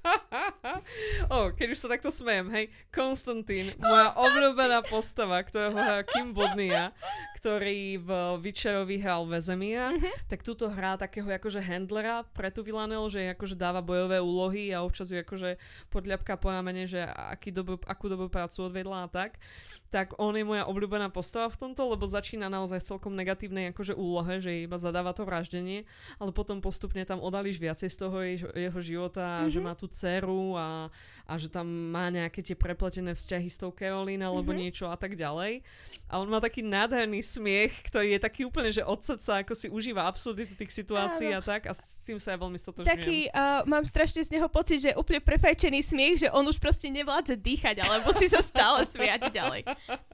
oh, 1.34 1.54
keď 1.54 1.68
už 1.74 1.80
sa 1.80 1.88
takto 1.92 2.10
smejem, 2.10 2.48
hej. 2.52 2.66
Konstantín, 2.92 3.74
moja 3.80 4.14
obľúbená 4.18 4.84
postava, 4.86 5.40
ktorého 5.42 5.76
hrá 5.76 6.04
Kim 6.04 6.34
Bodnia, 6.36 6.92
ktorý 7.42 7.98
v 7.98 8.10
Witcherovi 8.38 9.02
hral 9.02 9.26
Vezemíra, 9.26 9.98
Mhm. 9.98 10.30
tak 10.30 10.46
túto 10.46 10.70
hrá 10.70 10.94
takého 10.94 11.26
akože 11.26 11.58
handlera 11.58 12.22
pre 12.38 12.54
tú 12.54 12.62
Villanelle, 12.62 13.10
že 13.10 13.34
akože 13.34 13.58
dáva 13.58 13.82
bojové 13.82 14.22
úlohy 14.22 14.70
a 14.70 14.86
občas 14.86 15.10
ju 15.10 15.18
akože 15.18 15.58
podľapka 15.90 16.38
po 16.38 16.54
ramene, 16.54 16.86
že 16.86 17.02
aký 17.02 17.50
dobrú, 17.50 17.82
akú 17.90 18.06
dobrú 18.06 18.30
prácu 18.30 18.70
odvedla 18.70 19.04
a 19.04 19.10
tak. 19.10 19.42
Tak 19.90 20.22
on 20.22 20.38
je 20.38 20.46
moja 20.46 20.64
obľúbená 20.64 21.10
postava 21.10 21.50
v 21.50 21.58
tomto, 21.58 21.84
lebo 21.84 22.06
začína 22.06 22.48
naozaj 22.48 22.80
v 22.80 22.90
celkom 22.96 23.12
negatívnej 23.12 23.74
akože 23.74 23.92
úlohe, 23.92 24.40
že 24.40 24.64
iba 24.64 24.78
zadáva 24.78 25.12
to 25.12 25.26
vraždenie, 25.26 25.84
ale 26.16 26.32
potom 26.32 26.62
postupne 26.62 27.02
tam 27.04 27.20
odalíš 27.20 27.58
viacej 27.58 27.90
z 27.90 27.98
toho 27.98 28.18
jeho, 28.22 28.50
jeho 28.54 28.80
života, 28.80 29.44
mm-hmm. 29.44 29.52
že 29.52 29.60
má 29.60 29.74
tú 29.74 29.90
dceru 29.90 30.56
a, 30.56 30.88
a 31.26 31.34
že 31.36 31.50
tam 31.50 31.66
má 31.68 32.08
nejaké 32.08 32.40
tie 32.40 32.54
prepletené 32.56 33.12
vzťahy 33.12 33.50
s 33.50 33.58
tou 33.58 33.74
Caroline 33.74 34.24
alebo 34.24 34.54
Mhm. 34.54 34.60
niečo 34.62 34.86
a 34.88 34.96
tak 34.96 35.18
ďalej. 35.18 35.60
A 36.08 36.22
on 36.22 36.30
má 36.30 36.40
taký 36.40 36.62
nádherný 36.62 37.20
smiech, 37.32 37.72
ktorý 37.88 38.18
je 38.18 38.20
taký 38.20 38.42
úplne, 38.44 38.76
že 38.76 38.84
od 38.84 39.00
srdca, 39.00 39.48
ako 39.48 39.54
si 39.56 39.72
užíva 39.72 40.04
absurditu 40.04 40.52
tých 40.60 40.76
situácií 40.76 41.32
Áno. 41.32 41.40
a 41.40 41.42
tak 41.42 41.72
a 41.72 41.74
s 41.74 41.80
tým 42.04 42.20
sa 42.20 42.36
ja 42.36 42.38
veľmi 42.44 42.60
stotožňujem. 42.60 42.92
Taký, 42.92 43.20
uh, 43.32 43.64
mám 43.64 43.88
strašne 43.88 44.20
z 44.28 44.36
neho 44.36 44.52
pocit, 44.52 44.84
že 44.84 44.92
je 44.92 45.00
úplne 45.00 45.24
prefajčený 45.24 45.80
smiech, 45.80 46.28
že 46.28 46.28
on 46.36 46.44
už 46.44 46.60
proste 46.60 46.92
nevládze 46.92 47.40
dýchať, 47.40 47.88
alebo 47.88 48.12
si 48.12 48.28
sa 48.28 48.44
stále 48.44 48.84
smiať 48.84 49.32
ďalej. 49.32 49.64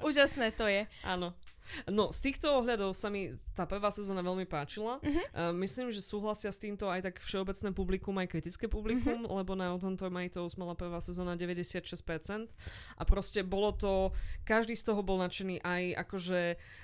Úžasné 0.06 0.54
to 0.54 0.70
je. 0.70 0.86
Áno. 1.02 1.34
No, 1.88 2.10
z 2.12 2.20
týchto 2.22 2.52
ohľadov 2.54 2.94
sa 2.94 3.08
mi 3.08 3.30
tá 3.54 3.66
prvá 3.66 3.90
sezóna 3.90 4.22
veľmi 4.22 4.46
páčila. 4.46 5.00
Mhm. 5.02 5.22
Uh, 5.32 5.54
myslím, 5.60 5.90
že 5.90 6.00
súhlasia 6.00 6.50
s 6.50 6.58
týmto 6.58 6.88
aj 6.88 7.02
tak 7.04 7.16
všeobecné 7.20 7.70
publikum, 7.72 8.16
aj 8.18 8.28
kritické 8.30 8.66
publikum, 8.66 9.26
Mhm. 9.26 9.32
lebo 9.32 9.52
na 9.54 9.70
Rotten 9.70 9.96
Tomatoes 9.96 10.56
mala 10.56 10.74
prvá 10.74 11.00
sezóna 11.00 11.34
96% 11.34 12.48
a 12.96 13.04
proste 13.04 13.42
bolo 13.42 13.72
to, 13.72 14.12
každý 14.44 14.74
z 14.74 14.84
toho 14.84 15.02
bol 15.02 15.18
nadšený 15.18 15.60
aj 15.60 15.84
akože 16.04 16.42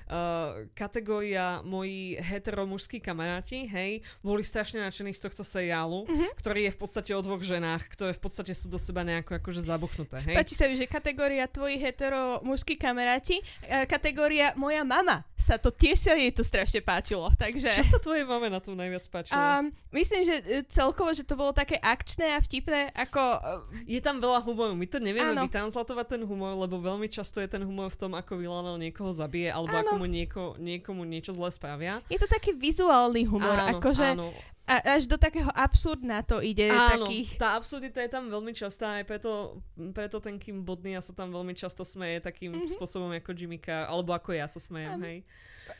uh, 0.10 0.68
kategória 0.74 1.62
moji 1.62 2.18
heteromužskí 2.20 3.00
kamaráti, 3.00 3.66
hej, 3.66 3.92
boli 4.20 4.44
strašne 4.44 4.82
nadšení 4.82 5.13
z 5.13 5.22
tohto 5.22 5.42
seriálu, 5.42 6.06
Mhm. 6.06 6.25
ktorý 6.38 6.68
je 6.68 6.72
v 6.72 6.80
podstate 6.80 7.12
o 7.13 7.22
dvoch 7.22 7.42
ženách, 7.42 7.88
ktoré 7.90 8.12
v 8.12 8.22
podstate 8.22 8.54
sú 8.54 8.68
do 8.68 8.78
seba 8.78 9.02
nejako 9.02 9.40
akože 9.40 9.62
zabuchnuté, 9.62 10.18
hej. 10.22 10.36
Páči 10.36 10.56
sa 10.56 10.68
mi, 10.68 10.75
že 10.75 10.86
kategória 10.86 11.48
tvoji 11.48 11.78
hetero 11.78 12.44
mužskí 12.44 12.75
kamaráti, 12.75 13.40
uh, 13.63 13.86
kategória 13.86 14.52
moja 14.74 14.82
mama 14.82 15.22
sa 15.44 15.60
to 15.60 15.75
tiež 15.75 16.00
sa 16.00 16.15
jej 16.15 16.32
to 16.32 16.39
strašne 16.39 16.80
páčilo, 16.80 17.27
takže... 17.36 17.68
Čo 17.75 17.84
sa 17.84 18.00
tvojej 18.00 18.24
mame 18.24 18.48
na 18.48 18.63
tom 18.63 18.80
najviac 18.80 19.03
páčilo? 19.12 19.36
Um, 19.36 19.75
myslím, 19.92 20.24
že 20.24 20.36
uh, 20.39 20.63
celkovo, 20.72 21.12
že 21.12 21.27
to 21.27 21.36
bolo 21.36 21.51
také 21.51 21.75
akčné 21.84 22.32
a 22.32 22.39
vtipné, 22.39 22.96
ako... 22.96 23.22
Uh, 23.44 23.84
Je 23.84 24.00
tam 24.00 24.24
veľa 24.24 24.39
humoru. 24.39 24.72
My 24.72 24.88
to 24.88 25.03
nevieme 25.03 25.36
Áno. 25.36 25.44
vytranslatovať 25.51 26.15
ten 26.15 26.22
humor, 26.24 26.56
lebo 26.56 26.80
veľmi 26.80 27.12
často 27.12 27.44
je 27.44 27.51
ten 27.51 27.60
humor 27.60 27.92
v 27.92 28.00
tom, 28.00 28.15
ako 28.15 28.39
Villanel 28.39 28.80
niekoho 28.80 29.12
zabije, 29.12 29.51
alebo 29.51 29.75
Áno. 29.75 29.84
ako 29.84 29.94
mu 30.00 30.08
nieko, 30.08 30.44
niekomu 30.56 31.03
niečo 31.03 31.36
zle 31.36 31.51
spravia. 31.51 32.00
je 32.08 32.18
to 32.24 32.27
taký 32.32 32.56
vizuálny 32.56 33.27
humor, 33.27 33.60
áno, 33.60 33.84
akože 33.84 34.15
áno. 34.15 34.32
A, 34.63 34.96
až 34.96 35.05
do 35.05 35.17
takého 35.17 35.51
absurdná 35.51 36.24
to 36.24 36.39
ide. 36.39 36.67
Áno, 36.67 37.03
takých... 37.05 37.36
tá 37.36 37.55
absurdita 37.55 38.00
je 38.00 38.08
tam 38.08 38.27
veľmi 38.27 38.51
častá, 38.51 38.98
aj 38.98 39.05
preto, 39.05 39.60
preto 39.91 40.17
ten 40.17 40.39
Kim 40.39 40.63
Bodnia 40.63 41.03
sa 41.03 41.12
tam 41.12 41.29
veľmi 41.29 41.51
často 41.53 41.84
smeje 41.84 42.20
takým 42.20 42.55
Mhm. 42.55 42.72
spôsobom 42.74 43.12
ako 43.12 43.32
Jimmy 43.32 43.60
Carr, 43.60 43.86
alebo 43.86 44.12
ako 44.12 44.32
ja 44.32 44.48
sa 44.48 44.58
smejem, 44.58 44.96
Áno. 44.96 45.03
hej. 45.03 45.27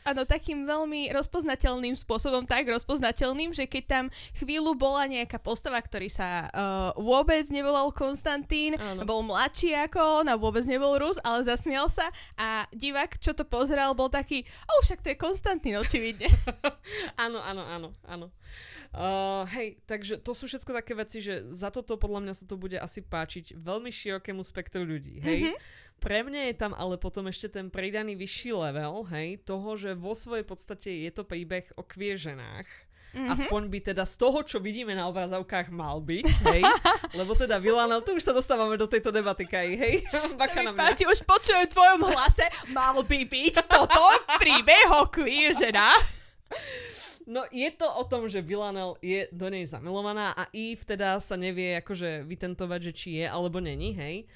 Áno, 0.04 0.28
takým 0.28 0.68
veľmi 0.68 1.12
rozpoznateľným 1.12 1.96
spôsobom, 1.96 2.44
tak 2.44 2.68
rozpoznateľným, 2.68 3.56
že 3.56 3.64
keď 3.64 3.84
tam 3.84 4.04
chvíľu 4.36 4.76
bola 4.76 5.08
nejaká 5.08 5.40
postava, 5.40 5.80
ktorý 5.80 6.12
sa 6.12 6.48
uh, 6.48 6.90
vôbec 7.00 7.44
nevolal 7.48 7.88
Konstantín, 7.92 8.76
Áno. 8.76 9.04
bol 9.08 9.24
mladší 9.24 9.72
ako 9.88 10.24
on 10.24 10.26
a 10.28 10.36
vôbec 10.36 10.64
nebol 10.68 10.96
Rus, 11.00 11.16
ale 11.24 11.44
zasmial 11.48 11.88
sa 11.88 12.12
a 12.36 12.68
divák, 12.72 13.16
čo 13.20 13.32
to 13.32 13.48
pozeral, 13.48 13.96
bol 13.96 14.12
taký, 14.12 14.44
o, 14.68 14.84
však 14.84 15.00
to 15.00 15.08
je 15.12 15.16
Konstantín, 15.16 15.76
očividne. 15.80 16.28
áno, 17.24 17.40
áno, 17.40 17.62
áno, 17.64 17.88
áno. 18.04 18.26
Uh, 18.94 19.42
hej, 19.50 19.82
takže 19.90 20.22
to 20.22 20.38
sú 20.38 20.46
všetko 20.46 20.70
také 20.70 20.94
veci, 20.94 21.18
že 21.18 21.50
za 21.50 21.74
toto 21.74 21.98
podľa 21.98 22.22
mňa 22.22 22.34
sa 22.38 22.44
to 22.46 22.54
bude 22.54 22.78
asi 22.78 23.02
páčiť 23.02 23.58
veľmi 23.58 23.90
širokému 23.90 24.46
spektru 24.46 24.86
ľudí, 24.86 25.18
hej. 25.18 25.40
Mhm. 25.50 25.54
Pre 26.00 26.20
mňa 26.20 26.52
je 26.52 26.54
tam 26.56 26.72
ale 26.76 27.00
potom 27.00 27.28
ešte 27.28 27.48
ten 27.48 27.72
pridaný 27.72 28.12
vyšší 28.18 28.52
level, 28.52 29.08
hej, 29.08 29.40
toho, 29.40 29.72
že 29.78 29.96
vo 29.96 30.12
svojej 30.12 30.44
podstate 30.44 30.90
je 31.08 31.10
to 31.14 31.24
príbeh 31.24 31.64
o 31.80 31.82
queer 31.84 32.20
ženách. 32.20 32.68
Mhm. 33.14 33.30
Aspoň 33.30 33.62
by 33.70 33.78
teda 33.94 34.04
z 34.10 34.14
toho, 34.18 34.42
čo 34.42 34.58
vidíme 34.58 34.90
na 34.90 35.06
obrazovkách, 35.06 35.70
mal 35.70 36.02
byť, 36.02 36.26
hej. 36.50 36.62
Lebo 37.18 37.38
teda 37.38 37.62
Villanel, 37.62 38.02
tu 38.02 38.18
už 38.18 38.26
sa 38.26 38.34
dostávame 38.34 38.74
do 38.74 38.90
tejto 38.90 39.14
debaty, 39.14 39.46
Kaj, 39.46 39.68
hej. 39.78 39.94
Bacha 40.40 40.66
na 40.66 40.74
mňa. 40.74 40.80
páči, 40.82 41.06
už 41.06 41.22
počujem 41.22 41.70
v 41.70 41.72
tvojom 41.72 42.10
hlase, 42.10 42.44
mal 42.74 42.98
by 43.06 43.20
byť 43.22 43.54
toto 43.70 44.02
príbeh 44.42 44.88
o 44.98 45.06
queer. 45.06 45.54
No 47.24 47.48
je 47.48 47.70
to 47.72 47.88
o 47.88 48.04
tom, 48.04 48.28
že 48.28 48.44
Villanel 48.44 49.00
je 49.00 49.30
do 49.32 49.48
nej 49.48 49.64
zamilovaná 49.64 50.36
a 50.36 50.44
Eve 50.52 50.84
teda 50.84 51.16
sa 51.24 51.40
nevie 51.40 51.80
akože 51.80 52.20
vytentovať, 52.28 52.80
že 52.90 52.92
či 52.92 53.08
je 53.22 53.26
alebo 53.30 53.64
není, 53.64 53.96
hej. 53.96 54.28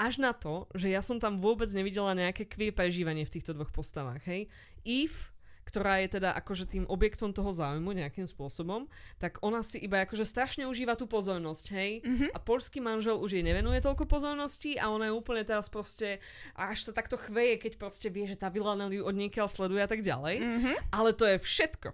Až 0.00 0.16
na 0.16 0.32
to, 0.32 0.64
že 0.72 0.88
ja 0.88 1.04
som 1.04 1.20
tam 1.20 1.44
vôbec 1.44 1.68
nevidela 1.76 2.16
nejaké 2.16 2.48
queer 2.48 2.72
prežívanie 2.72 3.28
v 3.28 3.36
týchto 3.36 3.52
dvoch 3.52 3.68
postavách, 3.68 4.24
hej. 4.24 4.48
Eve, 4.80 5.28
ktorá 5.68 6.00
je 6.00 6.16
teda 6.16 6.32
akože 6.40 6.72
tým 6.72 6.88
objektom 6.88 7.36
toho 7.36 7.52
záujmu 7.52 7.92
nejakým 7.92 8.24
spôsobom, 8.24 8.88
tak 9.20 9.36
ona 9.44 9.60
si 9.60 9.76
iba 9.76 10.02
akože 10.02 10.24
strašne 10.24 10.64
užíva 10.64 10.96
tú 10.96 11.04
pozornosť, 11.04 11.66
hej. 11.76 11.90
Mhm. 12.00 12.26
A 12.32 12.38
polský 12.40 12.80
manžel 12.80 13.20
už 13.20 13.36
jej 13.36 13.44
nevenuje 13.44 13.84
toľko 13.84 14.08
pozornosti 14.08 14.80
a 14.80 14.88
ona 14.88 15.12
je 15.12 15.18
úplne 15.20 15.44
teraz 15.44 15.68
proste, 15.68 16.18
až 16.56 16.88
sa 16.88 16.96
takto 16.96 17.20
chveje, 17.20 17.60
keď 17.60 17.72
proste 17.76 18.08
vie, 18.08 18.24
že 18.24 18.40
tá 18.40 18.48
Villanel 18.48 18.90
ju 18.90 19.04
od 19.04 19.12
niekiaľ 19.12 19.52
sleduje 19.52 19.84
a 19.84 19.90
tak 19.90 20.00
ďalej. 20.00 20.40
Mhm. 20.40 20.72
Ale 20.96 21.12
to 21.12 21.28
je 21.28 21.36
všetko. 21.36 21.92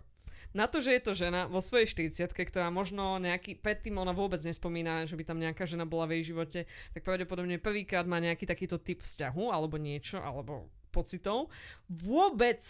Na 0.56 0.64
to, 0.64 0.80
že 0.80 0.97
je 0.97 1.02
to 1.04 1.12
žena 1.12 1.45
vo 1.45 1.60
svojej 1.60 1.84
40 1.84 2.32
ktorá 2.32 2.73
možno 2.73 3.21
nejaký, 3.21 3.60
predtým 3.60 4.00
ona 4.00 4.16
vôbec 4.16 4.40
nespomína, 4.40 5.04
že 5.04 5.12
by 5.12 5.25
tam 5.28 5.36
nejaká 5.36 5.69
žena 5.69 5.84
bola 5.84 6.08
v 6.08 6.16
jej 6.16 6.32
živote, 6.32 6.64
tak 6.97 7.04
pravdepodobne 7.04 7.60
prvýkrát 7.60 8.08
má 8.08 8.16
nejaký 8.16 8.49
takýto 8.49 8.80
typ 8.80 9.04
vzťahu, 9.04 9.52
alebo 9.52 9.76
niečo, 9.76 10.16
alebo 10.16 10.73
pocitov. 10.88 11.52
Vôbec 11.92 12.64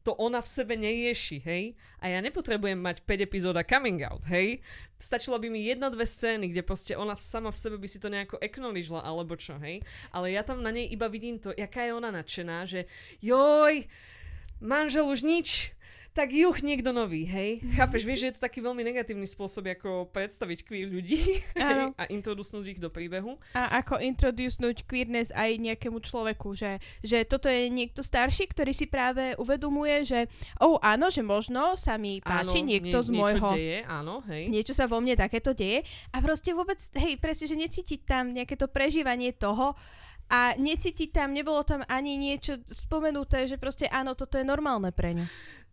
to 0.00 0.14
ona 0.16 0.40
v 0.40 0.48
sebe 0.48 0.78
nerieši, 0.78 1.42
hej? 1.44 1.76
A 2.00 2.08
ja 2.08 2.22
nepotrebujem 2.24 2.78
mať 2.78 3.04
5 3.04 3.26
epizóda 3.26 3.66
coming 3.66 4.00
out, 4.00 4.24
hej? 4.30 4.64
Stačilo 4.96 5.36
by 5.36 5.50
mi 5.50 5.66
jedna, 5.66 5.92
dve 5.92 6.08
scény, 6.08 6.54
kde 6.54 6.62
proste 6.64 6.96
ona 6.96 7.18
sama 7.20 7.52
v 7.52 7.58
sebe 7.60 7.76
by 7.76 7.84
si 7.90 8.00
to 8.00 8.08
nejako 8.08 8.40
acknowledgela, 8.40 9.04
alebo 9.04 9.36
čo, 9.36 9.60
hej? 9.60 9.84
Ale 10.08 10.32
ja 10.32 10.40
tam 10.40 10.64
na 10.64 10.72
nej 10.72 10.88
iba 10.88 11.10
vidím 11.10 11.36
to, 11.36 11.52
jaká 11.52 11.84
je 11.84 11.92
ona 11.92 12.14
nadšená, 12.14 12.64
že 12.64 12.88
joj, 13.20 13.84
manžel 14.62 15.04
už 15.04 15.20
nič, 15.26 15.75
tak 16.16 16.32
juch 16.32 16.64
niekto 16.64 16.96
nový, 16.96 17.28
hej? 17.28 17.60
Chápeš, 17.76 18.08
vieš, 18.08 18.20
že 18.24 18.26
je 18.32 18.34
to 18.40 18.46
taký 18.48 18.64
veľmi 18.64 18.80
negatívny 18.80 19.28
spôsob, 19.28 19.68
ako 19.68 20.08
predstaviť 20.08 20.64
queer 20.64 20.88
ľudí 20.88 21.44
a 22.00 22.08
introdusnúť 22.08 22.64
ich 22.72 22.80
do 22.80 22.88
príbehu. 22.88 23.36
A 23.52 23.84
ako 23.84 24.00
introducnúť 24.00 24.88
queerness 24.88 25.28
aj 25.36 25.60
nejakému 25.60 26.00
človeku, 26.00 26.56
že, 26.56 26.80
že 27.04 27.28
toto 27.28 27.52
je 27.52 27.68
niekto 27.68 28.00
starší, 28.00 28.48
ktorý 28.48 28.72
si 28.72 28.88
práve 28.88 29.36
uvedomuje, 29.36 30.08
že 30.08 30.20
oh, 30.56 30.80
áno, 30.80 31.12
že 31.12 31.20
možno 31.20 31.76
sa 31.76 32.00
mi 32.00 32.24
páči 32.24 32.64
áno, 32.64 32.68
niekto 32.72 32.96
z 33.04 33.08
niečo 33.12 33.20
môjho... 33.20 33.48
deje, 33.52 33.78
áno, 33.84 34.24
hej. 34.32 34.48
Niečo 34.48 34.72
sa 34.72 34.88
vo 34.88 35.04
mne 35.04 35.20
takéto 35.20 35.52
deje 35.52 35.84
a 36.16 36.24
proste 36.24 36.56
vôbec, 36.56 36.80
hej, 36.96 37.20
presne, 37.20 37.44
že 37.44 37.60
necítiť 37.60 38.00
tam 38.08 38.32
nejaké 38.32 38.56
to 38.56 38.72
prežívanie 38.72 39.36
toho 39.36 39.76
a 40.26 40.58
necítiť 40.58 41.14
tam, 41.14 41.30
nebolo 41.30 41.62
tam 41.62 41.86
ani 41.86 42.18
niečo 42.18 42.58
spomenuté, 42.66 43.46
že 43.46 43.62
proste 43.62 43.86
áno, 43.86 44.18
toto 44.18 44.34
je 44.40 44.46
normálne 44.46 44.90
pre 44.90 45.14
ňu. 45.14 45.26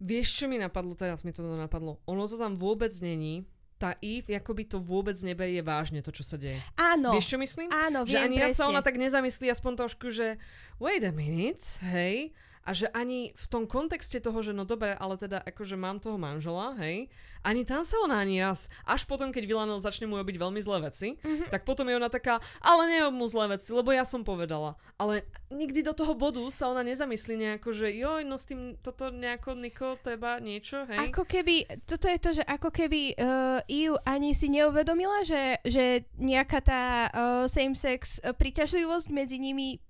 Vieš, 0.04 0.28
čo 0.36 0.46
mi 0.46 0.60
napadlo 0.60 0.94
teraz? 0.94 1.24
Mi 1.24 1.32
to 1.32 1.40
napadlo. 1.42 2.04
Ono 2.06 2.28
to 2.28 2.36
tam 2.36 2.60
vôbec 2.60 2.92
není. 3.00 3.48
Tá 3.80 3.96
Eve 4.00 4.36
akoby 4.36 4.64
to 4.64 4.80
vôbec 4.80 5.16
neberie 5.20 5.60
vážne, 5.60 6.00
to, 6.00 6.12
čo 6.12 6.24
sa 6.24 6.36
deje. 6.36 6.56
Áno, 6.76 7.16
Vieš, 7.16 7.36
čo 7.36 7.38
myslím? 7.40 7.68
áno, 7.68 8.04
že 8.04 8.16
viem 8.16 8.28
ani 8.28 8.38
raz 8.40 8.56
sa 8.56 8.64
presne. 8.64 8.72
ona 8.72 8.82
tak 8.82 8.96
nezamyslí 8.96 9.46
aspoň 9.48 9.72
trošku, 9.76 10.08
že 10.08 10.40
wait 10.80 11.04
a 11.04 11.12
minute, 11.12 11.64
hej, 11.84 12.32
a 12.64 12.72
že 12.72 12.88
ani 12.90 13.36
v 13.36 13.46
tom 13.52 13.64
kontexte 13.68 14.18
toho, 14.18 14.40
že 14.40 14.52
no 14.52 14.64
dobre, 14.64 14.96
ale 14.96 15.20
teda 15.20 15.44
akože 15.44 15.76
mám 15.76 16.00
toho 16.00 16.16
manžela, 16.16 16.72
hej, 16.80 17.12
ani 17.44 17.68
tam 17.68 17.84
sa 17.84 18.00
ona 18.00 18.24
ani 18.24 18.40
raz, 18.40 18.72
až 18.88 19.04
potom, 19.04 19.36
keď 19.36 19.44
Villanel 19.44 19.84
začne 19.84 20.08
mu 20.08 20.16
robiť 20.16 20.40
veľmi 20.40 20.64
zlé 20.64 20.88
veci, 20.88 21.20
Mhm. 21.20 21.52
tak 21.52 21.68
potom 21.68 21.92
je 21.92 22.00
ona 22.00 22.08
taká, 22.08 22.40
ale 22.64 22.88
nerob 22.88 23.12
mu 23.12 23.28
zlé 23.28 23.60
veci, 23.60 23.76
lebo 23.76 23.92
ja 23.92 24.08
som 24.08 24.24
povedala. 24.24 24.80
Ale 24.96 25.28
nikdy 25.52 25.84
do 25.84 25.92
toho 25.92 26.16
bodu 26.16 26.40
sa 26.56 26.72
ona 26.72 26.88
nezamyslí 26.88 27.36
nejako, 27.36 27.76
že 27.76 27.92
joj, 27.92 28.24
no 28.24 28.40
s 28.40 28.48
tým 28.48 28.80
toto 28.80 29.12
nejako, 29.12 29.60
Niko, 29.60 30.00
teba 30.00 30.40
niečo, 30.40 30.88
hej. 30.88 31.12
Ako 31.12 31.28
keby, 31.28 31.84
toto 31.84 32.08
je 32.08 32.18
to, 32.18 32.30
že 32.32 32.44
ako 32.48 32.72
keby 32.72 33.14
uh, 33.20 33.60
Iu 33.68 34.00
ani 34.08 34.32
si 34.32 34.48
neuvedomila, 34.48 35.28
že, 35.28 35.60
že 35.68 36.08
nejaká 36.16 36.60
tá 36.64 36.82
uh, 37.06 37.12
same-sex 37.52 38.24
uh, 38.24 38.32
príťažlivosť 38.32 39.08
medzi 39.12 39.36
nimi 39.36 39.84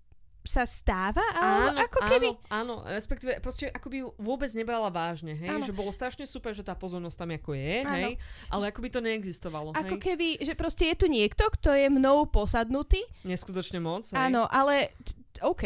sa 0.44 0.68
stáva, 0.68 1.24
ale 1.34 1.72
Áno, 1.72 1.80
ako 1.88 2.00
keby... 2.04 2.28
áno, 2.52 2.52
áno, 2.52 2.76
respektíve 2.84 3.40
proste 3.40 3.72
ako 3.72 3.88
by 3.88 3.98
ju 4.04 4.08
vôbec 4.20 4.52
nebrala 4.52 4.92
vážne, 4.92 5.32
hej, 5.34 5.50
Áno. 5.50 5.64
že 5.64 5.72
bolo 5.72 5.88
strašne 5.96 6.28
super, 6.28 6.52
že 6.52 6.68
tá 6.68 6.76
pozornosť 6.76 7.16
tam 7.16 7.32
ako 7.32 7.52
je, 7.56 7.76
Áno. 7.82 7.92
hej, 7.96 8.12
ale 8.52 8.64
ako 8.68 8.80
by 8.84 8.90
to 8.92 9.00
neexistovalo, 9.00 9.70
Ako 9.72 9.96
hej, 9.96 10.04
keby, 10.04 10.28
že 10.44 10.54
proste 10.54 10.92
je 10.92 10.96
tu 11.00 11.08
niekto, 11.08 11.48
kto 11.48 11.72
je 11.72 11.88
mnou 11.88 12.28
posadnutý, 12.28 13.00
neskutočne 13.24 13.80
moc, 13.80 14.04
hej. 14.04 14.20
áno, 14.20 14.44
ale 14.52 14.92
OK, 15.40 15.64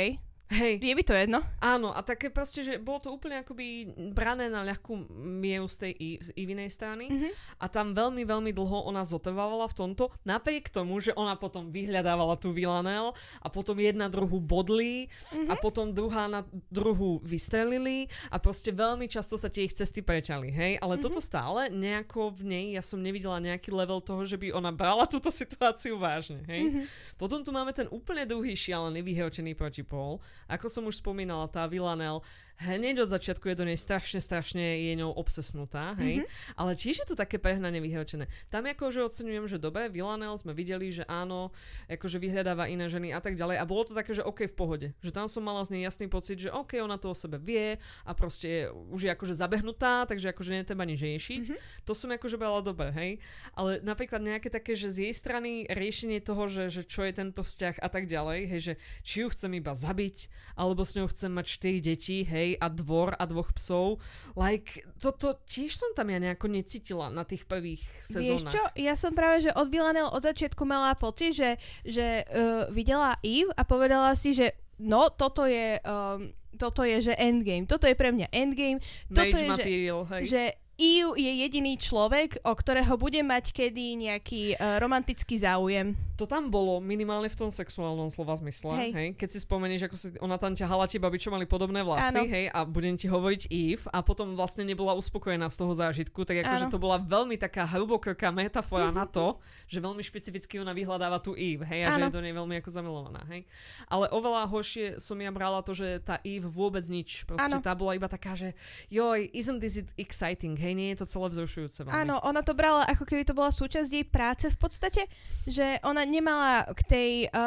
Hej, 0.47 0.79
je 0.79 0.95
by 0.95 1.03
to 1.03 1.11
jedno. 1.11 1.43
áno, 1.59 1.91
a 1.91 1.99
také 1.99 2.31
proste, 2.31 2.63
že 2.63 2.79
bolo 2.79 2.97
to 2.97 3.11
úplne 3.11 3.43
akoby 3.43 3.83
brané 4.11 4.47
na 4.47 4.63
ľahkú 4.63 4.95
mieru 5.11 5.67
z 5.67 5.75
tej 5.75 5.91
I- 5.93 6.19
z 6.23 6.29
Ivinej 6.35 6.71
strany 6.71 7.05
Mhm. 7.05 7.29
a 7.59 7.65
tam 7.67 7.91
veľmi, 7.91 8.23
veľmi 8.23 8.51
dlho 8.51 8.87
ona 8.87 9.03
zotrvávala 9.03 9.67
v 9.67 9.75
tomto, 9.75 10.07
napriek 10.23 10.71
tomu, 10.71 10.99
že 10.99 11.11
ona 11.13 11.35
potom 11.35 11.67
vyhľadávala 11.67 12.39
tú 12.39 12.55
Villanel 12.55 13.11
a 13.37 13.51
potom 13.51 13.75
jedna 13.75 14.07
druhu 14.07 14.39
bodli 14.39 15.11
Mhm. 15.35 15.51
a 15.51 15.53
potom 15.55 15.91
druhá 15.91 16.31
na 16.31 16.47
druhu 16.71 17.19
vystrelili 17.21 18.07
a 18.31 18.39
proste 18.39 18.71
veľmi 18.71 19.05
často 19.05 19.35
sa 19.35 19.51
tie 19.51 19.67
ich 19.67 19.75
cesty 19.75 19.99
prečali, 19.99 20.47
hej? 20.47 20.79
Ale 20.79 20.95
Mhm. 20.95 21.03
toto 21.03 21.19
stále 21.19 21.67
nejako 21.67 22.31
v 22.31 22.41
nej, 22.45 22.65
ja 22.71 22.81
som 22.81 23.03
nevidela 23.03 23.43
nejaký 23.43 23.67
level 23.69 23.99
toho, 23.99 24.23
že 24.23 24.39
by 24.39 24.55
ona 24.55 24.71
brala 24.71 25.03
túto 25.11 25.27
situáciu 25.27 25.99
vážne, 25.99 26.39
hej? 26.47 26.63
Mhm. 26.63 26.81
Potom 27.19 27.43
tu 27.43 27.51
máme 27.51 27.75
ten 27.75 27.91
úplne 27.91 28.23
druhý 28.23 28.55
šialený 28.55 29.03
vyhročený 29.03 29.51
protipol. 29.51 30.23
Ako 30.45 30.69
som 30.69 30.85
už 30.85 31.01
spomínala, 31.01 31.49
tá 31.49 31.65
Villanel 31.65 32.21
hneď 32.57 33.05
od 33.05 33.09
začiatku 33.13 33.53
je 33.53 33.55
do 33.55 33.65
nej 33.69 33.77
strašne, 33.77 34.17
strašne 34.17 34.81
je 34.89 34.93
ňou 34.97 35.13
obsesnutá, 35.13 35.93
hej. 36.01 36.25
Mm-hmm. 36.25 36.57
Ale 36.57 36.71
tiež 36.73 37.05
je 37.05 37.07
to 37.07 37.15
také 37.15 37.37
prehnane 37.37 37.77
vyhročené. 37.77 38.25
Tam 38.49 38.65
akože 38.65 39.05
oceňujem, 39.05 39.45
že 39.45 39.61
dobre, 39.61 39.93
Villanel 39.93 40.33
sme 40.41 40.57
videli, 40.57 40.89
že 40.89 41.05
áno, 41.05 41.53
akože 41.85 42.17
vyhľadáva 42.17 42.65
iné 42.65 42.89
ženy 42.89 43.13
a 43.13 43.21
tak 43.21 43.37
ďalej. 43.37 43.61
A 43.61 43.69
bolo 43.69 43.85
to 43.85 43.93
také, 43.93 44.17
že 44.17 44.25
OK 44.25 44.49
v 44.49 44.55
pohode. 44.57 44.87
Že 45.05 45.11
tam 45.13 45.27
som 45.29 45.45
mala 45.45 45.61
z 45.69 45.77
nej 45.77 45.85
jasný 45.85 46.09
pocit, 46.09 46.41
že 46.41 46.49
OK, 46.49 46.81
ona 46.81 46.97
to 46.97 47.13
o 47.13 47.15
sebe 47.15 47.37
vie 47.37 47.77
a 48.03 48.11
proste 48.17 48.73
už 48.73 49.05
je 49.05 49.09
akože 49.13 49.37
zabehnutá, 49.37 50.09
takže 50.09 50.33
akože 50.33 50.57
netreba 50.57 50.81
nič 50.81 50.99
riešiť. 51.05 51.43
Mm-hmm. 51.45 51.85
To 51.85 51.93
som 51.93 52.09
akože 52.09 52.41
brala 52.41 52.65
dobre, 52.65 52.89
hej. 52.89 53.11
Ale 53.53 53.85
napríklad 53.85 54.19
nejaké 54.25 54.49
také, 54.49 54.73
že 54.73 54.89
z 54.89 55.09
jej 55.09 55.13
strany 55.13 55.69
riešenie 55.69 56.25
toho, 56.25 56.49
že, 56.49 56.73
že 56.73 56.81
čo 56.83 57.05
je 57.05 57.13
tento 57.13 57.45
vzťah 57.45 57.79
a 57.79 57.87
tak 57.87 58.09
ďalej, 58.09 58.39
hej, 58.49 58.61
že 58.61 58.73
či 59.05 59.23
ju 59.23 59.27
chcem 59.29 59.53
iba 59.53 59.77
zabiť, 59.77 60.27
alebo 60.57 60.81
s 60.81 60.97
ňou 60.97 61.07
chcem 61.13 61.29
mať 61.29 61.45
4 61.81 61.87
deti, 61.93 62.17
hej, 62.25 62.46
a 62.55 62.71
dvor 62.71 63.19
a 63.19 63.23
dvoch 63.27 63.51
psov. 63.51 63.99
Like, 64.39 64.87
toto 64.95 65.35
tiež 65.43 65.75
som 65.75 65.91
tam 65.91 66.07
ja 66.07 66.23
nejako 66.23 66.47
necítila 66.47 67.11
na 67.11 67.27
tých 67.27 67.43
prvých 67.43 67.83
sezónach. 68.07 68.47
Vieš 68.47 68.55
čo, 68.55 68.63
ja 68.79 68.95
som 68.95 69.11
práve, 69.11 69.43
že 69.43 69.51
od 69.51 69.67
Villanel 69.67 70.07
od 70.07 70.23
začiatku 70.23 70.63
mala 70.63 70.95
pocit, 70.95 71.35
že, 71.35 71.59
že 71.83 72.23
uh, 72.23 72.71
videla 72.71 73.19
Eve 73.25 73.51
a 73.51 73.67
povedala 73.67 74.15
si, 74.15 74.31
že 74.31 74.55
no, 74.79 75.11
toto 75.11 75.43
je, 75.49 75.81
um, 75.83 76.31
toto 76.55 76.85
je, 76.85 77.11
že 77.11 77.13
endgame. 77.17 77.65
Toto 77.65 77.89
je 77.89 77.97
pre 77.97 78.13
mňa 78.13 78.29
endgame. 78.31 78.79
Toto 79.09 79.35
Mage 79.35 79.43
je, 79.43 79.49
material, 79.49 79.99
že, 80.05 80.11
hej. 80.13 80.23
že 80.29 80.41
Eve 80.77 81.17
je 81.17 81.31
jediný 81.41 81.73
človek, 81.73 82.45
o 82.45 82.53
ktorého 82.53 83.01
bude 83.01 83.17
mať 83.25 83.49
kedy 83.49 83.97
nejaký 83.97 84.53
uh, 84.53 84.77
romantický 84.77 85.41
záujem. 85.41 85.97
To 86.21 86.29
tam 86.29 86.49
bolo 86.49 86.77
minimálne 86.81 87.29
v 87.29 87.37
tom 87.37 87.49
sexuálnom 87.53 88.09
slova 88.13 88.33
zmysle, 88.37 88.73
hej. 88.77 88.91
Hej. 88.93 89.09
Keď 89.17 89.29
si 89.33 89.39
spomenieš, 89.41 89.85
ako 89.89 89.95
si 89.97 90.07
ona 90.17 90.37
tam 90.37 90.53
ťahala 90.53 90.89
tie 90.89 90.97
baby, 90.97 91.17
čo 91.21 91.29
mali 91.29 91.45
podobné 91.45 91.85
vlasy, 91.85 92.13
Áno. 92.13 92.25
hej, 92.25 92.45
a 92.49 92.65
budem 92.65 92.97
ti 92.97 93.05
hovoriť 93.05 93.41
Eve 93.53 93.85
a 93.89 94.01
potom 94.01 94.33
vlastne 94.33 94.65
nebola 94.65 94.97
uspokojená 94.97 95.49
z 95.53 95.57
toho 95.61 95.73
zážitku, 95.77 96.25
tak 96.25 96.41
akože 96.41 96.73
to 96.73 96.81
bola 96.81 96.97
veľmi 96.97 97.37
taká 97.37 97.69
hlboká 97.69 98.33
metafora 98.33 98.89
na 98.89 99.05
to, 99.05 99.37
že 99.71 99.77
veľmi 99.77 100.01
špecificky 100.01 100.57
ona 100.57 100.73
vyhľadáva 100.73 101.21
tú 101.21 101.37
Eve, 101.37 101.65
hej, 101.69 101.85
a 101.85 101.97
že 101.97 102.01
Áno. 102.01 102.09
je 102.09 102.17
do 102.17 102.21
nej 102.25 102.33
veľmi 102.33 102.65
ako 102.65 102.69
zamilovaná, 102.69 103.21
hej. 103.29 103.45
Ale 103.85 104.09
oveľa 104.09 104.49
horšie 104.49 104.85
som 104.97 105.17
ja 105.21 105.29
brala 105.29 105.61
to, 105.61 105.77
že 105.77 106.01
tá 106.01 106.17
Eve 106.25 106.49
vôbec 106.49 106.85
nič, 106.89 107.29
proste 107.29 107.57
Áno. 107.57 107.61
tá 107.61 107.77
bola 107.77 107.93
iba 107.93 108.09
taká, 108.09 108.33
že 108.33 108.57
joj, 108.89 109.29
isn't 109.37 109.61
this 109.61 109.77
exciting, 110.01 110.57
hej, 110.57 110.66
nie 110.71 110.91
je 110.91 110.99
to 110.99 111.07
celé 111.07 111.27
vzrušujúce 111.29 111.79
veľmi. 111.81 111.93
Áno, 111.93 112.15
ona 112.19 112.41
to 112.41 112.51
brala 112.51 112.83
ako 112.83 113.03
keby 113.03 113.21
to 113.21 113.31
bola 113.31 113.47
súčasť 113.49 113.87
jej 113.87 114.03
práce 114.03 114.47
v 114.47 114.57
podstate, 114.57 115.05
že 115.43 115.77
ona 115.81 116.01
nemala 116.01 116.65
k 116.67 116.79
tej 116.83 117.11
uh, 117.27 117.39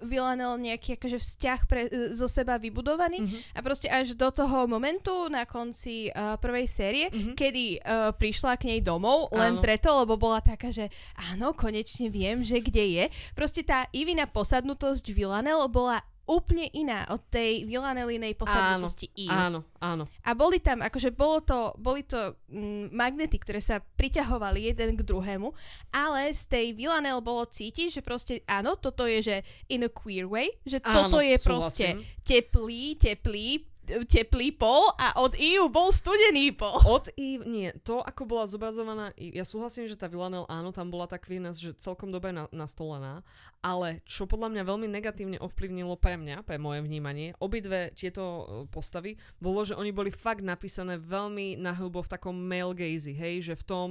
Villanel 0.00 0.56
nejaký 0.56 0.94
akože 0.94 1.18
vzťah 1.18 1.58
pre, 1.64 1.80
uh, 1.84 1.90
zo 2.12 2.24
seba 2.24 2.56
vybudovaný 2.56 3.24
Mhm. 3.24 3.38
a 3.52 3.60
proste 3.60 3.86
až 3.86 4.12
do 4.12 4.28
toho 4.28 4.64
momentu 4.64 5.26
na 5.26 5.42
konci 5.42 6.08
uh, 6.08 6.36
prvej 6.36 6.66
série, 6.66 7.06
Mhm. 7.08 7.32
kedy 7.32 7.64
uh, 7.76 7.82
prišla 8.12 8.54
k 8.54 8.68
nej 8.68 8.80
domov 8.80 9.28
len 9.30 9.56
Áno. 9.56 9.60
preto, 9.60 9.88
lebo 9.96 10.14
bola 10.14 10.38
taká, 10.38 10.68
že 10.68 10.92
áno, 11.32 11.52
konečne 11.52 12.06
viem, 12.06 12.40
že 12.40 12.58
kde 12.58 12.84
je. 12.86 13.04
Proste 13.32 13.60
tá 13.60 13.88
Ivina 13.90 14.24
posadnutosť 14.24 15.08
Villanel 15.08 15.58
bola 15.66 16.04
úplne 16.22 16.70
iná 16.70 17.10
od 17.10 17.18
tej 17.28 17.66
Villanelinej 17.66 18.38
posadnutosti 18.38 19.10
Eve. 19.14 19.34
Áno, 19.34 19.60
áno. 19.82 20.06
A 20.22 20.30
boli 20.38 20.62
tam, 20.62 20.78
akože 20.80 21.10
bolo 21.10 21.42
to, 21.42 21.74
boli 21.82 22.06
to 22.06 22.38
mm, 22.46 22.94
magnety, 22.94 23.42
ktoré 23.42 23.58
sa 23.58 23.82
priťahovali 23.82 24.70
jeden 24.70 24.94
k 24.94 25.02
druhému, 25.02 25.50
ale 25.90 26.30
z 26.30 26.46
tej 26.46 26.66
Villanelle 26.78 27.24
bolo 27.24 27.42
cítiť, 27.46 27.98
že 27.98 28.02
proste 28.06 28.46
áno, 28.46 28.78
toto 28.78 29.02
je, 29.04 29.18
že 29.18 29.36
in 29.66 29.82
a 29.82 29.90
queer 29.90 30.30
way, 30.30 30.54
že 30.62 30.78
Áno, 30.86 31.10
toto 31.10 31.18
je 31.18 31.36
proste 31.42 31.86
teplý, 32.22 32.94
teplý, 33.02 33.71
teplý 33.86 34.54
pol 34.54 34.94
a 34.94 35.18
od 35.18 35.34
EU 35.34 35.66
bol 35.66 35.90
studený 35.90 36.54
pol. 36.54 36.78
Od 36.96 37.10
Eve, 37.18 37.44
nie, 37.44 37.68
to 37.82 37.98
ako 37.98 38.22
bola 38.28 38.44
zobrazovaná, 38.46 39.10
Eve, 39.18 39.42
ja 39.42 39.46
súhlasím, 39.46 39.90
že 39.90 39.98
tá 39.98 40.06
Villanelle, 40.06 40.46
áno, 40.46 40.70
tam 40.70 40.88
bola 40.88 41.10
tá 41.10 41.18
queerness, 41.18 41.58
že 41.58 41.74
celkom 41.74 42.14
dobre 42.14 42.30
na, 42.30 42.46
nastolená, 42.54 43.26
ale 43.58 44.00
čo 44.06 44.30
podľa 44.30 44.54
mňa 44.54 44.62
veľmi 44.62 44.86
negatívne 44.86 45.38
ovplyvnilo 45.42 45.98
pre 45.98 46.14
mňa, 46.14 46.46
pre 46.46 46.62
moje 46.62 46.82
vnímanie, 46.86 47.34
obidve 47.42 47.90
tieto 47.94 48.22
e, 48.22 48.44
postavy, 48.70 49.18
bolo, 49.42 49.66
že 49.66 49.74
oni 49.74 49.90
boli 49.90 50.14
fakt 50.14 50.46
napísané 50.46 50.98
veľmi 50.98 51.58
nahrubo 51.58 52.06
v 52.06 52.12
takom 52.12 52.34
male 52.38 52.74
gaze, 52.78 53.10
hej, 53.10 53.42
že 53.52 53.54
v 53.58 53.64
tom, 53.66 53.88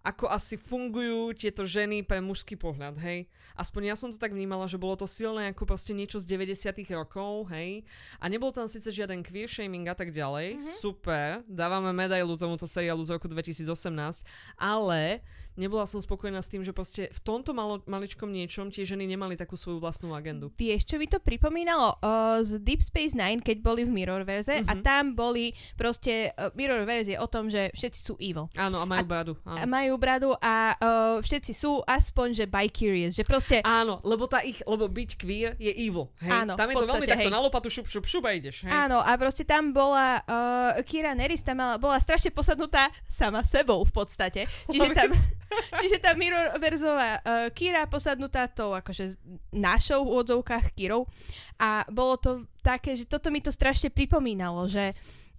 ako 0.00 0.32
asi 0.32 0.56
fungujú 0.56 1.36
tieto 1.36 1.68
ženy 1.68 2.00
pre 2.00 2.24
mužský 2.24 2.56
pohľad, 2.56 2.96
hej. 3.04 3.28
Aspoň 3.52 3.92
ja 3.92 3.96
som 4.00 4.08
to 4.08 4.16
tak 4.16 4.32
vnímala, 4.32 4.64
že 4.64 4.80
bolo 4.80 4.96
to 4.96 5.04
silné 5.04 5.52
ako 5.52 5.68
proste 5.68 5.92
niečo 5.92 6.16
z 6.16 6.24
90 6.24 6.72
rokov, 6.96 7.52
hej. 7.52 7.84
A 8.16 8.24
nebol 8.32 8.48
tam 8.48 8.64
síce 8.64 8.88
žiaden 8.88 9.20
queer 9.20 9.44
shaming 9.44 9.84
a 9.92 9.96
tak 9.96 10.16
ďalej, 10.16 10.56
mm-hmm. 10.56 10.76
super, 10.80 11.44
dávame 11.44 11.92
medailu 11.92 12.32
tomuto 12.40 12.64
seriálu 12.64 13.04
z 13.04 13.20
roku 13.20 13.28
2018, 13.28 14.24
ale 14.56 15.20
nebola 15.60 15.84
som 15.84 16.00
spokojná 16.00 16.40
s 16.40 16.48
tým, 16.48 16.64
že 16.64 16.72
proste 16.72 17.06
v 17.06 17.20
tomto 17.20 17.52
malo, 17.52 17.84
maličkom 17.84 18.26
niečom 18.26 18.68
tie 18.68 18.82
ženy 18.82 19.04
nemali 19.04 19.36
takú 19.36 19.52
svoju 19.52 19.76
vlastnú 19.76 20.10
agendu. 20.10 20.48
Vieš, 20.54 20.86
čo 20.86 20.96
mi 20.96 21.04
to 21.04 21.20
pripomínalo? 21.20 22.00
Uh, 22.00 22.40
z 22.40 22.56
Deep 22.58 22.80
Space 22.80 23.12
Nine, 23.12 23.38
keď 23.38 23.60
boli 23.60 23.84
v 23.84 23.92
Mirrorverse 23.92 24.62
a 24.62 24.72
Mhm. 24.72 24.80
tam 24.80 25.04
boli 25.12 25.50
proste, 25.74 26.32
uh, 26.32 26.48
Mirrorverse 26.52 27.10
je 27.10 27.18
o 27.18 27.26
tom, 27.26 27.46
že 27.46 27.68
všetci 27.70 28.00
sú 28.00 28.16
evil. 28.16 28.48
Áno, 28.54 28.80
a 28.80 28.86
majú 28.86 29.04
A- 29.04 29.10
bradu. 29.10 29.32
A 29.44 29.60
Áno. 29.60 29.68
majú 29.68 29.92
bradu 29.94 30.30
a 30.34 30.54
uh, 30.72 30.78
všetci 31.18 31.52
sú 31.52 31.84
aspoň, 31.84 32.32
že 32.32 32.44
bi-curious, 32.46 33.12
že 33.12 33.22
proste 33.22 33.60
Áno, 33.60 34.00
lebo 34.02 34.24
tá 34.24 34.40
ich, 34.40 34.64
lebo 34.64 34.86
byť 34.86 35.10
queer 35.14 35.52
je 35.56 35.68
evil, 35.70 36.08
hej? 36.18 36.32
Áno, 36.32 36.54
tam 36.54 36.66
je 36.66 36.74
to 36.74 36.80
veľmi 36.80 36.88
podstate, 36.96 37.12
takto 37.12 37.28
hej. 37.28 37.34
na 37.34 37.42
lopatu 37.42 37.68
šup, 37.68 37.84
šup, 37.84 38.06
šup 38.06 38.24
a 38.24 38.32
ideš, 38.32 38.64
hej? 38.64 38.72
Áno, 38.72 38.98
a 38.98 39.12
proste 39.14 39.42
tam 39.42 39.70
bola 39.70 40.22
uh, 40.22 40.80
Kira 40.82 41.12
Neris, 41.12 41.42
tam 41.42 41.58
mala, 41.58 41.74
bola 41.76 41.98
strašne 41.98 42.30
posadnutá 42.30 42.88
sama 43.06 43.42
sebou 43.42 43.82
v 43.82 43.92
podstate. 43.92 44.46
Čiže 44.70 44.88
tam, 44.94 45.10
čiže 45.80 45.98
tá 45.98 46.14
Mirrorverzová 46.14 47.10
uh, 47.18 47.20
Kira 47.54 47.86
posadnutá 47.86 48.46
tou 48.50 48.74
akože 48.74 49.18
našou 49.54 50.06
v 50.06 50.12
úvodzovkách 50.16 50.72
Kirou. 50.74 51.06
A 51.60 51.84
bolo 51.90 52.16
to 52.16 52.30
také, 52.64 52.94
že 52.96 53.08
toto 53.08 53.28
mi 53.28 53.42
to 53.42 53.50
strašne 53.52 53.90
pripomínalo, 53.90 54.70
že 54.70 54.94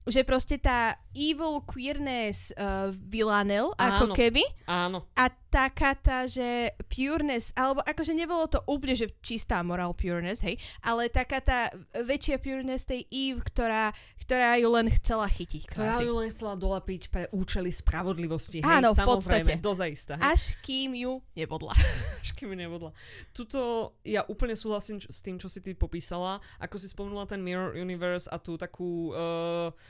že 0.07 0.25
proste 0.25 0.57
tá 0.57 0.97
evil 1.13 1.61
queerness 1.67 2.49
uh, 2.57 2.89
Villanel, 2.89 3.75
ako 3.77 4.05
Áno. 4.09 4.15
keby, 4.17 4.43
Áno. 4.65 5.05
a 5.13 5.29
taká 5.51 5.93
tá, 5.99 6.25
že 6.25 6.71
pureness, 6.87 7.51
alebo 7.53 7.83
akože 7.83 8.15
nebolo 8.15 8.47
to 8.47 8.63
úplne, 8.65 8.95
že 8.95 9.11
čistá 9.19 9.59
moral 9.61 9.91
pureness, 9.93 10.39
hej, 10.41 10.55
ale 10.79 11.11
taká 11.11 11.43
tá 11.43 11.59
väčšia 11.91 12.39
pureness 12.39 12.87
tej 12.87 13.03
Eve, 13.11 13.43
ktorá, 13.43 13.91
ktorá 14.23 14.55
ju 14.55 14.71
len 14.71 14.87
chcela 14.95 15.27
chytiť. 15.27 15.67
Ktorá 15.67 15.99
kvázi. 15.99 16.07
ju 16.07 16.13
len 16.15 16.29
chcela 16.31 16.55
dolapiť 16.55 17.01
pre 17.11 17.23
účely 17.35 17.67
spravodlivosti. 17.67 18.63
Hej, 18.63 18.79
Áno, 18.79 18.95
v 18.95 19.03
podstate. 19.03 19.59
dozaista. 19.59 20.15
Hej. 20.15 20.23
Až 20.23 20.41
kým 20.63 20.95
ju 20.95 21.19
nebodla. 21.35 21.75
Až 22.23 22.31
kým 22.39 22.55
mi 22.55 22.57
nebodla. 22.63 22.95
Tuto 23.35 23.91
ja 24.07 24.23
úplne 24.31 24.55
súhlasím 24.55 25.03
s 25.03 25.19
tým, 25.19 25.35
čo 25.35 25.51
si 25.51 25.59
ty 25.59 25.75
popísala. 25.75 26.39
Ako 26.63 26.79
si 26.79 26.87
spomenula 26.87 27.27
ten 27.27 27.43
Mirror 27.43 27.75
Universe 27.75 28.31
a 28.31 28.39
tú 28.39 28.55
takú 28.55 29.11
uh, 29.11 29.75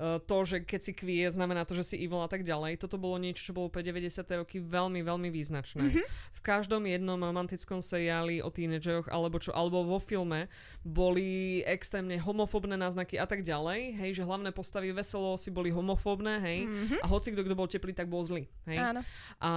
to, 0.00 0.36
že 0.48 0.64
keď 0.64 0.80
si 0.80 0.92
queer, 0.96 1.28
znamená 1.28 1.68
to, 1.68 1.76
že 1.76 1.92
si 1.92 1.96
evil 2.00 2.24
a 2.24 2.30
tak 2.30 2.40
ďalej. 2.40 2.80
Toto 2.80 2.96
bolo 2.96 3.20
niečo, 3.20 3.52
čo 3.52 3.52
bolo 3.52 3.68
pre 3.68 3.84
90. 3.84 4.24
roky 4.40 4.56
veľmi, 4.56 5.04
veľmi 5.04 5.28
význačné. 5.28 5.92
Mhm. 5.92 6.02
V 6.32 6.40
každom 6.40 6.88
jednom 6.88 7.20
romantickom 7.20 7.84
seriáli 7.84 8.40
o 8.40 8.48
tínedžeroch 8.48 9.12
alebo 9.12 9.36
čo, 9.36 9.52
alebo 9.52 9.84
vo 9.84 10.00
filme 10.00 10.48
boli 10.80 11.60
extrémne 11.68 12.16
homofóbne 12.16 12.80
náznaky 12.80 13.20
a 13.20 13.28
tak 13.28 13.44
ďalej. 13.44 14.00
Hej, 14.00 14.10
že 14.20 14.22
hlavné 14.24 14.50
postavy 14.56 14.88
veselo 14.96 15.36
si 15.36 15.52
boli 15.52 15.68
homofóbne, 15.68 16.40
hej. 16.40 16.64
Mhm. 16.64 16.96
A 17.04 17.06
hoci 17.06 17.36
kto, 17.36 17.44
kto 17.44 17.54
bol 17.54 17.68
teplý, 17.68 17.92
tak 17.92 18.08
bol 18.08 18.24
zlý. 18.24 18.48
Hej. 18.64 18.78
Áno. 18.80 19.00
A 19.36 19.50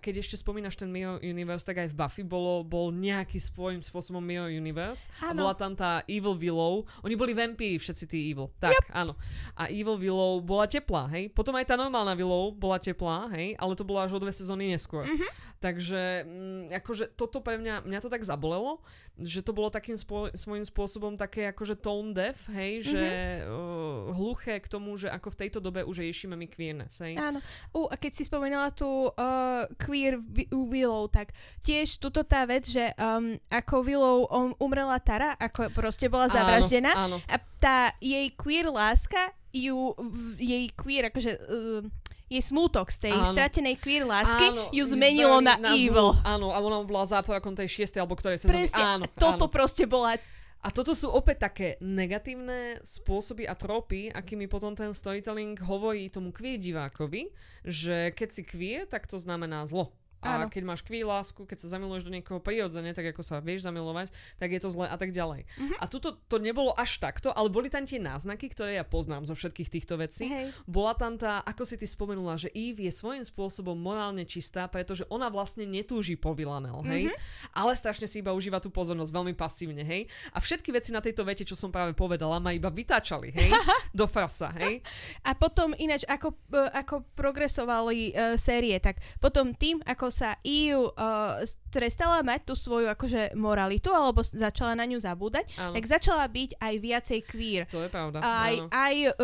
keď 0.00 0.24
ešte 0.24 0.40
spomínaš 0.40 0.80
ten 0.80 0.88
Mirror 0.88 1.20
Universe, 1.20 1.68
tak 1.68 1.84
aj 1.84 1.92
v 1.92 1.98
Buffy 1.98 2.24
bolo, 2.24 2.64
bol 2.64 2.88
nejaký 2.88 3.36
svojím 3.36 3.84
spôsobom 3.84 4.24
Mirror 4.24 4.48
Universe. 4.56 5.12
A 5.20 5.36
Áno. 5.36 5.44
bola 5.44 5.52
tam 5.52 5.76
tá 5.76 6.00
Evil 6.08 6.32
Willow. 6.38 6.88
Oni 7.04 7.12
boli 7.12 7.36
vampíri 7.36 7.76
všetci 7.76 8.04
tí 8.08 8.32
Evil. 8.32 8.48
Tak, 8.56 8.72
yep. 8.72 8.84
áno. 8.94 9.12
A 9.52 9.65
Evil 9.68 9.98
Willow 9.98 10.42
bola 10.42 10.66
teplá, 10.66 11.06
hej. 11.14 11.30
Potom 11.30 11.54
aj 11.54 11.66
tá 11.68 11.74
normálna 11.78 12.16
Willow 12.16 12.54
bola 12.54 12.78
teplá, 12.80 13.30
hej. 13.34 13.54
Ale 13.58 13.72
to 13.78 13.84
bola 13.86 14.06
až 14.06 14.16
o 14.16 14.22
dve 14.22 14.32
sezóny 14.32 14.70
neskôr. 14.70 15.06
Mhm. 15.06 15.26
Takže 15.56 16.02
mm, 16.28 16.64
akože 16.84 17.16
toto 17.16 17.40
pre 17.40 17.56
mňa, 17.56 17.88
mňa 17.88 18.00
to 18.04 18.12
tak 18.12 18.20
zabolelo, 18.20 18.84
že 19.16 19.40
to 19.40 19.56
bolo 19.56 19.72
takým 19.72 19.96
spo, 19.96 20.28
svojím 20.36 20.60
spôsobom 20.60 21.16
také 21.16 21.48
akože 21.48 21.80
tone 21.80 22.12
deaf, 22.12 22.36
hej, 22.52 22.84
že 22.84 23.04
uh, 23.48 24.12
hluché 24.12 24.60
k 24.60 24.68
tomu, 24.68 24.92
že 25.00 25.08
ako 25.08 25.32
v 25.32 25.38
tejto 25.40 25.58
dobe 25.58 25.80
už 25.88 26.04
riešime 26.04 26.36
my 26.36 26.44
queerness, 26.44 27.00
hej. 27.00 27.16
Áno. 27.16 27.40
U, 27.72 27.88
a 27.88 27.96
keď 27.96 28.12
si 28.12 28.28
spomenula 28.28 28.76
tú 28.76 29.08
uh, 29.08 29.64
queer 29.80 30.20
vi- 30.20 30.52
Willow, 30.52 31.08
tak 31.08 31.32
tiež 31.64 31.96
tuto 31.96 32.28
tá 32.28 32.44
vec, 32.44 32.68
že 32.68 32.92
um, 33.00 33.40
ako 33.48 33.74
Willow 33.80 34.18
um, 34.28 34.52
umrela 34.60 35.00
Tara, 35.00 35.32
ako 35.40 35.72
proste 35.72 36.12
bola 36.12 36.28
zavraždená 36.28 36.92
Áno, 36.92 37.16
áno. 37.16 37.18
a 37.24 37.36
tá 37.56 37.78
jej 38.04 38.28
queer 38.36 38.68
láska 38.68 39.32
ju, 39.48 39.96
jej 40.36 40.68
queer, 40.76 41.08
akože 41.08 41.32
uh, 41.40 41.80
jej 42.26 42.42
smútok 42.42 42.90
z 42.90 43.06
tej 43.06 43.14
Áno. 43.14 43.30
stratenej 43.30 43.78
queer 43.78 44.02
lásky 44.02 44.50
Áno, 44.50 44.66
ju 44.74 44.84
zmenilo 44.90 45.38
na, 45.38 45.54
zlú. 45.62 45.78
evil. 45.78 46.08
Áno, 46.26 46.50
a 46.50 46.58
ona 46.58 46.82
bola 46.82 47.06
záporakom 47.06 47.54
tej 47.54 47.70
šiestej 47.70 48.02
alebo 48.02 48.18
ktorej 48.18 48.42
sezóny. 48.42 48.66
Presne, 48.66 48.82
Áno, 48.82 49.04
toto 49.14 49.46
áno. 49.46 49.52
proste 49.52 49.86
bola 49.86 50.18
A 50.66 50.74
toto 50.74 50.98
sú 50.98 51.06
opäť 51.06 51.46
také 51.46 51.68
negatívne 51.78 52.82
spôsoby 52.82 53.46
a 53.46 53.54
tropy, 53.54 54.10
akými 54.10 54.50
potom 54.50 54.74
ten 54.74 54.90
storytelling 54.90 55.54
hovorí 55.62 56.10
tomu 56.10 56.34
kvie 56.34 56.58
divákovi, 56.58 57.30
že 57.62 58.10
keď 58.10 58.28
si 58.34 58.42
kvie, 58.42 58.82
tak 58.90 59.06
to 59.06 59.14
znamená 59.14 59.62
zlo. 59.70 59.94
A 60.26 60.42
Áno. 60.42 60.50
keď 60.50 60.62
máš 60.66 60.82
kví 60.82 61.06
lásku, 61.06 61.46
keď 61.46 61.62
sa 61.62 61.78
zamiluješ 61.78 62.02
do 62.02 62.10
niekoho 62.10 62.42
prirodzene, 62.42 62.90
tak 62.90 63.14
ako 63.14 63.22
sa 63.22 63.38
vieš 63.38 63.62
zamilovať, 63.62 64.10
tak 64.42 64.50
je 64.50 64.60
to 64.60 64.68
zle 64.74 64.90
a 64.90 64.96
tak 64.98 65.14
ďalej. 65.14 65.46
Mhm. 65.46 65.74
A 65.78 65.84
tuto 65.86 66.18
to 66.26 66.42
nebolo 66.42 66.74
až 66.74 66.98
takto, 66.98 67.30
ale 67.30 67.46
boli 67.46 67.70
tam 67.70 67.86
tie 67.86 68.02
náznaky, 68.02 68.50
ktoré 68.50 68.82
ja 68.82 68.84
poznám 68.84 69.22
zo 69.30 69.38
všetkých 69.38 69.70
týchto 69.70 69.94
vecí. 69.94 70.26
Hej. 70.26 70.50
Bola 70.66 70.98
tam 70.98 71.14
tá, 71.14 71.46
ako 71.46 71.62
si 71.62 71.78
ty 71.78 71.86
spomenula, 71.86 72.34
že 72.34 72.50
Eve 72.50 72.90
je 72.90 72.92
svojím 72.92 73.22
spôsobom 73.22 73.78
morálne 73.78 74.26
čistá, 74.26 74.66
pretože 74.66 75.06
ona 75.06 75.30
vlastne 75.30 75.62
netúži 75.62 76.18
po 76.18 76.34
Villanelle, 76.34 76.82
hej? 76.90 77.04
Mhm. 77.12 77.16
Ale 77.54 77.72
strašne 77.78 78.10
si 78.10 78.18
iba 78.18 78.34
užíva 78.34 78.58
tú 78.58 78.72
pozornosť 78.72 79.12
veľmi 79.14 79.34
pasívne, 79.38 79.86
hej? 79.86 80.10
A 80.34 80.42
všetky 80.42 80.74
veci 80.74 80.90
na 80.90 80.98
tejto 80.98 81.22
vete, 81.22 81.46
čo 81.46 81.54
som 81.54 81.70
práve 81.70 81.94
povedala, 81.94 82.42
ma 82.42 82.50
iba 82.50 82.72
vytáčali, 82.72 83.30
hej? 83.30 83.50
Do 83.98 84.10
frasa, 84.10 84.50
hej? 84.58 84.82
A 85.22 85.36
potom 85.36 85.76
ináč, 85.76 86.02
ako, 86.08 86.34
e, 86.50 86.68
ako 86.72 87.04
progresovali 87.14 88.10
uh, 88.12 88.34
série, 88.40 88.76
tak 88.80 88.98
potom 89.20 89.52
tým, 89.52 89.80
ako 89.84 90.08
sa 90.16 90.40
Eve 90.40 90.88
uh, 90.88 91.44
prestala 91.68 92.20
mať 92.20 92.40
tú 92.42 92.54
svoju 92.54 92.88
akože 92.88 93.34
moralitu, 93.34 93.90
alebo 93.90 94.20
začala 94.20 94.72
na 94.72 94.82
ňu 94.82 94.96
zabúdať, 94.96 95.44
Áno. 95.54 95.76
tak 95.76 95.84
začala 95.84 96.24
byť 96.24 96.56
aj 96.56 96.74
viacej 96.78 97.18
queer. 97.22 97.62
To 97.68 97.78
je 97.78 97.90
pravda. 97.90 98.18
Aj, 98.18 98.54
áno. 98.54 98.66
aj 98.66 98.94
uh, 98.96 99.14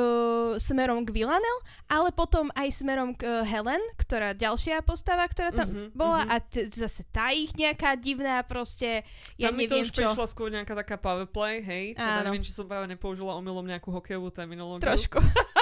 smerom 0.59 1.01
k 1.03 1.15
Villanelle, 1.15 1.61
ale 1.87 2.11
potom 2.11 2.53
aj 2.53 2.69
smerom 2.71 3.13
k 3.13 3.25
uh, 3.25 3.41
Helen, 3.43 3.81
ktorá 3.97 4.33
ďalšia 4.33 4.83
postava, 4.83 5.25
ktorá 5.25 5.49
tam 5.51 5.65
Mhm, 5.65 5.85
bola 5.93 6.21
mhm. 6.21 6.29
a 6.29 6.37
t- 6.39 6.69
zase 6.69 7.01
tá 7.09 7.33
ich 7.33 7.55
nejaká 7.55 7.95
divná 7.95 8.43
proste, 8.43 9.07
ja 9.35 9.49
Tam 9.49 9.57
mi 9.57 9.65
to 9.65 9.73
neviem 9.73 9.85
už 9.85 9.89
čo. 9.89 10.03
prišla 10.03 10.27
skôr 10.27 10.49
nejaká 10.51 10.75
taká 10.75 10.97
powerplay, 10.97 11.59
hej? 11.59 11.85
Teda 11.95 12.21
Áno. 12.21 12.29
neviem, 12.29 12.43
či 12.43 12.51
som 12.51 12.67
práve 12.67 12.85
nepoužila 12.87 13.33
omylom 13.35 13.65
nejakú 13.65 13.89
hokejovú 13.89 14.29
terminológiu. 14.29 14.85
Trošku. 14.85 15.17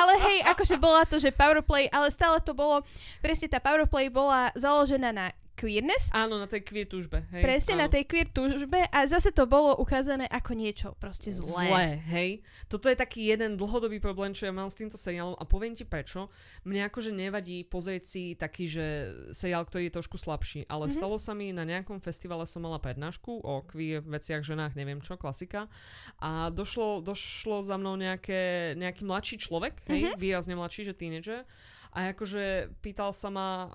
ale 0.00 0.16
hej, 0.16 0.38
akože 0.48 0.80
bola 0.80 1.04
to, 1.04 1.20
že 1.20 1.28
powerplay, 1.28 1.92
ale 1.92 2.08
stále 2.08 2.40
to 2.40 2.56
bolo, 2.56 2.80
presne 3.20 3.52
tá 3.52 3.60
powerplay 3.60 4.08
bola 4.08 4.48
založená 4.56 5.12
na 5.12 5.26
queerness, 5.60 6.08
Áno, 6.10 6.40
na 6.40 6.48
tej 6.48 6.64
kvie 6.64 6.84
túžbe, 6.84 7.28
hej? 7.28 7.44
presne 7.44 7.76
áno. 7.76 7.82
na 7.84 7.88
tej 7.90 8.04
queer 8.04 8.24
túžbe 8.26 8.80
a 8.80 8.98
zase 9.04 9.28
to 9.28 9.44
bolo 9.44 9.76
ukázané 9.76 10.24
ako 10.24 10.52
niečo 10.54 10.96
proste 10.96 11.28
zlé. 11.28 11.68
Zlé, 11.68 11.86
hej. 12.08 12.30
Toto 12.66 12.88
je 12.88 12.96
taký 12.96 13.28
jeden 13.28 13.54
dlhodobý 13.54 13.98
problém, 13.98 14.32
čo 14.32 14.48
ja 14.48 14.52
mám 14.52 14.66
s 14.66 14.74
týmto 14.74 14.96
seriálom 14.96 15.36
a 15.36 15.44
poviem 15.44 15.74
ti 15.74 15.84
prečo. 15.84 16.32
Mne 16.62 16.88
akože 16.88 17.10
nevadí 17.10 17.60
pozrieť 17.62 18.02
si 18.02 18.22
taký, 18.32 18.64
že 18.66 18.86
seriál, 19.30 19.62
ktorý 19.62 19.86
je 19.86 19.94
trošku 19.94 20.16
slabší, 20.16 20.64
ale 20.64 20.86
Mhm. 20.86 20.88
mm-hmm. 20.88 20.96
stalo 20.96 21.16
sa 21.16 21.32
mi 21.32 21.50
na 21.50 21.62
nejakom 21.62 22.00
festivale 22.00 22.46
som 22.46 22.62
mala 22.62 22.78
prednášku 22.78 23.42
o 23.42 23.60
queer 23.62 24.00
veciach, 24.00 24.40
ženách, 24.40 24.72
neviem 24.72 24.98
čo, 24.98 25.14
klasika. 25.14 25.68
A 26.16 26.48
došlo, 26.48 27.00
došlo 27.00 27.60
za 27.60 27.74
mnou 27.74 27.94
nejaké, 27.94 28.72
nejaký 28.74 29.02
mladší 29.02 29.36
človek, 29.36 29.82
hej, 29.84 30.08
Mhm. 30.08 30.16
výrazne 30.16 30.54
mladší, 30.54 30.86
že 30.86 30.94
teenager. 30.94 31.42
A 31.90 32.14
akože 32.14 32.70
pýtal 32.78 33.10
sa 33.10 33.28
ma 33.28 33.66
uh, 33.66 33.70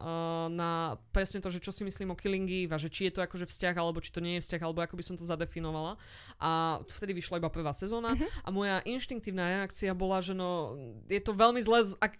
na 0.47 0.95
presne 1.11 1.43
to, 1.43 1.51
že 1.51 1.59
čo 1.59 1.75
si 1.75 1.83
myslím 1.83 2.11
o 2.11 2.19
Killing 2.19 2.47
Eve 2.47 2.71
a 2.71 2.79
že 2.79 2.87
či 2.87 3.11
je 3.11 3.19
to 3.19 3.21
akože 3.21 3.43
vzťah, 3.47 3.75
alebo 3.75 3.99
či 3.99 4.11
to 4.15 4.23
nie 4.23 4.39
je 4.39 4.43
vzťah, 4.47 4.61
alebo 4.63 4.79
ako 4.79 4.95
by 4.95 5.03
som 5.03 5.15
to 5.19 5.27
zadefinovala. 5.27 5.99
A 6.39 6.79
vtedy 6.87 7.11
vyšla 7.11 7.43
iba 7.43 7.51
prvá 7.51 7.75
sezóna 7.75 8.15
Mhm. 8.15 8.25
a 8.43 8.49
moja 8.51 8.77
inštinktívna 8.87 9.43
reakcia 9.59 9.91
bola, 9.91 10.23
že 10.23 10.31
no, 10.31 10.79
je 11.11 11.19
to 11.19 11.35
veľmi 11.35 11.59
zle, 11.59 11.83
ak 11.99 12.15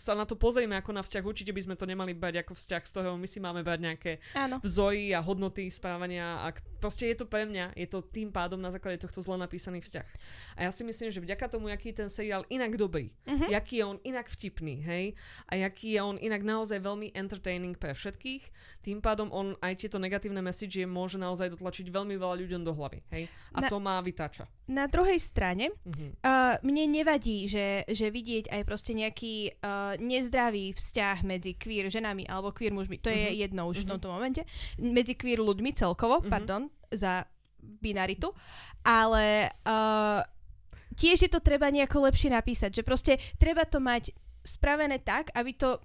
sa 0.00 0.12
na 0.14 0.24
to 0.24 0.32
pozrieme 0.32 0.72
ako 0.72 0.90
na 0.90 1.02
vzťah, 1.02 1.20
určite 1.22 1.52
by 1.52 1.60
sme 1.60 1.74
to 1.74 1.84
nemali 1.84 2.10
brať 2.10 2.40
ako 2.40 2.52
vzťah, 2.54 2.82
z 2.82 2.92
toho 2.94 3.12
my 3.12 3.24
si 3.24 3.36
máme 3.36 3.60
brať 3.60 3.78
nejaké 3.82 4.12
Áno. 4.32 4.56
vzory 4.58 5.12
a 5.12 5.20
hodnoty 5.20 5.68
správania 5.68 6.40
a 6.40 6.48
proste 6.78 7.04
je 7.06 7.16
to 7.16 7.26
pre 7.26 7.44
mňa, 7.44 7.76
je 7.76 7.84
to 7.84 8.00
tým 8.00 8.30
pádom 8.30 8.56
na 8.56 8.70
základe 8.70 8.96
tohto 8.98 9.20
zle 9.20 9.36
napísaný 9.36 9.78
vzťah. 9.78 10.08
A 10.56 10.64
ja 10.64 10.70
si 10.70 10.80
myslím, 10.80 11.10
že 11.10 11.20
vďaka 11.20 11.46
tomu, 11.46 11.68
aký 11.68 11.92
je 11.92 11.98
ten 11.98 12.08
seriál 12.08 12.48
inak 12.48 12.74
dobrý, 12.74 13.12
Mhm. 13.26 13.46
jaký 13.50 13.74
je 13.76 13.84
on 13.84 13.98
inak 14.02 14.26
vtipný, 14.26 14.80
hej, 14.80 15.04
a 15.46 15.60
jaký 15.60 15.92
je 15.92 16.00
on 16.00 16.16
inak 16.16 16.40
naozaj 16.40 16.80
veľmi 16.80 17.12
entertaining 17.12 17.74
pre 17.74 17.92
všetkých, 17.92 18.42
tým 18.80 18.98
pádom 18.98 19.28
on 19.28 19.52
aj 19.58 19.76
tieto 19.78 19.98
negatívne 19.98 20.40
message 20.40 20.80
môže 20.82 21.14
naozaj 21.14 21.52
dotlačiť 21.52 21.86
veľmi 21.86 22.16
veľa 22.16 22.40
ľuďom 22.40 22.62
do 22.62 22.72
hlavy, 22.72 23.04
hej, 23.10 23.28
a 23.52 23.60
Na- 23.60 23.68
to 23.68 23.76
má 23.76 24.00
vytáča. 24.00 24.48
Na 24.66 24.86
druhej 24.86 25.18
strane, 25.18 25.74
Mhm. 25.82 26.22
Uh, 26.22 26.54
mne 26.62 26.86
nevadí, 26.88 27.44
že, 27.44 27.82
že 27.86 28.06
vidieť 28.06 28.48
aj 28.48 28.62
proste 28.62 28.92
nejaký 28.92 29.58
uh, 29.58 29.89
nezdravý 29.96 30.72
vzťah 30.72 31.22
medzi 31.22 31.54
queer 31.54 31.88
ženami 31.88 32.26
alebo 32.26 32.52
queer 32.52 32.70
mužmi. 32.70 32.98
To 32.98 33.08
je 33.08 33.30
Mhm. 33.30 33.36
jedno 33.38 33.62
už 33.66 33.82
v 33.82 33.86
Mhm. 33.86 33.90
tomto 33.90 34.08
momente. 34.10 34.42
Medzi 34.78 35.14
queer 35.14 35.40
ľuďmi 35.40 35.70
celkovo, 35.72 36.20
Mhm. 36.20 36.28
pardon, 36.28 36.62
za 36.90 37.24
binaritu. 37.60 38.32
Ale 38.82 39.50
uh, 39.68 40.20
tiež 40.96 41.22
je 41.22 41.30
to 41.30 41.40
treba 41.40 41.68
nejako 41.68 42.08
lepšie 42.08 42.30
napísať. 42.30 42.80
Že 42.80 42.82
proste 42.82 43.12
treba 43.36 43.64
to 43.64 43.78
mať 43.78 44.10
spravené 44.40 44.98
tak, 44.98 45.28
aby 45.36 45.52
to 45.52 45.76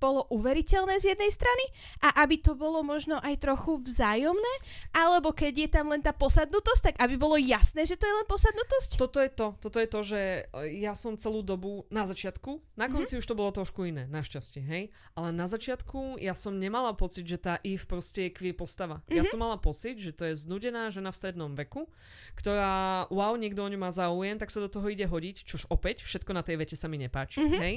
bolo 0.00 0.24
uveriteľné 0.32 0.96
z 0.96 1.12
jednej 1.12 1.28
strany 1.28 1.64
a 2.00 2.24
aby 2.24 2.40
to 2.40 2.56
bolo 2.56 2.80
možno 2.80 3.20
aj 3.20 3.36
trochu 3.36 3.84
vzájomné, 3.84 4.54
alebo 4.96 5.36
keď 5.36 5.52
je 5.54 5.68
tam 5.68 5.92
len 5.92 6.00
tá 6.00 6.16
posadnutosť, 6.16 6.82
tak 6.90 6.96
aby 6.98 7.20
bolo 7.20 7.36
jasné, 7.36 7.84
že 7.84 8.00
to 8.00 8.08
je 8.08 8.14
len 8.16 8.24
posadnutosť. 8.24 8.96
Toto 8.96 9.20
je 9.20 9.28
to, 9.28 9.46
toto 9.60 9.76
je 9.76 9.88
to, 9.88 10.00
že 10.00 10.20
e, 10.48 10.80
ja 10.80 10.96
som 10.96 11.20
celú 11.20 11.44
dobu 11.44 11.84
na 11.92 12.08
začiatku, 12.08 12.64
na 12.80 12.88
konci 12.88 13.14
mm-hmm. 13.14 13.20
už 13.20 13.28
to 13.28 13.36
bolo 13.36 13.52
trošku 13.52 13.84
iné, 13.84 14.08
našťastie, 14.08 14.64
hej, 14.64 14.88
ale 15.12 15.36
na 15.36 15.44
začiatku 15.44 16.16
ja 16.16 16.32
som 16.32 16.56
nemala 16.56 16.96
pocit, 16.96 17.28
že 17.28 17.36
tá 17.36 17.60
Eve 17.60 17.84
proste 17.84 18.26
je 18.26 18.34
queer 18.34 18.56
postava. 18.56 19.04
Mm-hmm. 19.04 19.16
Ja 19.20 19.22
som 19.28 19.36
mala 19.44 19.60
pocit, 19.60 20.00
že 20.00 20.16
to 20.16 20.24
je 20.24 20.32
znudená 20.32 20.88
žena 20.88 21.12
v 21.12 21.20
strednom 21.20 21.52
veku, 21.52 21.84
ktorá, 22.40 23.04
wow, 23.12 23.36
niekto 23.36 23.60
o 23.60 23.68
ňu 23.68 23.76
má 23.76 23.92
záujem, 23.92 24.40
tak 24.40 24.48
sa 24.48 24.64
do 24.64 24.72
toho 24.72 24.88
ide 24.88 25.04
hodiť, 25.04 25.44
čož 25.44 25.68
opäť, 25.68 26.08
všetko 26.08 26.32
na 26.32 26.40
tej 26.40 26.56
vete 26.56 26.76
sa 26.78 26.88
mi 26.88 26.96
nepáči, 26.96 27.36
Mhm. 27.40 27.44
mm-hmm. 27.44 27.60
hej. 27.60 27.74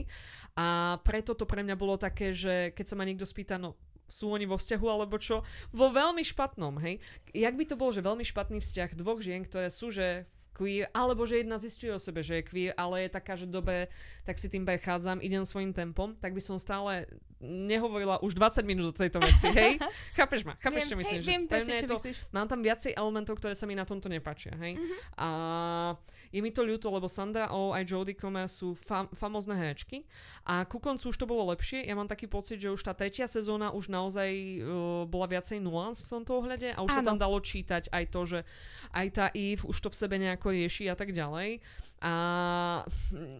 A 0.53 0.97
preto 1.01 1.33
to 1.33 1.49
pre 1.49 1.65
mňa 1.65 1.73
bolo 1.73 1.97
také, 2.13 2.38
že 2.38 2.69
keď 2.78 2.86
sa 2.86 2.95
ma 2.95 3.10
niekto 3.10 3.26
spýta, 3.26 3.58
no 3.58 3.73
sú 4.06 4.30
oni 4.30 4.45
vo 4.45 4.62
vzťahu 4.62 4.86
alebo 4.86 5.17
čo, 5.17 5.41
vo 5.73 5.89
veľmi 5.89 6.21
špatnom, 6.21 6.78
hej. 6.86 7.02
Jak 7.34 7.58
by 7.58 7.65
to 7.65 7.73
bol, 7.73 7.89
že 7.89 8.06
veľmi 8.06 8.21
špatný 8.21 8.62
vzťah 8.62 8.93
dvoch 8.93 9.17
žien, 9.26 9.41
ktoré 9.41 9.73
sú, 9.73 9.89
že 9.89 10.30
queer, 10.53 10.87
alebo 10.93 11.25
že 11.25 11.41
jedna 11.41 11.57
zistuje 11.57 11.89
o 11.89 11.99
sebe, 11.99 12.21
že 12.21 12.39
je 12.39 12.43
queer, 12.45 12.71
ale 12.77 13.05
je 13.05 13.09
taká, 13.09 13.33
že 13.35 13.49
dobe, 13.49 13.89
tak 14.23 14.37
si 14.37 14.47
tým 14.47 14.63
prechádzam, 14.63 15.19
idem 15.19 15.43
svojim 15.43 15.73
tempom, 15.73 16.13
tak 16.21 16.31
by 16.31 16.41
som 16.41 16.61
stále 16.61 17.09
nehovorila 17.43 18.23
už 18.23 18.39
20 18.39 18.63
minút 18.63 18.95
o 18.95 18.95
tejto 18.95 19.19
veci, 19.19 19.51
hej? 19.51 19.75
Chápeš 20.17 20.47
ma? 20.47 20.55
Chápeš, 20.63 20.87
čo 20.87 20.95
myslím? 20.95 21.19
hej, 21.19 21.25
že 21.25 21.29
viem 21.29 21.43
pre 21.43 21.59
presne, 21.59 21.75
čo 21.83 21.87
to, 21.91 21.97
myslíš. 21.99 22.17
mám 22.31 22.47
tam 22.47 22.63
viacej 22.63 22.95
elementov, 22.95 23.35
ktoré 23.41 23.53
sa 23.57 23.67
mi 23.67 23.75
na 23.75 23.83
tomto 23.83 24.07
nepáčia, 24.07 24.55
hej? 24.55 24.79
Mhm. 24.79 24.95
A 25.19 25.27
je 26.33 26.41
mi 26.41 26.49
to 26.49 26.65
ľúto, 26.65 26.89
lebo 26.89 27.05
Sandra 27.05 27.53
Oh 27.53 27.75
aj 27.77 27.85
Jodie 27.85 28.17
Comer 28.17 28.49
sú 28.49 28.73
fam- 28.73 29.05
famózne 29.13 29.53
herečky 29.53 30.01
a 30.49 30.65
ku 30.65 30.81
koncu 30.81 31.13
už 31.13 31.17
to 31.21 31.29
bolo 31.29 31.53
lepšie. 31.53 31.85
Ja 31.85 31.93
mám 31.93 32.09
taký 32.09 32.25
pocit, 32.25 32.57
že 32.57 32.73
už 32.73 32.81
tá 32.81 32.97
tretia 32.97 33.29
sezóna 33.29 33.69
už 33.69 33.93
naozaj 33.93 34.29
uh, 34.33 35.05
bola 35.05 35.29
viacej 35.29 35.61
nuans 35.61 36.01
v 36.01 36.09
tomto 36.09 36.41
ohľade 36.41 36.73
a 36.73 36.81
už 36.81 36.89
sa 36.89 37.05
Áno. 37.05 37.13
tam 37.13 37.17
dalo 37.21 37.37
čítať 37.37 37.93
aj 37.93 38.03
to, 38.09 38.21
že 38.25 38.39
aj 38.97 39.07
tá 39.13 39.25
Eve 39.37 39.61
už 39.61 39.77
to 39.77 39.93
v 39.93 39.99
sebe 39.99 40.17
nejako 40.43 40.51
rieši 40.51 40.91
a 40.91 40.95
tak 40.99 41.15
ďalej. 41.15 41.60
A 42.03 42.83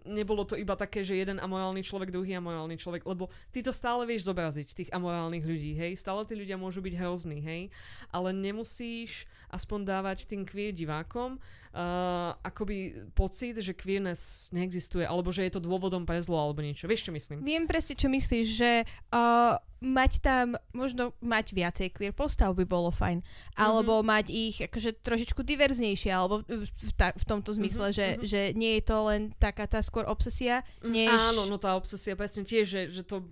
nebolo 0.08 0.48
to 0.48 0.56
iba 0.56 0.80
také, 0.80 1.04
že 1.04 1.20
jeden 1.20 1.36
amorálny 1.36 1.84
človek, 1.84 2.16
druhý 2.16 2.40
amorálny 2.40 2.80
človek, 2.80 3.04
lebo 3.04 3.28
ty 3.52 3.60
to 3.60 3.76
stále 3.76 4.08
vieš 4.08 4.24
zobraziť, 4.24 4.68
tých 4.72 4.90
amorálnych 4.96 5.44
ľudí, 5.44 5.76
hej? 5.76 6.00
Stále 6.00 6.24
tí 6.24 6.32
ľudia 6.32 6.56
môžu 6.56 6.80
byť 6.80 6.96
hrozní, 6.96 7.44
hej? 7.44 7.62
Ale 8.08 8.32
nemusíš 8.32 9.28
aspoň 9.52 9.84
dávať 9.84 10.26
tým 10.32 10.48
queer 10.48 10.72
divákom 10.72 11.38
uh, 11.38 12.34
akoby 12.40 13.04
pocit, 13.14 13.60
že 13.60 13.76
queerness 13.76 14.48
neexistuje, 14.56 15.04
alebo 15.04 15.30
že 15.30 15.44
je 15.44 15.54
to 15.54 15.62
dôvodom 15.62 16.08
pre 16.08 16.24
zlo, 16.24 16.40
alebo 16.40 16.64
niečo. 16.64 16.88
Vieš, 16.88 17.10
čo 17.10 17.12
myslím? 17.12 17.44
Viem 17.44 17.68
presne, 17.68 17.94
čo 18.00 18.08
myslíš, 18.08 18.48
že 18.48 18.72
uh, 19.12 19.60
mať 19.84 20.24
tam, 20.24 20.56
možno 20.72 21.12
mať 21.20 21.52
viacej 21.52 21.88
queer 21.92 22.16
postav 22.16 22.56
by 22.56 22.64
bolo 22.64 22.88
fajn. 22.90 23.20
Alebo 23.60 24.00
Mhm. 24.00 24.06
mať 24.08 24.26
ich 24.32 24.56
akože 24.64 25.04
trošičku 25.04 25.44
diverznejšie, 25.44 26.08
alebo 26.08 26.40
v, 26.48 26.92
ta, 26.96 27.12
v 27.12 27.24
tomto 27.28 27.52
zmysle, 27.52 27.92
Mhm, 27.92 27.94
že, 27.94 28.08
mhm. 28.08 28.24
že 28.24 28.42
nie 28.54 28.80
je 28.80 28.84
to 28.86 28.98
len 29.10 29.22
taká 29.38 29.66
tá 29.66 29.82
skôr 29.82 30.06
obsesia, 30.06 30.62
Mm, 30.80 30.92
než... 30.94 31.10
Áno, 31.12 31.44
no 31.46 31.58
tá 31.58 31.74
obsesia 31.74 32.14
presne 32.14 32.46
tiež, 32.46 32.66
že, 32.66 32.82
že 32.90 33.04
to... 33.04 33.28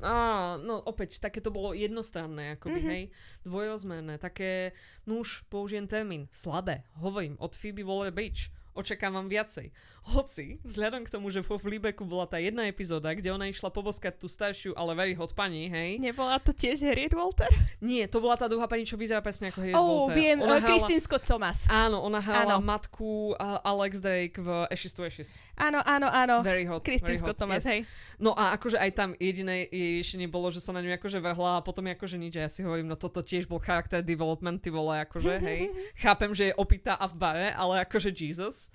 Á, 0.00 0.56
no 0.56 0.80
opäť, 0.80 1.20
také 1.20 1.44
to 1.44 1.52
bolo 1.52 1.76
jednostranné, 1.76 2.56
akoby, 2.56 2.80
Mhm. 2.80 2.88
hej, 2.88 3.02
dvojrozmerné, 3.44 4.16
také, 4.16 4.72
no 5.04 5.20
už 5.20 5.44
použijem 5.52 5.84
termín, 5.84 6.24
slabé, 6.32 6.88
hovorím, 6.96 7.36
od 7.36 7.52
Phoebe 7.52 7.84
Waller-Bridge. 7.84 8.48
Očakávam 8.80 9.28
viacej. 9.28 9.68
Hoci, 10.10 10.56
vzhľadom 10.64 11.04
k 11.04 11.12
tomu, 11.12 11.28
že 11.28 11.44
vo 11.44 11.60
Fleabagu 11.60 12.02
bola 12.02 12.24
tá 12.24 12.40
jedna 12.40 12.64
epizóda, 12.64 13.12
kde 13.12 13.30
ona 13.30 13.46
išla 13.46 13.68
poboskať 13.68 14.16
tú 14.16 14.26
staršiu, 14.26 14.72
ale 14.72 14.96
very 14.96 15.12
hot 15.12 15.36
pani, 15.36 15.68
hej? 15.68 16.00
Nebola 16.00 16.40
to 16.40 16.56
tiež 16.56 16.80
Harriet 16.80 17.12
Walter? 17.12 17.52
Nie, 17.78 18.08
to 18.08 18.18
bola 18.18 18.40
tá 18.40 18.48
druhá 18.48 18.64
pani, 18.64 18.88
čo 18.88 18.96
vyzerá 18.96 19.20
presne 19.20 19.52
ako 19.52 19.60
Harriet 19.60 19.76
Oh, 19.76 20.08
Walter. 20.08 20.16
viem, 20.16 20.36
Ona 20.40 20.58
Christine 20.64 21.02
Scott 21.04 21.28
Thomas. 21.28 21.60
Áno, 21.68 22.00
ona 22.00 22.18
hrala 22.18 22.56
Áno. 22.56 22.64
matku 22.64 23.36
uh, 23.36 23.60
Alex 23.60 24.00
Drake 24.00 24.40
v 24.40 24.48
Ashes 24.72 24.96
to 24.96 25.04
Ashes. 25.04 25.36
Áno, 25.54 25.84
áno, 25.84 26.08
áno. 26.08 26.40
Very 26.40 26.64
hot. 26.64 26.80
Christine 26.80 27.14
very 27.14 27.20
Scott 27.20 27.36
hot, 27.36 27.42
Thomas, 27.44 27.60
yes. 27.60 27.68
hej. 27.68 27.80
No 28.16 28.32
a 28.32 28.56
akože 28.56 28.80
aj 28.80 28.90
tam 28.96 29.10
jediné 29.20 29.68
jej 29.68 30.00
riešenie 30.00 30.32
bolo, 30.32 30.48
že 30.48 30.64
sa 30.64 30.72
na 30.72 30.80
ňu 30.80 30.96
akože 30.96 31.20
vrhla 31.20 31.60
a 31.60 31.64
potom 31.64 31.84
akože 31.84 32.16
nič. 32.16 32.40
A 32.40 32.48
ja 32.48 32.50
si 32.50 32.64
hovorím, 32.64 32.88
no 32.88 32.96
toto 32.96 33.20
tiež 33.20 33.44
bol 33.44 33.60
charakter 33.60 34.00
development, 34.00 34.64
ty 34.64 34.72
vole, 34.72 34.96
akože, 35.04 35.34
hej. 35.44 35.60
Chápem, 36.02 36.32
že 36.32 36.50
je 36.50 36.54
opitá 36.56 36.96
a 36.96 37.04
v 37.04 37.14
bare, 37.20 37.46
ale 37.52 37.84
akože 37.84 38.08
Jesus. 38.08 38.69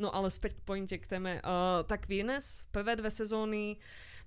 No 0.00 0.08
ale 0.08 0.32
späť 0.32 0.56
k 0.56 0.64
pointe 0.64 0.96
k 0.96 1.04
téme. 1.04 1.44
Uh, 1.44 1.84
tak 1.84 2.08
Queerness, 2.08 2.64
prvé 2.72 2.96
dve 2.96 3.12
sezóny, 3.12 3.76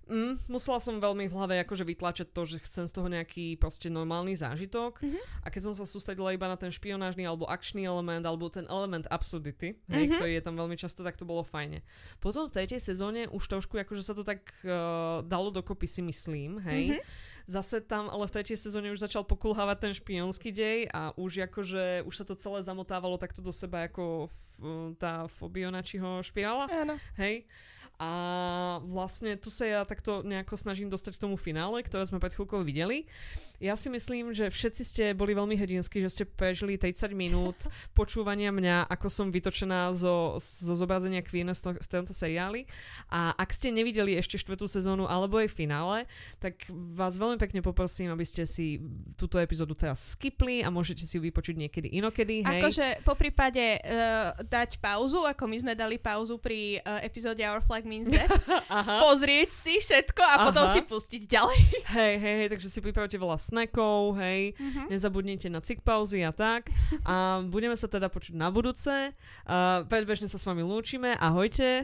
Mm, 0.04 0.36
musela 0.52 0.84
som 0.84 1.00
veľmi 1.00 1.32
v 1.32 1.36
hlave 1.40 1.56
akože 1.64 1.88
vytlačať 1.88 2.36
to, 2.36 2.44
že 2.44 2.60
chcem 2.68 2.84
z 2.84 2.92
toho 2.92 3.08
nejaký 3.08 3.56
proste 3.56 3.88
normálny 3.88 4.36
zážitok. 4.36 5.00
Mhm. 5.00 5.20
A 5.40 5.48
keď 5.48 5.72
som 5.72 5.74
sa 5.80 5.88
sústredila 5.88 6.36
iba 6.36 6.44
na 6.52 6.60
ten 6.60 6.68
špionážny 6.68 7.24
alebo 7.24 7.48
akčný 7.48 7.88
element, 7.88 8.20
alebo 8.28 8.52
ten 8.52 8.68
element 8.68 9.08
absurdity, 9.08 9.80
hej, 9.88 10.04
Mhm. 10.12 10.16
ktorý 10.20 10.32
je 10.36 10.44
tam 10.44 10.56
veľmi 10.60 10.76
často, 10.76 11.08
tak 11.08 11.16
to 11.16 11.24
bolo 11.24 11.48
fajne. 11.48 11.80
Potom 12.20 12.52
v 12.52 12.56
tretej 12.60 12.84
sezóne 12.84 13.32
už 13.32 13.48
trošku 13.48 13.80
akože 13.80 14.04
sa 14.04 14.12
to 14.12 14.28
tak 14.28 14.52
uh, 14.68 15.24
dalo 15.24 15.56
dokopy 15.56 15.88
si 15.88 16.04
myslím, 16.04 16.60
hej. 16.68 17.00
Mhm. 17.00 17.02
Zase 17.44 17.84
tam, 17.84 18.08
ale 18.08 18.24
v 18.28 18.34
tretej 18.40 18.56
sezóne 18.56 18.92
už 18.96 19.04
začal 19.04 19.28
pokulhávať 19.28 19.78
ten 19.84 19.94
špionský 19.94 20.50
dej 20.56 20.88
a 20.96 21.12
už 21.20 21.52
akože, 21.52 22.08
už 22.08 22.16
sa 22.16 22.24
to 22.24 22.40
celé 22.40 22.64
zamotávalo 22.64 23.20
takto 23.20 23.44
do 23.44 23.52
seba 23.52 23.84
ako 23.92 24.32
f- 24.32 24.96
tá 24.96 25.28
Fobionačiho 25.28 26.24
špirála. 26.24 26.72
Áno. 26.72 26.96
Hej. 27.20 27.44
A 28.02 28.12
vlastne 28.90 29.38
tu 29.38 29.54
sa 29.54 29.70
ja 29.70 29.82
takto 29.86 30.26
nejako 30.26 30.58
snažím 30.58 30.90
dostať 30.90 31.16
k 31.16 31.24
tomu 31.24 31.38
finále, 31.38 31.86
ktoré 31.86 32.04
sme 32.10 32.18
pred 32.18 32.34
chvíľkou 32.34 32.66
videli. 32.66 33.06
Ja 33.64 33.80
si 33.80 33.88
myslím, 33.88 34.36
že 34.36 34.52
všetci 34.52 34.84
ste 34.84 35.04
boli 35.16 35.32
veľmi 35.32 35.56
hrdinskí, 35.56 36.04
že 36.04 36.12
ste 36.12 36.24
prežili 36.28 36.76
30 36.76 37.16
minút 37.16 37.56
počúvania 37.98 38.52
mňa, 38.52 38.92
ako 38.92 39.08
som 39.08 39.28
vytočená 39.32 39.94
zo, 39.96 40.36
zo 40.42 40.74
zobrazenia 40.76 41.24
Queen 41.24 41.48
v 41.54 41.88
tomto 41.88 42.12
seriáli. 42.12 42.68
A 43.08 43.32
ak 43.38 43.56
ste 43.56 43.72
nevideli 43.72 44.20
ešte 44.20 44.36
štvrtú 44.36 44.68
sezónu 44.68 45.08
alebo 45.08 45.40
aj 45.40 45.54
finále, 45.54 46.10
tak 46.44 46.66
vás 46.70 47.16
veľmi 47.16 47.40
pekne 47.40 47.64
poprosím, 47.64 48.12
aby 48.12 48.26
ste 48.28 48.44
si 48.44 48.84
túto 49.16 49.40
epizódu 49.40 49.78
teraz 49.78 50.18
skipli 50.18 50.66
a 50.66 50.68
môžete 50.68 51.08
si 51.08 51.16
ju 51.16 51.24
vypočuť 51.24 51.56
niekedy 51.56 51.88
inokedy. 51.94 52.44
Akože 52.44 53.06
po 53.08 53.16
prípade 53.16 53.80
uh, 53.80 54.36
dať 54.44 54.82
pauzu, 54.84 55.24
ako 55.24 55.44
my 55.48 55.58
sme 55.64 55.74
dali 55.78 55.96
pauzu 55.96 56.36
pri 56.36 56.84
uh, 56.84 57.00
epizóde 57.00 57.40
Our 57.46 57.64
Flag 57.64 57.83
Aha. 58.70 59.00
pozrieť 59.02 59.50
si 59.52 59.78
všetko 59.78 60.20
a 60.20 60.36
potom 60.46 60.66
Aha. 60.66 60.74
si 60.74 60.82
pustiť 60.82 61.22
ďalej. 61.24 61.60
Hej, 61.94 62.14
hej, 62.18 62.36
hej, 62.38 62.48
takže 62.50 62.68
si 62.68 62.80
pripravte 62.80 63.16
veľa 63.16 63.38
snackov, 63.38 64.18
hej, 64.18 64.56
Mhm. 64.56 64.90
nezabudnite 64.90 65.48
na 65.48 65.60
cik 65.60 65.82
pauzy 65.82 66.22
a 66.22 66.32
tak. 66.32 66.72
A 67.06 67.42
budeme 67.42 67.74
sa 67.74 67.86
teda 67.86 68.08
počuť 68.08 68.34
na 68.34 68.48
budúce. 68.48 69.14
Uh, 69.44 69.84
predbežne 69.86 70.26
sa 70.26 70.36
s 70.36 70.44
vami 70.44 70.62
lúčime, 70.62 71.14
ahojte. 71.14 71.84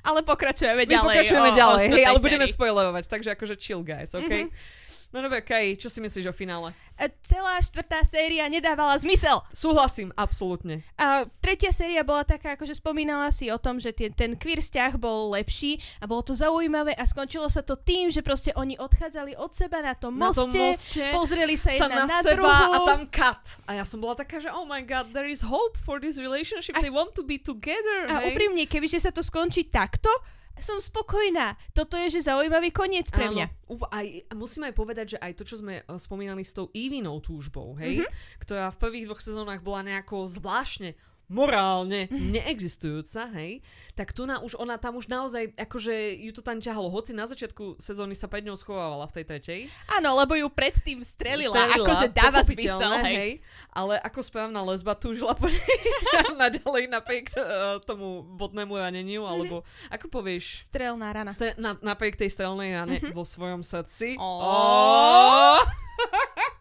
Ale 0.00 0.20
pokračujeme 0.20 0.82
My 0.82 0.88
ďalej. 0.88 1.06
pokračujeme 1.14 1.50
o, 1.50 1.56
ďalej, 1.56 1.84
o 1.84 1.90
hej, 1.90 2.04
ale 2.04 2.18
budeme 2.18 2.46
spoilerovať, 2.46 3.04
takže 3.06 3.28
akože 3.32 3.54
chill 3.54 3.80
guys, 3.80 4.10
OK? 4.10 4.26
Mhm. 4.26 4.50
No 5.08 5.24
dobre, 5.24 5.40
Kai, 5.40 5.72
čo 5.72 5.88
si 5.88 6.04
myslíš 6.04 6.28
o 6.28 6.34
finále? 6.36 6.76
E, 7.00 7.08
Celá 7.24 7.56
štvrtá 7.64 8.04
séria 8.04 8.44
nedávala 8.44 8.92
zmysel. 9.00 9.40
Súhlasím, 9.56 10.12
absolútne. 10.12 10.84
A 11.00 11.24
tretia 11.40 11.72
séria 11.72 12.04
bola 12.04 12.28
taká, 12.28 12.60
akože 12.60 12.76
spomínala 12.76 13.32
si 13.32 13.48
o 13.48 13.56
tom, 13.56 13.80
že 13.80 13.96
tie, 13.96 14.12
ten 14.12 14.36
queer 14.36 14.60
vzťah 14.60 15.00
bol 15.00 15.32
lepší 15.32 15.80
a 15.98 16.04
bolo 16.04 16.20
to 16.20 16.36
zaujímavé 16.36 16.92
a 16.92 17.08
skončilo 17.08 17.48
sa 17.48 17.64
to 17.64 17.80
tým, 17.80 18.12
že 18.12 18.20
proste 18.20 18.52
oni 18.52 18.76
odchádzali 18.76 19.32
od 19.32 19.48
seba 19.56 19.80
na 19.80 19.96
tom 19.96 20.12
Na 20.20 20.28
tom 20.28 20.52
moste, 20.52 20.60
moste 20.60 21.04
pozreli 21.08 21.56
sa 21.56 21.72
sa 21.72 21.88
jedna 21.88 22.04
na, 22.04 22.04
na, 22.04 22.18
seba 22.20 22.36
druhú. 22.68 22.68
a 22.68 22.78
tam 22.84 23.02
cut. 23.08 23.42
A 23.64 23.80
ja 23.80 23.84
som 23.88 24.04
bola 24.04 24.12
taká, 24.12 24.44
že 24.44 24.52
oh 24.52 24.68
my 24.68 24.84
god, 24.84 25.16
there 25.16 25.24
is 25.24 25.40
hope 25.40 25.80
for 25.80 25.96
this 25.96 26.20
relationship. 26.20 26.76
A- 26.76 26.84
They 26.84 26.92
want 26.92 27.16
to 27.16 27.24
be 27.24 27.40
together. 27.40 28.12
A 28.12 28.28
hej? 28.28 28.36
úprimne, 28.36 28.68
kebyže 28.68 29.00
sa 29.00 29.08
to 29.08 29.24
skončí 29.24 29.72
takto, 29.72 30.12
som 30.62 30.78
spokojná. 30.78 31.54
Toto 31.72 31.94
je, 31.94 32.18
že 32.18 32.28
zaujímavý 32.28 32.70
koniec 32.70 33.10
pre 33.10 33.28
mňa. 33.28 33.46
Áno, 33.68 33.84
aj, 33.88 34.06
a 34.28 34.32
musím 34.32 34.68
aj 34.68 34.74
povedať, 34.74 35.06
že 35.14 35.18
aj 35.18 35.32
to, 35.34 35.42
čo 35.44 35.60
sme 35.60 35.82
uh, 35.82 35.98
spomínali 35.98 36.42
s 36.42 36.54
tou 36.54 36.70
Evinou 36.72 37.18
túžbou, 37.18 37.76
hej, 37.76 38.00
Mhm. 38.00 38.06
mm-hmm. 38.06 38.40
ktorá 38.42 38.70
v 38.72 38.80
prvých 38.80 39.06
dvoch 39.10 39.22
sezónach 39.22 39.60
bola 39.60 39.82
nejako 39.84 40.26
zvláštne 40.28 40.94
morálne 41.28 42.08
Mhm. 42.08 42.32
neexistujúca, 42.32 43.28
hej, 43.32 43.60
tak 43.92 44.10
tu 44.10 44.24
na 44.24 44.40
už 44.40 44.56
ona 44.56 44.74
tam 44.74 44.96
už 44.96 45.06
naozaj, 45.06 45.52
akože 45.54 45.92
ju 46.18 46.32
to 46.32 46.40
tam 46.40 46.56
ťahalo, 46.56 46.88
hoci 46.88 47.12
na 47.12 47.24
začiatku 47.24 47.76
sezóny 47.78 48.12
sa 48.12 48.26
pred 48.26 48.42
ňou 48.42 48.56
schovávala 48.56 49.04
v 49.04 49.20
tej 49.20 49.24
tretej. 49.26 49.60
Áno, 49.90 50.16
lebo 50.16 50.32
ju 50.32 50.48
predtým 50.48 51.00
strelila, 51.00 51.68
akože 51.70 52.08
dáva 52.10 52.40
zmysel, 52.40 52.80
pochopiteľné, 52.80 53.00
hej. 53.14 53.30
Ale 53.70 54.00
ako 54.00 54.20
správna 54.20 54.64
lesba 54.64 54.92
túžila 54.94 55.32
po 55.32 55.46
nej 55.46 55.60
naďalej 56.40 56.88
napriek 56.88 57.28
uh, 57.30 57.44
tomu 57.82 58.24
bodnému 58.24 58.74
raneniu, 58.74 59.22
Mhm. 59.22 59.30
alebo 59.30 59.56
ako 59.88 60.06
povieš, 60.10 60.64
Strelná 60.64 61.12
rana. 61.12 61.28
Ste, 61.28 61.52
na, 61.54 61.76
napriek 61.76 62.16
tej 62.16 62.28
strelnej 62.28 62.72
rane 62.72 62.96
Mhm. 62.98 63.12
vo 63.12 63.22
svojom 63.22 63.60
srdci. 63.60 64.16
Ó. 64.16 64.24
Ó. 64.24 64.56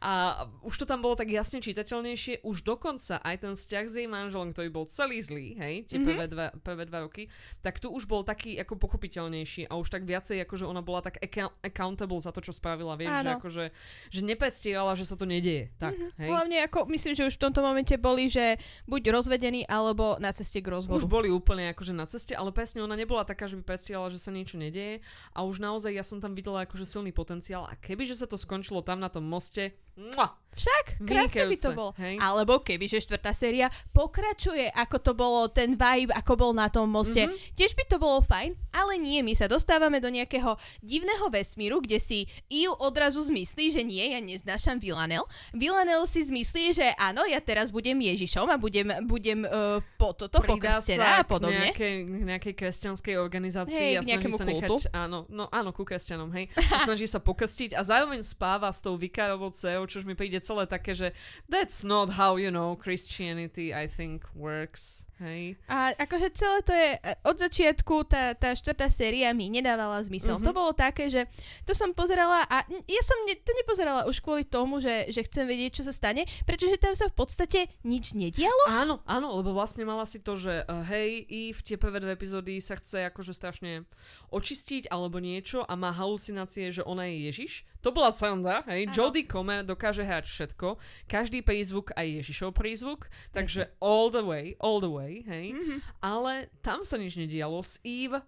A 0.00 0.44
už 0.62 0.74
to 0.74 0.84
tam 0.84 1.00
bolo 1.00 1.14
tak 1.14 1.28
jasne 1.28 1.60
čitateľnejšie, 1.60 2.42
už 2.42 2.62
dokonca 2.62 3.20
aj 3.20 3.36
ten 3.38 3.52
vzťah 3.54 3.84
s 3.84 3.94
jej 3.94 4.08
manželom, 4.08 4.52
ktorý 4.52 4.68
bol 4.68 4.86
celý 4.86 5.20
zlý, 5.20 5.56
hej, 5.56 5.74
tie 5.86 5.98
Mhm. 5.98 6.06
prvé, 6.06 6.24
dva, 6.28 6.46
prvé 6.56 6.82
dva 6.84 7.00
roky, 7.02 7.28
tak 7.60 7.78
tu 7.78 7.88
už 7.88 8.04
bol 8.04 8.22
taký 8.22 8.56
ako 8.56 8.76
pochopiteľnejší 8.76 9.68
a 9.68 9.76
už 9.76 9.88
tak 9.88 10.04
viacej, 10.04 10.40
akože 10.42 10.64
ona 10.64 10.80
bola 10.80 11.00
tak 11.00 11.20
account- 11.20 11.54
accountable 11.60 12.20
za 12.20 12.32
to, 12.32 12.40
čo 12.40 12.52
spravila, 12.52 12.96
vieš, 12.96 13.12
že 13.14 13.28
Áno. 13.28 13.38
akože, 13.38 13.64
že 14.10 14.20
nepredstierala, 14.24 14.92
že 14.94 15.04
sa 15.04 15.16
to 15.16 15.24
nedieje. 15.24 15.70
Tak, 15.78 15.92
Mhm. 15.94 16.08
hej. 16.18 16.28
Hlavne 16.30 16.56
ako, 16.64 16.78
myslím, 16.88 17.12
že 17.14 17.28
už 17.28 17.36
v 17.36 17.42
tomto 17.44 17.60
momente 17.60 17.94
boli, 17.96 18.28
že 18.28 18.56
buď 18.86 19.02
rozvedení, 19.10 19.64
alebo 19.64 20.16
na 20.18 20.32
ceste 20.32 20.60
k 20.60 20.68
rozvodu. 20.68 21.00
Už 21.00 21.08
boli 21.08 21.28
úplne 21.28 21.70
akože 21.70 21.92
na 21.92 22.06
ceste, 22.06 22.32
ale 22.32 22.50
presne 22.50 22.80
ona 22.80 22.94
nebola 22.94 23.24
taká, 23.24 23.46
že 23.46 23.56
by 23.56 23.64
predstierala, 23.66 24.08
že 24.08 24.18
sa 24.18 24.30
niečo 24.30 24.56
nedieje 24.56 25.00
a 25.32 25.42
už 25.42 25.58
naozaj 25.58 25.92
ja 25.92 26.02
som 26.02 26.18
tam 26.18 26.32
videla 26.32 26.64
akože 26.64 26.84
silný 26.84 27.10
potenciál 27.10 27.64
a 27.64 27.74
keby, 27.74 28.04
že 28.04 28.16
sa 28.16 28.26
to 28.26 28.36
skončilo 28.36 28.80
tam 28.80 29.00
na 29.00 29.08
tom 29.08 29.24
moste, 29.44 29.72
mua, 29.96 30.38
Však, 30.54 30.84
krásne 31.02 31.44
by 31.50 31.56
to 31.58 31.70
bolo. 31.74 31.92
hej. 31.98 32.16
Alebo 32.22 32.62
keby, 32.62 32.86
že 32.86 33.02
štvrtá 33.02 33.34
séria 33.34 33.68
pokračuje, 33.90 34.70
ako 34.70 34.96
to 35.02 35.12
bolo, 35.12 35.50
ten 35.50 35.74
vibe, 35.74 36.14
ako 36.14 36.32
bol 36.38 36.52
na 36.54 36.70
tom 36.70 36.86
moste. 36.86 37.26
Mhm. 37.26 37.34
Tiež 37.58 37.74
by 37.74 37.84
to 37.90 37.96
bolo 37.98 38.22
fajn, 38.22 38.54
ale 38.70 38.98
nie, 38.98 39.22
my 39.22 39.34
sa 39.34 39.50
dostávame 39.50 39.98
do 39.98 40.10
nejakého 40.10 40.54
divného 40.82 41.26
vesmíru, 41.30 41.82
kde 41.82 41.98
si 41.98 42.18
Iu 42.50 42.70
odrazu 42.78 43.26
zmyslí, 43.26 43.74
že 43.74 43.82
nie, 43.82 44.02
ja 44.14 44.20
neznášam 44.22 44.78
Villanel. 44.78 45.26
Villanel 45.50 46.06
si 46.06 46.22
zmyslí, 46.22 46.74
že 46.74 46.86
áno, 46.94 47.26
ja 47.26 47.42
teraz 47.42 47.74
budem 47.74 47.98
Ježišom 47.98 48.46
a 48.50 48.56
budem, 48.58 48.86
budem 49.06 49.42
uh, 49.46 49.82
po 49.98 50.14
toto 50.14 50.38
pokrstená 50.42 51.22
a 51.22 51.26
podobne. 51.26 51.72
k 51.72 51.74
nejakej, 51.74 51.94
nejakej 52.28 52.54
kresťanskej 52.54 53.14
organizácii 53.18 53.74
Hej, 53.74 53.94
a 53.98 54.00
snaží 54.04 54.30
sa 54.34 54.44
kultu. 54.46 54.76
nechať, 54.76 54.94
áno, 54.94 55.18
no 55.30 55.44
áno, 55.50 55.70
ku 55.72 55.82
kresťanom, 55.82 56.30
hej, 56.36 56.52
a 56.74 56.84
snaží 56.86 57.08
sa 57.08 57.18
pokrstiť 57.18 57.74
a 57.74 57.82
zároveň 57.82 58.20
spáva 58.22 58.68
s 58.70 58.84
tou 58.84 58.94
vikárovou 58.94 59.50
dcerou, 59.50 59.88
čož 59.88 60.04
mi 60.04 60.12
príde 60.14 60.43
celé 60.44 60.68
také, 60.68 60.92
že 60.92 61.16
that's 61.48 61.80
not 61.80 62.20
how, 62.20 62.36
you 62.36 62.52
know, 62.52 62.76
Christianity, 62.76 63.72
I 63.72 63.88
think, 63.88 64.28
works, 64.36 65.08
hej. 65.22 65.54
A 65.70 65.94
akože 65.94 66.34
celé 66.34 66.58
to 66.64 66.72
je, 66.74 66.90
e, 66.98 67.12
od 67.22 67.36
začiatku 67.38 67.94
tá, 68.06 68.34
tá 68.34 68.54
štvrtá 68.54 68.90
séria 68.90 69.30
mi 69.30 69.50
nedávala 69.50 70.02
zmysel. 70.02 70.38
Mhm. 70.38 70.44
To 70.44 70.52
bolo 70.54 70.72
také, 70.74 71.10
že 71.12 71.26
to 71.62 71.76
som 71.76 71.94
pozerala 71.94 72.46
a 72.46 72.66
ja 72.68 73.02
som 73.02 73.18
ne, 73.26 73.34
to 73.38 73.52
nepozerala 73.54 74.06
už 74.10 74.18
kvôli 74.18 74.42
tomu, 74.46 74.82
že, 74.82 75.10
že 75.10 75.26
chcem 75.26 75.46
vedieť, 75.46 75.82
čo 75.82 75.86
sa 75.86 75.94
stane, 75.94 76.26
pretože 76.48 76.80
tam 76.80 76.96
sa 76.96 77.06
v 77.10 77.14
podstate 77.14 77.60
nič 77.86 78.16
nedialo. 78.16 78.70
Áno, 78.70 79.04
áno, 79.04 79.38
lebo 79.38 79.54
vlastne 79.54 79.86
mala 79.86 80.08
si 80.08 80.18
to, 80.18 80.34
že 80.34 80.64
uh, 80.64 80.82
hej, 80.88 81.26
Eve 81.28 81.60
tie 81.60 81.76
prvé 81.76 82.00
dve 82.00 82.16
epizódy 82.16 82.58
sa 82.58 82.78
chce 82.78 83.08
akože 83.12 83.36
strašne 83.36 83.84
očistiť 84.32 84.90
alebo 84.90 85.20
niečo 85.20 85.62
a 85.62 85.72
má 85.78 85.94
halucinácie, 85.94 86.72
že 86.72 86.82
ona 86.82 87.06
je 87.10 87.30
Ježiš. 87.30 87.52
To 87.84 87.92
bola 87.92 88.08
sranda, 88.08 88.64
hej. 88.64 88.88
Áno. 88.88 88.96
Jodie 88.96 89.28
Comer 89.28 89.60
dokáže 89.60 90.08
hrať 90.08 90.24
všetko. 90.24 90.80
Každý 91.04 91.44
prízvuk 91.44 91.92
aj 91.92 92.24
Ježišov 92.24 92.56
prízvuk. 92.56 93.12
Takže 93.36 93.76
all 93.84 94.08
the 94.08 94.24
way, 94.24 94.56
all 94.56 94.80
the 94.80 94.88
way, 94.88 95.03
hej. 95.26 95.46
Mhm. 95.52 95.76
Ale 96.00 96.48
tam 96.64 96.82
sa 96.82 96.96
nič 96.96 97.16
nedialo. 97.18 97.60
S 97.60 97.76
Eve 97.84 98.22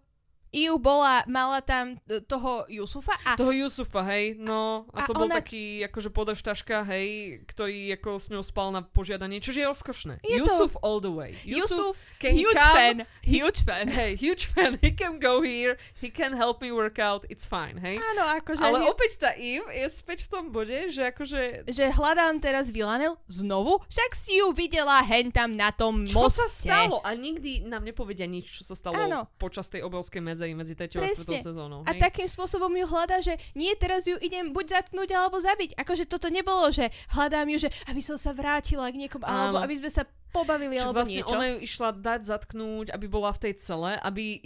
Iu 0.57 0.81
bola, 0.81 1.21
mala 1.29 1.61
tam 1.61 2.01
e, 2.09 2.25
toho 2.25 2.64
Yusufa 2.66 3.12
a 3.23 3.37
Toho 3.37 3.53
Yusufa, 3.53 4.01
hej, 4.09 4.33
no. 4.35 4.88
A, 4.90 5.05
A 5.05 5.07
to 5.07 5.12
bol 5.12 5.29
ona- 5.29 5.37
taký, 5.37 5.85
akože 5.85 6.09
podaštaška, 6.09 6.81
hej, 6.88 7.07
ktorý 7.45 7.92
ako 7.95 8.11
s 8.16 8.27
ňou 8.29 8.40
spal 8.40 8.73
na 8.73 8.81
požiadanie, 8.81 9.37
čo 9.38 9.53
je 9.53 9.62
rozkošné. 9.62 10.25
Je 10.25 10.40
to- 10.40 10.49
Yusuf 10.49 10.73
all 10.81 10.97
the 10.97 11.12
way. 11.12 11.37
Yusuf, 11.45 12.01
can 12.16 12.33
huge 12.33 12.57
come, 12.57 12.73
fan, 12.73 12.97
huge 13.21 13.61
fan. 13.62 13.87
Hey, 13.87 14.16
huge 14.16 14.49
fan. 14.49 14.81
He 14.81 14.90
can 14.90 15.21
go 15.21 15.40
here, 15.40 15.77
he 15.95 16.09
can 16.09 16.33
help 16.33 16.59
me 16.59 16.73
work 16.73 16.97
out, 16.97 17.29
it's 17.29 17.45
fine, 17.45 17.77
hej. 17.77 18.01
Áno, 18.01 18.25
akože... 18.35 18.57
Ale 18.59 18.81
je- 18.81 18.88
opäť 18.88 19.11
tá 19.21 19.31
Eve 19.37 19.69
je 19.69 19.87
späť 19.92 20.25
v 20.25 20.29
tom 20.33 20.45
bode, 20.49 20.88
že 20.88 21.05
akože 21.07 21.69
že 21.69 21.85
hľadám 21.90 22.40
teraz 22.40 22.71
Villanel 22.71 23.21
znovu, 23.27 23.85
však 23.87 24.11
si 24.14 24.40
ju 24.40 24.57
videla 24.57 25.03
hen 25.03 25.29
tam 25.29 25.53
na 25.53 25.69
tom 25.69 26.07
čo 26.07 26.16
moste. 26.23 26.40
sa 26.40 26.47
stalo? 26.49 27.03
A 27.03 27.12
nikdy 27.12 27.61
nám 27.61 27.83
nepovedia 27.83 28.25
nič, 28.25 28.49
čo 28.49 28.62
sa 28.62 28.73
stalo 28.73 28.97
Áno. 28.97 29.29
počas 29.37 29.66
tej 29.66 29.83
obrovskej 29.83 30.23
medzery 30.46 30.54
medzi 30.54 30.74
3. 30.76 30.87
a 30.87 31.11
4. 31.11 31.16
Presne. 31.16 31.38
sezónou. 31.42 31.80
A 31.82 31.90
hej? 31.90 32.00
takým 32.00 32.28
spôsobom 32.28 32.70
ju 32.70 32.87
hľadá, 32.87 33.18
že 33.18 33.35
nie, 33.52 33.74
teraz 33.74 34.04
ju 34.04 34.14
idem 34.16 34.52
buď 34.52 34.78
zatknúť 34.78 35.11
alebo 35.11 35.40
zabiť. 35.40 35.74
Akože 35.74 36.04
toto 36.04 36.28
nebolo, 36.28 36.70
že 36.70 36.88
hľadám 37.11 37.51
ju, 37.51 37.66
že 37.66 37.70
aby 37.86 37.99
som 37.99 38.14
sa 38.14 38.30
vrátila 38.30 38.86
k 38.88 39.01
niekomu, 39.01 39.24
alebo 39.24 39.59
aby 39.59 39.74
sme 39.78 39.90
sa 39.90 40.05
pobavili 40.28 40.76
Však 40.76 40.84
alebo 40.84 40.99
vlastne 41.01 41.14
niečo. 41.16 41.32
ona 41.32 41.47
ju 41.49 41.59
išla 41.64 41.90
dať 41.97 42.20
zatknúť, 42.28 42.86
aby 42.92 43.07
bola 43.09 43.32
v 43.32 43.40
tej 43.40 43.55
cele, 43.57 43.97
aby 43.97 44.36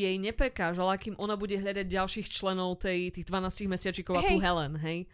jej 0.00 0.16
neprekážala, 0.16 0.96
kým 0.96 1.12
ona 1.16 1.36
bude 1.36 1.52
hľadať 1.52 1.84
ďalších 1.84 2.26
členov 2.32 2.80
tej, 2.80 3.12
tých 3.12 3.28
12 3.28 3.68
mesiačikov 3.68 4.16
a 4.16 4.24
Hej. 4.24 4.40
Helen, 4.40 4.74
hej? 4.80 5.04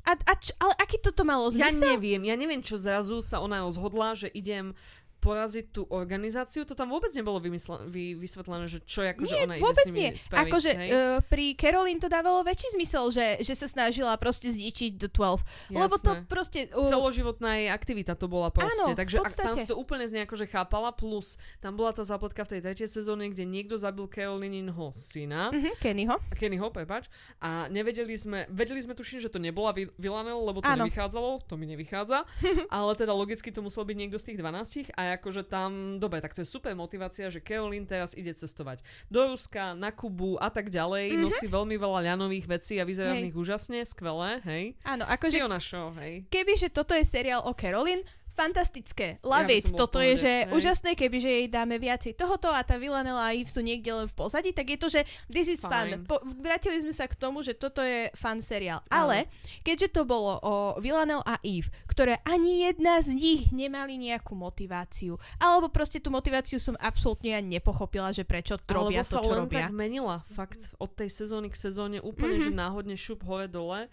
A, 0.00 0.16
a 0.16 0.32
č- 0.32 0.56
ale 0.56 0.72
aký 0.80 0.96
toto 0.96 1.28
malo 1.28 1.52
Ja 1.52 1.68
zmysel? 1.68 1.92
neviem, 1.92 2.24
ja 2.24 2.32
neviem, 2.32 2.64
čo 2.64 2.80
zrazu 2.80 3.20
sa 3.20 3.36
ona 3.36 3.60
rozhodla, 3.60 4.16
že 4.16 4.32
idem 4.32 4.72
poraziť 5.20 5.64
tú 5.70 5.84
organizáciu, 5.86 6.64
to 6.64 6.72
tam 6.72 6.88
vôbec 6.88 7.12
nebolo 7.12 7.36
vymysle- 7.38 7.84
vy, 7.86 8.16
vysvetlené, 8.16 8.66
že 8.66 8.80
čo 8.82 9.04
je 9.04 9.12
akože 9.12 9.34
Nie, 9.36 9.44
ona 9.44 9.54
vôbec 9.60 9.84
ide 9.84 9.92
s 9.92 9.94
nimi 9.94 10.10
nie. 10.10 10.12
spraviť, 10.16 10.48
Akože 10.48 10.70
hej? 10.72 10.88
uh, 10.90 11.18
pri 11.22 11.44
Caroline 11.54 12.00
to 12.00 12.08
dávalo 12.08 12.40
väčší 12.40 12.72
zmysel, 12.74 13.12
že, 13.12 13.26
že 13.40 13.52
sa 13.52 13.68
snažila 13.68 14.16
proste 14.16 14.48
zničiť 14.48 14.96
The 14.96 15.12
12. 15.12 15.76
Lebo 15.76 15.94
to 16.00 16.12
Jasné. 16.16 16.26
proste... 16.26 16.58
Uh, 16.72 16.88
Celoživotná 16.88 17.60
jej 17.60 17.68
aktivita 17.68 18.16
to 18.16 18.26
bola 18.26 18.48
proste. 18.48 18.80
Áno, 18.82 18.96
Takže 18.96 19.16
ak 19.20 19.32
tam 19.36 19.54
si 19.54 19.68
to 19.68 19.76
úplne 19.76 20.08
nejako, 20.08 20.34
že 20.34 20.48
chápala, 20.48 20.90
plus 20.90 21.36
tam 21.60 21.76
bola 21.76 21.92
tá 21.92 22.00
zápletka 22.00 22.40
v 22.42 22.56
tej 22.56 22.60
tretej 22.64 22.88
sezóne, 22.88 23.28
kde 23.28 23.44
niekto 23.44 23.76
zabil 23.76 24.08
Carolininho 24.08 24.88
syna, 24.96 25.52
uh-huh, 25.52 25.76
Kennyho. 25.78 26.16
Kennyho, 26.32 26.72
prepač, 26.72 27.12
a 27.36 27.68
nevedeli 27.68 28.16
sme, 28.16 28.48
vedeli 28.48 28.80
sme 28.80 28.96
tuším, 28.96 29.20
že 29.20 29.28
to 29.28 29.36
nebola 29.36 29.76
Vi- 29.76 29.92
Villanelle, 29.94 30.40
lebo 30.40 30.64
to 30.64 30.66
Áno. 30.66 30.88
nevychádzalo, 30.88 31.44
to 31.44 31.54
mi 31.54 31.68
nevychádza, 31.68 32.24
ale 32.72 32.90
teda 32.96 33.12
logicky 33.12 33.52
to 33.52 33.60
musel 33.60 33.84
byť 33.84 33.96
niekto 33.98 34.16
z 34.16 34.32
tých 34.32 34.38
12 34.40 34.96
a 34.96 35.09
akože 35.16 35.42
tam, 35.46 35.98
dobre, 35.98 36.22
tak 36.22 36.36
to 36.36 36.44
je 36.44 36.48
super 36.48 36.76
motivácia, 36.76 37.26
že 37.32 37.42
Caroline 37.42 37.88
teraz 37.88 38.14
ide 38.14 38.30
cestovať 38.36 38.84
do 39.10 39.34
Ruska, 39.34 39.74
na 39.74 39.90
Kubu 39.90 40.38
a 40.38 40.52
tak 40.52 40.70
ďalej, 40.70 41.16
nosí 41.18 41.46
veľmi 41.50 41.74
veľa 41.74 42.14
ľanových 42.14 42.46
vecí 42.46 42.78
a 42.78 42.84
vyzerá 42.86 43.16
v 43.16 43.30
nich 43.30 43.36
úžasne, 43.36 43.82
skvelé, 43.82 44.38
hej. 44.46 44.64
Áno, 44.86 45.06
akože 45.06 45.36
Fiona 45.40 45.60
Show, 45.60 45.94
hej. 45.98 46.26
kebyže 46.30 46.70
toto 46.70 46.94
je 46.94 47.02
seriál 47.02 47.42
o 47.42 47.52
Caroline, 47.56 48.06
fantastické. 48.40 49.06
Love 49.22 49.46
Ja 49.46 49.58
it. 49.58 49.66
Toto 49.70 49.98
je, 49.98 50.16
že 50.16 50.32
hej. 50.42 50.50
úžasné, 50.50 50.90
kebyže 50.92 51.28
jej 51.30 51.46
dáme 51.46 51.76
viacej 51.76 52.12
tohoto 52.14 52.48
a 52.48 52.60
tá 52.60 52.76
Villanella 52.76 53.20
a 53.22 53.34
Eve 53.34 53.46
sú 53.46 53.60
niekde 53.60 53.90
len 53.90 54.06
v 54.06 54.14
pozadí, 54.14 54.50
tak 54.50 54.66
je 54.66 54.78
to, 54.78 54.88
že 54.88 55.00
this 55.26 55.46
is 55.46 55.60
Fajn. 55.60 55.68
fun. 55.68 56.08
Po, 56.08 56.16
vrátili 56.36 56.78
sme 56.78 56.90
sa 56.90 57.04
k 57.04 57.14
tomu, 57.14 57.40
že 57.40 57.52
toto 57.52 57.80
je 57.80 58.08
fun 58.14 58.40
seriál. 58.40 58.80
Ale 58.88 59.28
keďže 59.60 59.92
to 59.92 60.02
bolo 60.02 60.40
o 60.40 60.54
Villanelle 60.76 61.22
a 61.22 61.36
Eve, 61.40 61.68
ktoré 61.86 62.18
ani 62.22 62.64
jedna 62.64 62.98
z 62.98 63.12
nich 63.12 63.50
nemali 63.50 64.00
nejakú 64.00 64.32
motiváciu, 64.32 65.14
alebo 65.36 65.68
proste 65.68 65.98
tú 65.98 66.08
motiváciu 66.08 66.56
som 66.56 66.74
absolútne 66.76 67.30
ja 67.30 67.40
nepochopila, 67.40 68.10
že 68.10 68.22
prečo 68.22 68.56
robia 68.64 69.00
Alebo 69.00 69.06
sa 69.06 69.16
to, 69.16 69.22
čo 69.22 69.30
len 69.30 69.40
robia. 69.44 69.60
tak 69.62 69.72
menila. 69.72 70.16
Fakt 70.30 70.62
od 70.76 70.90
tej 70.90 71.10
sezóny 71.10 71.48
k 71.48 71.56
sezóne 71.56 71.98
úplne, 71.98 72.38
Mhm. 72.38 72.44
že 72.44 72.52
náhodne 72.52 72.94
šup 72.94 73.20
hore 73.22 73.44
dole. 73.44 73.90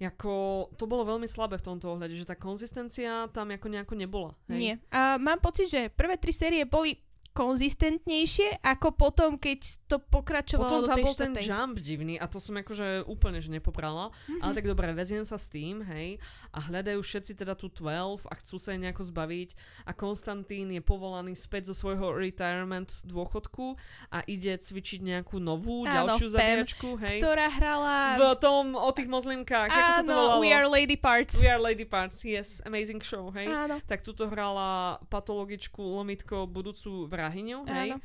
Jako, 0.00 0.32
to 0.80 0.88
bolo 0.88 1.04
veľmi 1.04 1.28
slabé 1.28 1.60
v 1.60 1.66
tomto 1.68 1.92
ohľade, 1.92 2.16
že 2.16 2.24
tá 2.24 2.32
konzistencia 2.32 3.28
tam 3.36 3.52
ako 3.52 3.68
nejako 3.68 3.94
nebola. 4.00 4.32
Hej? 4.48 4.56
Nie. 4.56 4.74
A 4.88 5.20
mám 5.20 5.44
pocit, 5.44 5.68
že 5.68 5.92
prvé 5.92 6.16
tri 6.16 6.32
série 6.32 6.64
boli 6.64 6.96
konzistentnejšie 7.30 8.58
ako 8.60 8.94
potom, 8.94 9.38
keď 9.38 9.78
to 9.86 9.98
Potom 9.98 10.22
pokračovalo 10.22 10.86
do 10.86 10.88
tam 10.90 10.96
tej 10.98 11.04
bol 11.04 11.14
ten 11.14 11.32
štvrtej. 11.34 11.46
jump 11.46 11.74
divný 11.78 12.14
a 12.18 12.26
to 12.26 12.38
som 12.38 12.54
akože 12.58 13.06
úplne 13.06 13.38
že 13.38 13.50
nepoprala. 13.50 14.10
Mhm. 14.26 14.40
Ale 14.42 14.52
tak 14.54 14.66
dobre, 14.66 14.90
veziem 14.94 15.22
sa 15.26 15.38
s 15.38 15.46
tým, 15.46 15.82
hej. 15.86 16.18
A 16.50 16.58
hľadajú 16.62 17.02
všetci 17.02 17.38
teda 17.38 17.54
tú 17.54 17.70
12 17.70 18.26
a 18.26 18.34
chcú 18.38 18.56
sa 18.58 18.74
jej 18.74 18.80
nejako 18.82 19.02
zbaviť. 19.06 19.54
A 19.86 19.94
Konstantín 19.94 20.70
je 20.74 20.82
povolaný 20.82 21.34
späť 21.34 21.70
zo 21.70 21.74
svojho 21.74 22.14
retirement 22.14 22.90
dôchodku 23.06 23.78
a 24.10 24.22
ide 24.26 24.54
cvičiť 24.54 25.00
nejakú 25.02 25.38
novú, 25.38 25.86
Áno, 25.86 26.14
ďalšiu 26.14 26.26
Pam, 26.30 26.34
zabíjačku, 26.38 26.88
hej. 27.02 27.18
ktorá 27.22 27.46
hrala... 27.50 27.94
V 28.18 28.24
tom, 28.38 28.74
o 28.74 28.90
tých 28.94 29.06
mozlimkách, 29.10 29.68
ako 29.70 29.90
sa 29.90 30.02
to 30.02 30.10
Áno, 30.10 30.18
volalo? 30.18 30.42
We 30.42 30.50
Are 30.50 30.66
Lady 30.66 30.98
Parts. 30.98 31.34
We 31.38 31.46
are 31.46 31.58
Lady 31.62 31.86
Parts, 31.86 32.22
yes, 32.26 32.58
amazing 32.66 33.02
show, 33.02 33.30
hej. 33.34 33.46
Áno. 33.46 33.78
Tak 33.86 34.02
tuto 34.02 34.26
hrala 34.30 34.98
patologičku 35.10 35.80
Lomitko, 35.80 36.46
budúcu 36.46 37.06
vrahyňu, 37.20 37.58
hej. 37.66 37.90
Áno. 37.92 38.00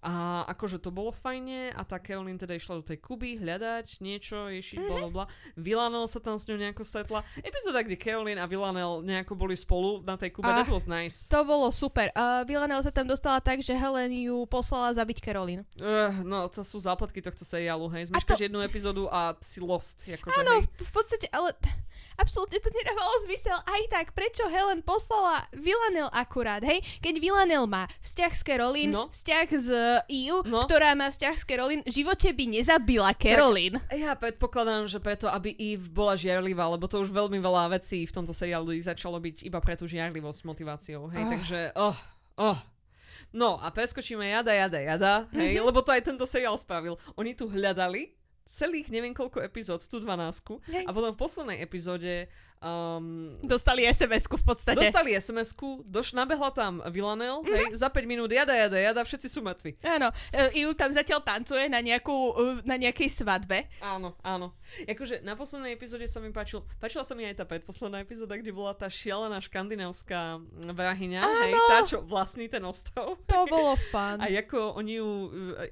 A 0.00 0.12
akože 0.48 0.80
to 0.80 0.88
bolo 0.88 1.12
fajne 1.12 1.76
a 1.76 1.84
tá 1.84 2.00
Caroline 2.00 2.40
teda 2.40 2.56
išla 2.56 2.80
do 2.80 2.88
tej 2.88 3.04
Kuby 3.04 3.36
hľadať 3.36 4.00
niečo, 4.00 4.48
ješiť, 4.48 4.80
Mhm. 4.80 5.12
bla. 5.12 5.28
Villanelle 5.54 6.08
sa 6.08 6.16
tam 6.16 6.40
s 6.40 6.48
ňou 6.48 6.56
nejako 6.56 6.80
stretla. 6.82 7.20
Epizóda, 7.36 7.84
kde 7.84 8.00
Caroline 8.00 8.40
a 8.40 8.48
Villanelle 8.48 9.04
nejako 9.04 9.36
boli 9.36 9.52
spolu 9.52 10.00
na 10.00 10.16
tej 10.16 10.32
Kube, 10.32 10.48
Ah, 10.48 10.56
that 10.58 10.72
was 10.72 10.88
nice. 10.88 11.28
To 11.28 11.44
bolo 11.44 11.68
super. 11.68 12.08
Uh, 12.10 12.48
Villanelle 12.48 12.80
sa 12.80 12.88
tam 12.88 13.04
dostala 13.04 13.38
tak, 13.38 13.60
že 13.60 13.76
Helen 13.76 14.08
ju 14.24 14.48
poslala 14.48 14.96
zabiť 14.96 15.20
Caroline. 15.20 15.68
Uh, 15.76 16.16
no, 16.24 16.48
to 16.48 16.64
sú 16.64 16.80
zápletky 16.80 17.20
tohto 17.20 17.44
seriálu, 17.44 17.84
hej. 17.92 18.08
A 18.08 18.16
Zmeškáš 18.16 18.40
to- 18.40 18.46
jednu 18.48 18.64
epizódu 18.64 19.04
a 19.06 19.36
si 19.42 19.60
lost, 19.60 20.00
akože, 20.00 20.32
Áno, 20.34 20.52
hej. 20.56 20.62
v, 20.64 20.80
v 20.80 20.92
podstate, 20.96 21.28
ale 21.28 21.52
t- 21.52 21.68
absolútne 22.20 22.60
to 22.60 22.68
nedávalo 22.68 23.24
zmysel. 23.24 23.56
Aj 23.56 23.82
tak, 23.88 24.12
prečo 24.12 24.44
Helen 24.46 24.84
poslala 24.84 25.48
Villanelle 25.50 26.12
akurát, 26.12 26.60
hej? 26.60 26.84
Keď 27.00 27.14
Villanelle 27.16 27.64
má 27.64 27.88
vzťah 28.04 28.32
s 28.32 28.42
Caroline, 28.44 28.92
No. 28.92 29.08
vzťah 29.08 29.46
s 29.50 29.66
uh, 29.66 30.04
Eve, 30.04 30.44
No. 30.44 30.68
ktorá 30.68 30.92
má 30.92 31.08
vzťah 31.08 31.34
s 31.34 31.44
Caroline, 31.44 31.82
v 31.82 31.92
živote 31.96 32.28
by 32.30 32.44
nezabila 32.52 33.16
Caroline. 33.16 33.80
Ja 33.90 34.12
predpokladám, 34.12 34.84
že 34.84 35.00
preto, 35.00 35.26
aby 35.26 35.56
Eve 35.56 35.88
bola 35.88 36.12
žiarlivá, 36.14 36.68
lebo 36.68 36.84
to 36.84 37.00
už 37.00 37.08
veľmi 37.08 37.40
veľa 37.40 37.72
vecí 37.74 38.04
v 38.04 38.12
tomto 38.12 38.30
seriálu 38.30 38.76
začalo 38.76 39.16
byť 39.16 39.42
iba 39.42 39.58
pre 39.58 39.72
tú 39.74 39.88
žiarlivosť 39.88 40.40
motiváciou, 40.44 41.08
hej, 41.08 41.24
Oh. 41.24 41.30
takže, 41.32 41.58
oh, 41.74 41.96
oh. 42.36 42.58
No 43.30 43.56
a 43.56 43.70
preskočíme 43.70 44.26
jada, 44.26 44.50
jada, 44.50 44.78
jada, 44.78 45.14
hej, 45.30 45.58
Mhm. 45.58 45.66
lebo 45.70 45.78
to 45.80 45.94
aj 45.94 46.02
tento 46.02 46.26
seriál 46.26 46.58
spravil. 46.58 46.98
Oni 47.14 47.30
tu 47.32 47.46
hľadali 47.46 48.10
celých 48.50 48.90
neviem 48.90 49.14
koľko 49.14 49.40
epizód, 49.40 49.86
tú 49.86 50.02
12 50.02 50.10
Hej. 50.68 50.84
a 50.84 50.90
potom 50.90 51.14
v 51.14 51.18
poslednej 51.22 51.58
epizóde 51.62 52.26
um, 52.60 53.36
Dostali 53.40 53.88
SMS-ku 53.88 54.36
v 54.36 54.44
podstate. 54.44 54.76
Dostali 54.76 55.16
SMS-ku, 55.16 55.84
doš, 55.88 56.12
nabehla 56.12 56.52
tam 56.52 56.84
Villanelle, 56.92 57.40
hej, 57.44 57.76
za 57.76 57.88
5 57.88 58.04
minút 58.04 58.28
jada, 58.28 58.52
jada, 58.52 58.76
jada, 58.76 59.00
všetci 59.00 59.28
sú 59.28 59.40
mŕtvi. 59.40 59.80
Áno, 59.84 60.12
uh, 60.12 60.50
Iu 60.52 60.76
tam 60.76 60.92
zatiaľ 60.92 61.24
tancuje 61.24 61.68
na, 61.72 61.80
nejakú, 61.80 62.16
uh, 62.36 62.60
na 62.68 62.76
nejakej 62.76 63.08
svadbe. 63.10 63.68
Áno, 63.80 64.16
áno. 64.20 64.52
Akože 64.84 65.24
na 65.24 65.34
poslednej 65.34 65.74
epizóde 65.74 66.04
sa 66.04 66.20
mi 66.20 66.30
páčil, 66.30 66.62
páčila 66.78 67.02
sa 67.02 67.16
mi 67.16 67.24
aj 67.24 67.40
tá 67.40 67.44
predposledná 67.48 68.04
epizóda, 68.04 68.36
kde 68.36 68.52
bola 68.52 68.76
tá 68.76 68.86
šialená 68.92 69.40
škandinávska 69.40 70.40
vrahyňa, 70.70 71.20
hej, 71.24 71.52
tá, 71.68 71.76
čo 71.88 71.98
vlastní 72.04 72.46
ten 72.46 72.62
ostrov. 72.62 73.16
To 73.24 73.48
bolo 73.48 73.74
fun. 73.88 74.20
A 74.20 74.28
ako 74.28 74.76
oni 74.76 75.00
ju, 75.00 75.08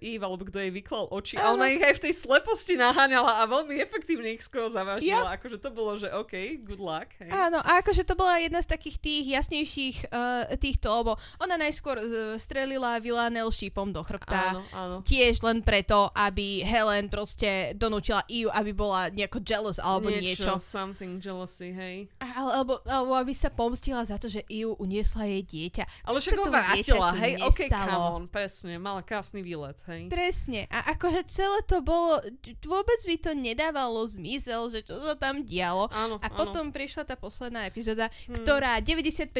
Eve, 0.01 0.25
alebo 0.25 0.49
kto 0.49 0.59
jej 0.63 0.73
vyklal 0.73 1.11
oči, 1.13 1.37
a 1.37 1.53
Áno. 1.53 1.61
ona 1.61 1.69
ich 1.69 1.83
aj 1.83 2.01
v 2.01 2.03
tej 2.09 2.15
sleposti 2.17 2.75
naháňala 2.79 3.43
a 3.43 3.51
veľmi 3.51 3.77
efektívne 3.83 4.35
ich 4.35 4.43
skoro 4.45 4.73
zavážila. 4.73 5.35
Akože 5.37 5.59
to 5.61 5.71
bolo, 5.75 5.99
že 5.99 6.09
OK, 6.13 6.63
good 6.63 6.78
luck. 6.79 7.11
Hej. 7.19 7.29
Áno, 7.29 7.59
a 7.59 7.79
akože 7.79 8.03
to 8.03 8.15
bola 8.15 8.39
jedna 8.39 8.59
z 8.59 8.69
takých 8.69 8.97
tých 8.97 9.25
jasnejších 9.29 9.97
uh, 10.07 10.19
týchto, 10.55 10.89
lebo 10.89 11.13
ona 11.37 11.55
najskôr 11.55 11.97
uh, 11.97 12.05
strelila 12.37 12.97
Villanelle 12.99 13.51
šípom 13.51 13.91
do 13.91 14.01
chrbta. 14.01 14.55
Áno, 14.55 14.63
áno. 14.71 14.97
Tiež 15.03 15.41
len 15.41 15.61
preto, 15.61 16.11
aby 16.11 16.63
Helen 16.63 17.07
proste 17.09 17.49
donútila 17.75 18.23
Iu, 18.27 18.49
aby 18.49 18.71
bola 18.71 19.09
nejako 19.09 19.39
jealous 19.41 19.77
alebo 19.77 20.09
niečo. 20.09 20.57
Something 20.57 21.19
jealousy, 21.19 21.71
hej. 21.71 21.97
A- 22.19 22.37
Alebo, 22.39 22.79
alebo 22.83 23.13
aby 23.13 23.35
sa 23.35 23.49
pomstila 23.49 24.03
za 24.03 24.15
to, 24.15 24.27
že 24.27 24.47
Iu 24.47 24.73
uniesla 24.75 25.27
jej 25.27 25.43
dieťa. 25.43 25.85
Ale 26.05 26.19
však 26.19 26.39
ho 26.39 26.47
vrátila, 26.47 27.11
hej, 27.19 27.43
OK, 27.43 27.67
come 27.67 27.93
on, 27.93 28.23
presne, 28.25 28.79
mala 28.79 29.03
krásny 29.03 29.43
výlet, 29.43 29.75
hej. 29.87 30.07
Presne. 30.07 30.65
A 30.69 30.95
akože 30.95 31.27
celé 31.27 31.59
to 31.65 31.83
bolo, 31.83 32.23
vôbec 32.63 33.01
by 33.03 33.17
to 33.19 33.31
nedávalo 33.33 34.07
zmysel, 34.07 34.69
že 34.69 34.81
čo 34.81 35.01
sa 35.01 35.15
tam 35.15 35.43
dialo. 35.43 35.91
Áno, 35.91 36.17
A 36.19 36.29
áno. 36.29 36.37
Potom 36.69 36.77
prišla 36.77 37.03
tá 37.05 37.17
posledná 37.17 37.65
epizóda, 37.65 38.13
Hmm. 38.27 38.37
ktorá 38.37 38.77
95% 38.79 39.33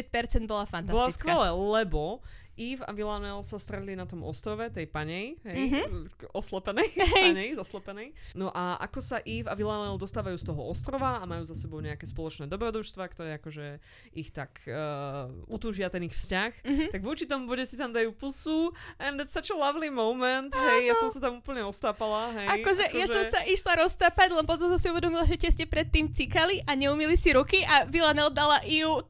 bola 0.47 0.65
Bola 0.65 0.67
fantastická. 0.67 1.29
skvelé, 1.29 1.49
lebo 1.53 2.25
Eve 2.59 2.83
a 2.83 2.91
Villanelle 2.91 3.41
sa 3.41 3.55
stretli 3.55 3.95
na 3.95 4.03
tom 4.03 4.21
ostrove 4.21 4.67
tej 4.69 4.85
panej, 4.85 5.39
hej, 5.41 5.59
Mhm. 5.65 5.81
k- 6.11 6.27
oslepenej, 6.33 6.91
Hej. 6.99 7.25
panej, 7.25 7.49
zaslepenej. 7.55 8.09
No 8.35 8.51
a 8.51 8.77
ako 8.81 8.99
sa 8.99 9.23
Eve 9.23 9.47
a 9.47 9.55
Villanelle 9.55 9.95
dostávajú 9.97 10.35
z 10.35 10.45
toho 10.45 10.63
ostrova 10.65 11.17
a 11.17 11.25
majú 11.25 11.45
za 11.45 11.55
sebou 11.55 11.79
nejaké 11.79 12.05
spoločné 12.05 12.45
dobrodružstva, 12.47 13.05
ktoré 13.07 13.39
akože 13.39 13.79
ich 14.13 14.29
tak 14.29 14.59
uh, 14.65 15.31
utúžia 15.47 15.87
ten 15.87 16.03
ich 16.03 16.13
vzťah, 16.13 16.53
Mhm. 16.61 16.85
tak 16.91 17.01
v 17.01 17.09
určitom 17.09 17.41
bode 17.45 17.63
si 17.63 17.75
tam 17.75 17.91
dajú 17.91 18.11
pusu 18.13 18.75
and 18.99 19.17
it's 19.17 19.31
such 19.31 19.49
a 19.49 19.57
lovely 19.57 19.89
moment, 19.89 20.51
hej, 20.51 20.89
ja 20.89 20.95
som 20.97 21.09
sa 21.09 21.21
tam 21.21 21.39
úplne 21.39 21.63
ostápala, 21.63 22.35
hej. 22.35 22.59
Akože 22.59 22.85
ja 22.93 23.07
som 23.07 23.23
sa 23.29 23.41
išla 23.45 23.79
roztápať, 23.79 24.29
len 24.33 24.43
potom 24.43 24.67
som 24.69 24.77
si 24.77 24.89
uvedomila, 24.89 25.23
že 25.23 25.37
tie 25.37 25.49
ste 25.49 25.65
predtým 25.65 26.11
cikali 26.11 26.59
a 26.63 26.75
neumili 26.75 27.15
si 27.15 27.31
ruky 27.31 27.63
a 27.63 27.85
Villanelle 27.85 28.31
dala 28.31 28.59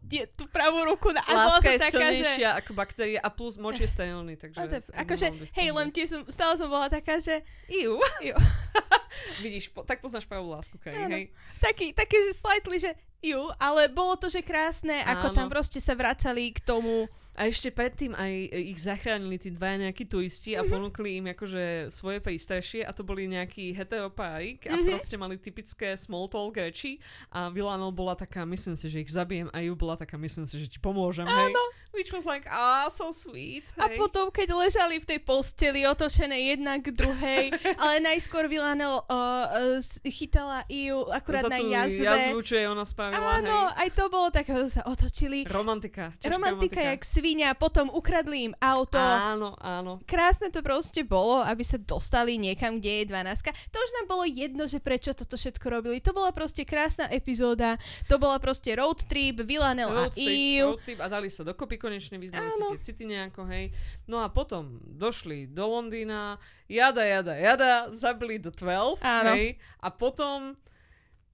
tie- 0.05 0.29
tú 0.29 0.45
pravú 0.47 0.85
ruku 0.85 1.09
na, 1.11 1.23
a 1.23 1.31
Láska 1.49 1.71
je 1.71 1.79
taká, 1.81 1.95
že... 1.95 1.99
silnejšia 2.19 2.49
ako 2.57 2.71
baktérie 2.73 3.17
a 3.17 3.31
plus 3.39 3.55
moč 3.55 3.79
je 3.79 3.87
sterilný, 3.87 4.35
takže... 4.35 4.59
To, 4.59 4.83
akože, 4.91 5.55
hej, 5.55 5.69
len 5.71 5.95
tiež 5.95 6.09
som, 6.11 6.23
stále 6.27 6.59
som 6.59 6.67
bola 6.67 6.91
taká, 6.91 7.23
že 7.23 7.47
Iu. 7.71 8.03
Iu. 8.19 8.35
Vidíš, 9.47 9.71
po, 9.71 9.87
tak 9.87 10.03
poznáš 10.03 10.27
pravú 10.27 10.51
lásku, 10.51 10.75
Kari, 10.83 11.07
hej. 11.07 11.25
taký, 11.63 11.95
taký, 11.95 12.19
že 12.27 12.35
slightly, 12.35 12.83
že 12.83 12.91
ju, 13.23 13.47
ale 13.63 13.87
bolo 13.87 14.19
to, 14.19 14.27
že 14.27 14.43
krásne, 14.43 15.07
ako 15.07 15.31
Áno. 15.31 15.37
tam 15.39 15.47
proste 15.47 15.79
sa 15.79 15.95
vracali 15.95 16.51
k 16.51 16.59
tomu. 16.67 17.07
A 17.39 17.47
ešte 17.47 17.71
predtým 17.71 18.13
aj 18.13 18.33
e, 18.51 18.69
ich 18.69 18.79
zachránili 18.79 19.39
tí 19.39 19.49
dvaja 19.49 19.79
nejakí 19.81 20.05
turisti 20.05 20.53
a 20.53 20.61
Mhm. 20.61 20.69
ponúkli 20.69 21.17
im 21.17 21.27
akože 21.29 21.65
svoje 21.89 22.19
prístrešie 22.19 22.83
a 22.83 22.91
to 22.91 23.01
boli 23.01 23.25
nejakí 23.25 23.71
heteropárik 23.73 24.67
a 24.67 24.75
Mhm. 24.75 24.87
proste 24.89 25.15
mali 25.15 25.37
typické 25.37 25.95
small 25.95 26.27
talk 26.27 26.55
reči 26.55 26.99
a 27.31 27.47
Villanelle 27.49 27.93
bola 27.93 28.15
taká, 28.15 28.43
myslím 28.45 28.75
si, 28.75 28.87
že 28.87 28.99
ich 28.99 29.09
zabijem 29.09 29.47
a 29.49 29.59
ju 29.61 29.73
bola 29.73 29.95
taká, 29.95 30.17
myslím 30.17 30.45
si, 30.45 30.59
že 30.59 30.67
ti 30.69 30.79
pomôžem, 30.79 31.25
hej. 31.25 31.49
Áno. 31.49 31.63
Which 31.91 32.13
was 32.13 32.23
like, 32.25 32.47
ah, 32.47 32.87
so 32.89 33.11
sweet, 33.11 33.65
A 33.75 33.89
hej. 33.89 33.97
potom, 33.97 34.29
keď 34.29 34.53
ležali 34.53 34.99
v 34.99 35.09
tej 35.09 35.21
posteli 35.21 35.83
otočené 35.85 36.47
jedna 36.49 36.77
k 36.77 36.91
druhej, 36.91 37.51
ale 37.81 37.99
najskôr 38.01 38.47
Villanelle 38.47 39.01
uh, 39.01 39.79
uh, 39.79 40.05
chytala 40.05 40.63
Iu 40.69 41.07
akurát 41.09 41.43
Za 41.43 41.51
na 41.51 41.59
jazve. 41.59 42.05
jazvu, 42.05 42.39
čo 42.41 42.55
jej 42.55 42.67
ona 42.67 42.85
spravila, 42.85 43.39
Áno, 43.39 43.57
hej. 43.69 43.75
aj 43.79 43.89
to 43.95 44.05
bolo 44.07 44.29
také, 44.29 44.53
že 44.61 44.79
sa 44.79 44.83
otočili. 44.85 45.43
Romantika. 45.45 46.13
ťažká 46.19 46.29
Romantika 46.29 46.81
jak 46.85 47.03
svinia, 47.29 47.53
potom 47.53 47.93
ukradli 47.93 48.49
im 48.49 48.55
auto. 48.57 48.97
Áno, 48.97 49.53
áno. 49.61 50.01
Krásne 50.09 50.49
to 50.49 50.65
proste 50.65 51.05
bolo, 51.05 51.45
aby 51.45 51.61
sa 51.61 51.77
dostali 51.77 52.41
niekam, 52.41 52.81
kde 52.81 53.05
je 53.05 53.13
12. 53.13 53.53
To 53.69 53.77
už 53.77 53.91
nám 54.01 54.07
bolo 54.09 54.25
jedno, 54.25 54.65
že 54.65 54.81
prečo 54.81 55.13
toto 55.13 55.37
všetko 55.37 55.67
robili. 55.69 56.01
To 56.01 56.17
bola 56.17 56.33
proste 56.33 56.65
krásna 56.65 57.05
epizóda. 57.13 57.77
To 58.09 58.17
bola 58.17 58.41
proste 58.41 58.73
road 58.73 59.05
trip, 59.05 59.45
Villanelle 59.45 59.93
a 59.93 60.09
Eve. 60.17 60.65
road 60.65 60.81
trip 60.81 61.05
a 61.05 61.09
dali 61.13 61.29
sa 61.29 61.45
dokopy 61.45 61.77
konečne, 61.77 62.17
vyznali 62.17 62.49
si 62.49 62.65
tie 62.65 62.81
city 62.81 63.05
nejako, 63.05 63.45
hej. 63.53 63.77
No 64.09 64.25
a 64.25 64.33
potom 64.33 64.81
došli 64.89 65.53
do 65.53 65.69
Londýna, 65.69 66.41
jada, 66.65 67.05
jada, 67.05 67.37
jada, 67.37 67.93
zabili 67.93 68.41
do 68.41 68.49
12, 68.49 69.05
Áno. 69.05 69.37
hej. 69.37 69.61
A 69.85 69.93
potom 69.93 70.57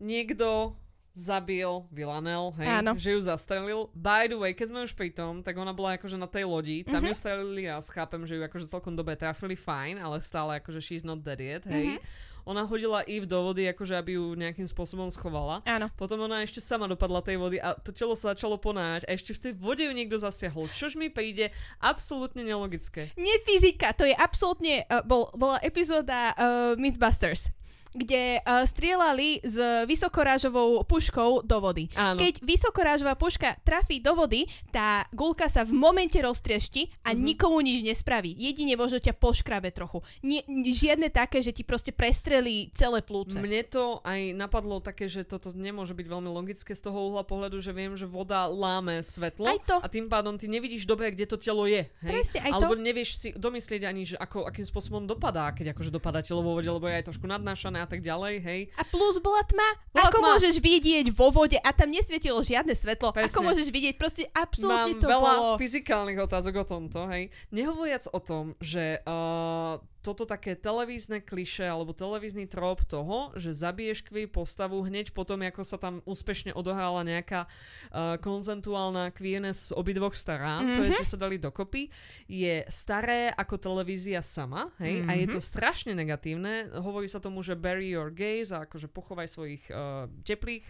niekto 0.02 0.74
zabil 1.14 1.86
Villanelle, 1.88 2.50
hej, 2.58 2.82
Áno. 2.82 2.98
že 2.98 3.14
ju 3.14 3.20
zastrelil. 3.22 3.86
By 3.94 4.26
the 4.26 4.34
way, 4.34 4.50
keď 4.50 4.66
sme 4.70 4.80
už 4.82 4.92
pri 4.92 5.14
tom, 5.14 5.40
tak 5.40 5.54
ona 5.54 5.70
bola 5.70 5.94
akože 5.94 6.18
na 6.18 6.26
tej 6.26 6.42
lodi, 6.42 6.82
tam 6.82 7.06
Mhm. 7.06 7.08
ju 7.08 7.14
strelili 7.14 7.64
a 7.66 7.78
chápem, 7.80 8.26
že 8.26 8.34
ju 8.34 8.42
akože 8.42 8.66
celkom 8.66 8.92
dobre 8.92 9.14
trafili 9.14 9.54
fajn, 9.54 10.02
ale 10.02 10.18
stále 10.20 10.58
akože 10.58 10.82
she's 10.82 11.06
not 11.06 11.22
dead 11.22 11.38
yet, 11.38 11.62
hej. 11.64 11.96
Mhm. 11.96 11.98
Ona 12.44 12.60
hodila 12.62 13.00
Eve 13.08 13.24
do 13.24 13.40
vody, 13.40 13.64
akože 13.64 13.96
aby 13.96 14.20
ju 14.20 14.36
nejakým 14.36 14.68
spôsobom 14.68 15.08
schovala. 15.08 15.64
Áno. 15.64 15.88
Potom 15.96 16.20
ona 16.20 16.44
ešte 16.44 16.60
sama 16.60 16.84
dopadla 16.84 17.24
tej 17.24 17.40
vody 17.40 17.56
a 17.56 17.72
to 17.72 17.88
telo 17.88 18.12
sa 18.12 18.36
začalo 18.36 18.60
ponáhať 18.60 19.08
a 19.08 19.16
ešte 19.16 19.32
v 19.32 19.40
tej 19.40 19.52
vode 19.56 19.80
ju 19.80 19.88
niekto 19.88 20.20
zasiahol. 20.20 20.68
Čož 20.68 20.92
mi 20.92 21.08
príde 21.08 21.48
absolútne 21.80 22.44
nelogické. 22.44 23.16
Nie 23.16 23.40
fyzika, 23.40 23.96
to 23.96 24.04
je 24.04 24.12
absolútne, 24.12 24.84
uh, 24.84 25.00
bol, 25.00 25.32
bola 25.32 25.56
epizóda 25.64 26.36
uh, 26.36 26.44
Mythbusters 26.76 27.48
kde 27.94 28.22
uh, 28.38 28.62
strieľali 28.64 29.40
s 29.40 29.56
vysokorážovou 30.04 30.82
puškou 30.82 31.42
do 31.42 31.56
vody. 31.58 31.88
Áno. 31.94 32.18
Keď 32.18 32.38
vysokorážová 32.40 33.14
puška 33.14 33.56
trafí 33.60 33.98
do 33.98 34.12
vody, 34.12 34.44
tá 34.68 35.06
gulka 35.10 35.46
sa 35.46 35.62
v 35.62 35.72
momente 35.72 36.16
roztriešti 36.16 36.90
a 37.02 37.10
Mhm. 37.10 37.18
nikomu 37.24 37.58
nič 37.60 37.80
nespraví. 37.80 38.34
Jedine 38.34 38.74
možno 38.74 38.98
ťa 38.98 39.14
poškrabe 39.14 39.70
trochu. 39.70 40.02
Nie, 40.20 40.42
žiadne 40.68 41.08
také, 41.08 41.40
že 41.40 41.50
ti 41.50 41.62
proste 41.62 41.90
prestrelí 41.90 42.68
celé 42.72 43.00
plúce. 43.00 43.34
Mne 43.34 43.62
to 43.64 44.02
aj 44.02 44.34
napadlo 44.34 44.78
také, 44.78 45.06
že 45.06 45.22
toto 45.22 45.50
nemôže 45.50 45.92
byť 45.92 46.04
veľmi 46.04 46.28
logické 46.28 46.72
z 46.72 46.82
toho 46.82 47.08
uhla 47.08 47.22
pohľadu, 47.22 47.58
že 47.58 47.70
viem, 47.70 47.94
že 47.94 48.04
voda 48.04 48.44
láme 48.44 49.00
svetlo 49.00 49.46
Aj 49.46 49.58
to. 49.60 49.76
a 49.76 49.86
tým 49.86 50.06
pádom 50.06 50.34
ty 50.34 50.46
nevidíš 50.46 50.84
dobre, 50.84 51.08
kde 51.08 51.24
to 51.24 51.36
telo 51.36 51.64
je. 51.64 51.86
Hej? 52.00 52.10
Presne, 52.10 52.38
aj 52.40 52.50
Alebo 52.52 52.74
to. 52.74 52.82
nevieš 52.82 53.10
si 53.14 53.28
domyslieť 53.30 53.82
ani, 53.84 54.02
že 54.04 54.16
ako, 54.16 54.44
akým 54.44 54.64
spôsobom 54.64 55.04
dopadá, 55.04 55.48
keď 55.50 55.72
akože 55.72 55.90
dopadá 55.90 56.18
telo 56.18 56.40
vo 56.40 56.54
vode, 56.54 56.66
lebo 56.66 56.84
je 56.84 56.96
aj 56.96 57.06
trošku 57.06 57.24
nadnášané 57.24 57.83
a 57.84 57.88
tak 57.88 58.00
ďalej, 58.00 58.34
hej. 58.40 58.60
A 58.74 58.82
plus 58.88 59.20
bola 59.20 59.44
tma. 59.44 59.68
Bola 59.92 60.08
Ako 60.08 60.18
tma. 60.18 60.28
môžeš 60.34 60.58
vidieť 60.58 61.12
vo 61.12 61.28
vode 61.28 61.60
a 61.60 61.70
tam 61.76 61.92
nesvietilo 61.92 62.40
žiadne 62.40 62.72
svetlo. 62.72 63.12
Ako 63.12 63.20
Presne. 63.20 63.44
môžeš 63.44 63.68
vidieť? 63.68 63.94
Proste 64.00 64.26
absolútne 64.32 64.96
Mám 64.96 65.04
to 65.04 65.06
veľa 65.06 65.32
bolo... 65.36 65.48
fyzikálnych 65.60 66.18
otázok 66.18 66.54
o 66.60 66.64
tomto, 66.64 67.06
hej. 67.12 67.28
Nehovoriac 67.52 68.08
o 68.10 68.18
tom, 68.18 68.56
že 68.58 69.04
uh, 69.04 69.78
toto 70.04 70.28
také 70.28 70.52
televízne 70.52 71.24
kliše 71.24 71.64
alebo 71.64 71.96
televízny 71.96 72.44
trop 72.44 72.84
toho, 72.84 73.32
že 73.40 73.56
zabiješ 73.56 74.04
queer 74.04 74.28
postavu 74.28 74.84
hneď 74.84 75.16
potom, 75.16 75.40
ako 75.40 75.64
sa 75.64 75.80
tam 75.80 76.04
úspešne 76.04 76.52
odohrala 76.52 77.00
nejaká 77.00 77.48
uh, 77.48 78.20
konzentuálna 78.20 79.08
queerness 79.16 79.72
z 79.72 79.80
obidvoch 79.80 80.12
stará, 80.12 80.60
mm-hmm. 80.60 80.76
to 80.76 80.82
je, 80.84 80.90
Mhm. 80.92 81.00
že 81.00 81.06
sa 81.08 81.16
dali 81.16 81.36
dokopy, 81.40 81.88
je 82.28 82.66
staré 82.68 83.30
ako 83.32 83.56
televízia 83.56 84.20
sama, 84.20 84.68
hej, 84.82 85.00
mm-hmm. 85.00 85.08
a 85.08 85.12
je 85.16 85.26
to 85.32 85.40
strašne 85.40 85.94
negatívne. 85.94 86.68
Hovorí 86.74 87.06
sa 87.08 87.22
tomu, 87.22 87.40
že 87.40 87.56
bury 87.56 87.94
your 87.94 88.10
gays 88.10 88.50
a 88.50 88.68
akože 88.68 88.90
pochovaj 88.90 89.30
svojich 89.30 89.62
uh, 89.70 90.10
teplých 90.26 90.66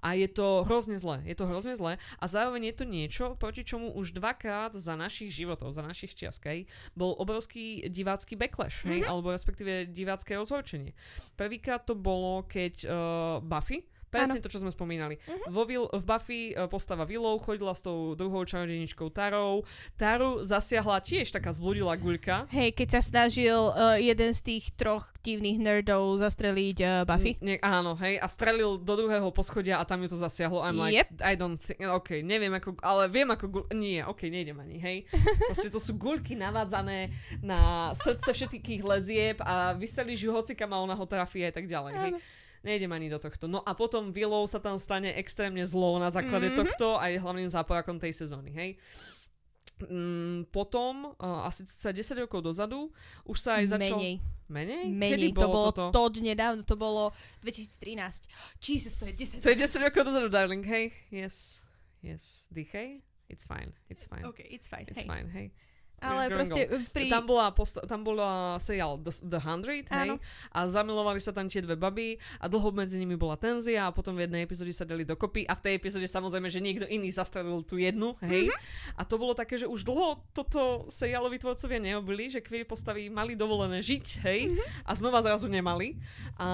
a 0.00 0.14
je 0.14 0.30
to 0.30 0.62
hrozne 0.64 0.94
zlé. 0.96 1.20
Je 1.26 1.34
to 1.36 1.44
hrozne 1.44 1.74
zlé 1.74 1.98
a 2.16 2.24
zároveň 2.30 2.70
je 2.70 2.74
to 2.78 2.84
niečo, 2.86 3.24
proti 3.36 3.66
čomu 3.66 3.90
už 3.90 4.14
dvakrát 4.14 4.72
za 4.78 4.94
našich 4.94 5.34
životov, 5.34 5.74
za 5.74 5.82
našich 5.82 6.14
čiaskej, 6.14 6.70
bol 6.94 7.18
obrovský 7.18 7.90
divácky 7.90 8.38
backlash, 8.38 8.69
hej, 8.86 9.00
Mhm. 9.02 9.08
alebo 9.08 9.30
respektíve 9.30 9.86
divácké 9.86 10.34
rozhorčenie. 10.34 10.94
Prvýkrát 11.34 11.82
to 11.82 11.94
bolo, 11.94 12.42
keď 12.44 12.74
uh, 12.84 12.92
Buffy 13.42 13.84
Presne 14.10 14.42
to, 14.42 14.50
čo 14.50 14.58
sme 14.58 14.68
spomínali. 14.68 15.16
Mhm. 15.22 15.54
Vo 15.54 15.62
Will, 15.64 15.86
v 15.86 16.02
Buffy 16.02 16.40
uh, 16.50 16.66
postava 16.66 17.06
Willow 17.06 17.38
chodila 17.38 17.72
s 17.72 17.80
tou 17.80 18.12
druhou 18.12 18.42
čarodejničkou 18.42 19.08
Tarou. 19.08 19.62
Taru 19.94 20.42
zasiahla 20.42 20.98
tiež 20.98 21.30
taká 21.30 21.54
zbludila 21.54 21.94
guľka. 21.94 22.50
Hej, 22.50 22.74
keď 22.74 22.98
sa 22.98 23.02
snažil 23.02 23.70
uh, 23.70 23.94
jeden 23.96 24.34
z 24.34 24.40
tých 24.42 24.74
troch 24.74 25.06
divných 25.20 25.60
nerdov 25.60 26.16
zastreliť 26.18 26.78
uh, 26.80 26.90
Buffy. 27.04 27.36
Nie, 27.38 27.60
áno, 27.60 27.92
hej, 27.94 28.16
a 28.16 28.26
strelil 28.26 28.80
do 28.80 28.94
druhého 28.96 29.28
poschodia 29.30 29.78
a 29.78 29.84
tam 29.84 30.00
ju 30.00 30.10
to 30.10 30.18
zasiahlo. 30.18 30.64
I'm 30.64 30.74
like, 30.74 30.96
Yep. 30.96 31.08
I 31.22 31.34
don't 31.36 31.60
think, 31.60 31.78
ok, 31.80 32.24
neviem 32.24 32.50
ako, 32.50 32.80
ale 32.82 33.06
viem 33.06 33.28
ako, 33.28 33.46
gul- 33.46 33.68
nie, 33.70 34.00
ok, 34.00 34.26
nejdem 34.26 34.58
ani, 34.58 34.80
hej. 34.80 34.98
Proste 35.52 35.68
to 35.68 35.78
sú 35.78 35.94
guľky 35.94 36.34
navádzané 36.34 37.12
na 37.44 37.92
srdce 37.94 38.32
všetkých 38.32 38.80
lezieb 38.82 39.36
a 39.44 39.76
vystrelíš 39.76 40.24
ju 40.24 40.32
hocikam 40.32 40.72
a 40.72 40.80
ona 40.80 40.96
ho 40.96 41.04
trafí 41.04 41.44
a 41.44 41.52
tak 41.52 41.68
ďalej, 41.68 41.92
hej. 41.94 42.12
Áno. 42.16 42.18
Nejdem 42.60 42.92
ani 42.92 43.08
do 43.08 43.16
tohto. 43.16 43.48
No 43.48 43.64
a 43.64 43.72
potom 43.72 44.12
Willow 44.12 44.44
sa 44.44 44.60
tam 44.60 44.76
stane 44.76 45.16
extrémne 45.16 45.64
zlou 45.64 45.96
na 45.96 46.12
základe 46.12 46.52
Mhm. 46.52 46.56
tohto 46.56 47.00
a 47.00 47.08
je 47.08 47.16
hlavným 47.16 47.48
záporakom 47.48 47.96
tej 47.96 48.12
sezóny, 48.12 48.52
hej. 48.52 48.70
Mm, 49.80 50.44
potom, 50.52 51.16
uh, 51.16 51.48
asi 51.48 51.64
sa 51.64 51.88
10 51.88 52.20
rokov 52.20 52.44
dozadu, 52.44 52.92
už 53.24 53.36
sa 53.40 53.64
aj 53.64 53.80
začal... 53.80 53.96
Menej. 53.96 54.14
Menej? 54.44 54.84
Menej. 54.92 55.12
Kedy 55.16 55.28
to 55.32 55.48
bolo 55.48 55.72
toto? 55.72 56.10
to 56.12 56.20
nedávno, 56.20 56.60
to 56.68 56.76
bolo 56.76 57.16
2013. 57.40 58.28
Jesus, 58.60 58.92
to 59.00 59.08
je 59.08 59.16
10. 59.16 59.40
To 59.40 59.48
je 59.48 59.56
10 59.56 59.80
rokov 59.80 60.04
dozadu, 60.04 60.28
darling, 60.28 60.60
hej. 60.68 60.92
Yes. 61.08 61.64
Yes. 62.04 62.44
Dýchej. 62.52 63.00
It's 63.32 63.48
fine. 63.48 63.72
It's 63.88 64.04
fine. 64.04 64.26
OK, 64.28 64.44
it's 64.52 64.68
fine. 64.68 64.84
It's 64.84 65.00
hej. 65.00 65.08
fine, 65.08 65.28
hej. 65.32 65.48
Ale 66.00 66.28
proste 66.28 66.60
Girl. 66.64 66.80
pri... 66.88 67.06
Tam 67.06 67.24
bola, 67.24 67.46
posta- 67.50 67.84
tam 67.84 68.00
bola 68.00 68.30
seriál 68.56 68.96
The, 68.98 69.12
The 69.20 69.40
Hundred, 69.40 69.84
hej, 69.86 70.16
a 70.48 70.58
zamilovali 70.66 71.16
sa 71.16 71.30
tam 71.30 71.44
tie 71.44 71.60
dve 71.60 71.74
baby 71.74 72.08
a 72.36 72.46
dlho 72.46 72.68
medzi 72.70 72.96
nimi 72.96 73.14
bola 73.14 73.36
tenzia 73.36 73.84
a 73.84 73.90
potom 73.90 74.12
v 74.12 74.24
jednej 74.24 74.42
epizóde 74.42 74.70
sa 74.70 74.82
dali 74.82 75.02
dokopy 75.02 75.44
a 75.44 75.52
v 75.52 75.60
tej 75.60 75.72
epizóde 75.76 76.06
samozrejme, 76.06 76.46
že 76.46 76.58
niekto 76.58 76.86
iný 76.86 77.10
zastrelil 77.10 77.60
tú 77.60 77.76
jednu, 77.76 78.16
hej. 78.22 78.48
Mhm. 78.48 78.56
A 78.94 79.02
to 79.02 79.14
bolo 79.14 79.32
také, 79.32 79.56
že 79.56 79.64
už 79.64 79.82
dlho 79.82 80.24
toto 80.30 80.88
seriáloví 80.88 81.36
tvorcovia 81.36 81.76
neobili, 81.76 82.28
že 82.28 82.40
queer 82.40 82.64
postavy 82.64 83.06
mali 83.06 83.34
dovolené 83.34 83.80
žiť, 83.80 84.06
hej, 84.22 84.40
Mhm. 84.48 84.62
a 84.82 84.92
znova 84.92 85.20
zrazu 85.20 85.46
nemali. 85.46 86.00
A 86.34 86.48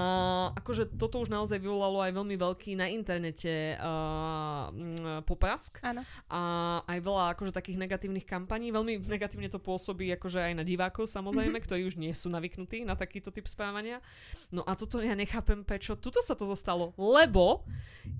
akože 0.55 0.90
toto 0.92 1.18
už 1.18 1.28
naozaj 1.28 1.57
vyvolalo 1.57 2.01
aj 2.01 2.12
veľmi 2.12 2.34
veľký 2.34 2.74
na 2.74 2.88
internete 2.88 3.76
uh, 3.76 4.74
poprask 5.22 5.78
Áno. 5.80 6.03
a 6.26 6.40
aj 6.82 6.99
veľa 6.99 7.24
akože 7.32 7.53
takých 7.53 7.78
negatívnych 7.78 8.24
kampaní, 8.24 8.70
veľmi 8.70 8.99
negatívnych 9.14 9.34
negatívne 9.37 9.53
to 9.53 9.61
pôsobí 9.61 10.09
akože 10.16 10.41
aj 10.41 10.53
na 10.57 10.64
divákov 10.64 11.05
samozrejme, 11.12 11.61
ktorí 11.61 11.84
už 11.84 12.01
nie 12.01 12.12
sú 12.16 12.32
navyknutí 12.32 12.89
na 12.89 12.97
takýto 12.97 13.28
typ 13.28 13.45
správania. 13.45 14.01
No 14.49 14.64
a 14.64 14.72
toto 14.72 14.99
ja 15.05 15.12
nechápem, 15.12 15.61
prečo 15.61 15.93
tuto 16.01 16.24
sa 16.24 16.32
to 16.32 16.49
stalo, 16.57 16.97
lebo 16.97 17.62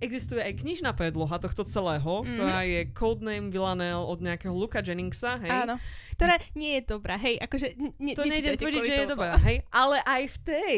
existuje 0.05 0.45
aj 0.45 0.61
knižná 0.61 0.93
predloha 0.93 1.41
tohto 1.41 1.65
celého, 1.65 2.23
Mhm. 2.23 2.29
ktorá 2.37 2.59
je 2.69 2.81
Codename 2.93 3.49
Villanelle 3.49 4.05
od 4.05 4.21
nejakého 4.21 4.53
Luka 4.53 4.85
Jenningsa, 4.85 5.41
hej. 5.41 5.51
Áno. 5.51 5.81
Ktorá 6.21 6.37
nie 6.53 6.77
je 6.81 6.83
dobrá, 6.85 7.17
hej, 7.17 7.41
akože... 7.41 7.67
Ne, 7.97 8.13
To 8.13 8.29
nečítajte 8.29 8.61
tvrdiť, 8.61 8.83
že 8.85 8.95
je 9.05 9.09
dobrá, 9.09 9.41
hej, 9.41 9.65
ale 9.73 9.97
aj 10.05 10.23
v 10.29 10.37
tej 10.45 10.77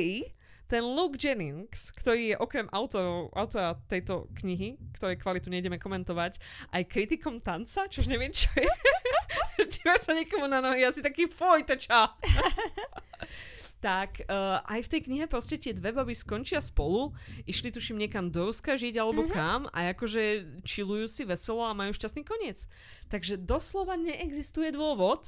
ten 0.68 0.84
Luke 0.84 1.16
Jennings, 1.16 1.88
ktorý 1.96 2.22
je 2.32 2.36
okrem 2.36 2.68
autorov, 2.68 3.32
autora 3.32 3.80
tejto 3.88 4.28
knihy, 4.36 4.76
ktorej 4.94 5.16
kvalitu 5.16 5.48
nejdeme 5.48 5.80
komentovať, 5.80 6.36
aj 6.70 6.82
kritikom 6.84 7.40
tanca, 7.40 7.88
čož 7.88 8.04
neviem, 8.06 8.30
čo 8.30 8.52
je. 8.52 8.68
Díva 9.72 9.96
sa 9.96 10.12
niekomu 10.12 10.44
na 10.44 10.60
nohy, 10.60 10.84
asi 10.84 11.00
taký 11.00 11.24
fuj, 11.26 11.64
to 11.64 11.74
čo? 11.74 11.96
tak 13.78 14.26
uh, 14.26 14.58
aj 14.66 14.84
v 14.84 14.90
tej 14.90 15.00
knihe 15.06 15.24
proste 15.30 15.54
tie 15.54 15.70
dve 15.70 15.94
baby 15.94 16.10
skončia 16.10 16.58
spolu, 16.58 17.14
išli 17.46 17.70
tuším 17.70 18.02
niekam 18.02 18.26
do 18.26 18.50
Ruska 18.50 18.74
žiť 18.74 18.98
alebo 18.98 19.22
Mhm. 19.24 19.30
kam 19.30 19.60
a 19.70 19.94
akože 19.94 20.22
čilujú 20.66 21.06
si 21.06 21.22
veselo 21.22 21.62
a 21.62 21.72
majú 21.78 21.94
šťastný 21.94 22.26
koniec. 22.26 22.66
Takže 23.06 23.38
doslova 23.38 23.94
neexistuje 23.94 24.74
dôvod, 24.74 25.22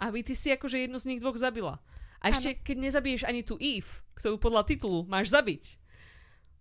aby 0.00 0.24
ty 0.24 0.32
si 0.32 0.48
akože 0.50 0.88
jednu 0.88 0.98
z 0.98 1.08
nich 1.14 1.20
dvoch 1.20 1.36
zabila. 1.36 1.78
A 2.22 2.30
ešte 2.30 2.54
keď 2.56 2.76
nezabiješ 2.80 3.22
ani 3.24 3.42
tú 3.42 3.58
Eve, 3.58 3.90
ktorú 4.14 4.38
podľa 4.38 4.62
titulu 4.64 5.02
máš 5.04 5.28
zabiť. 5.28 5.76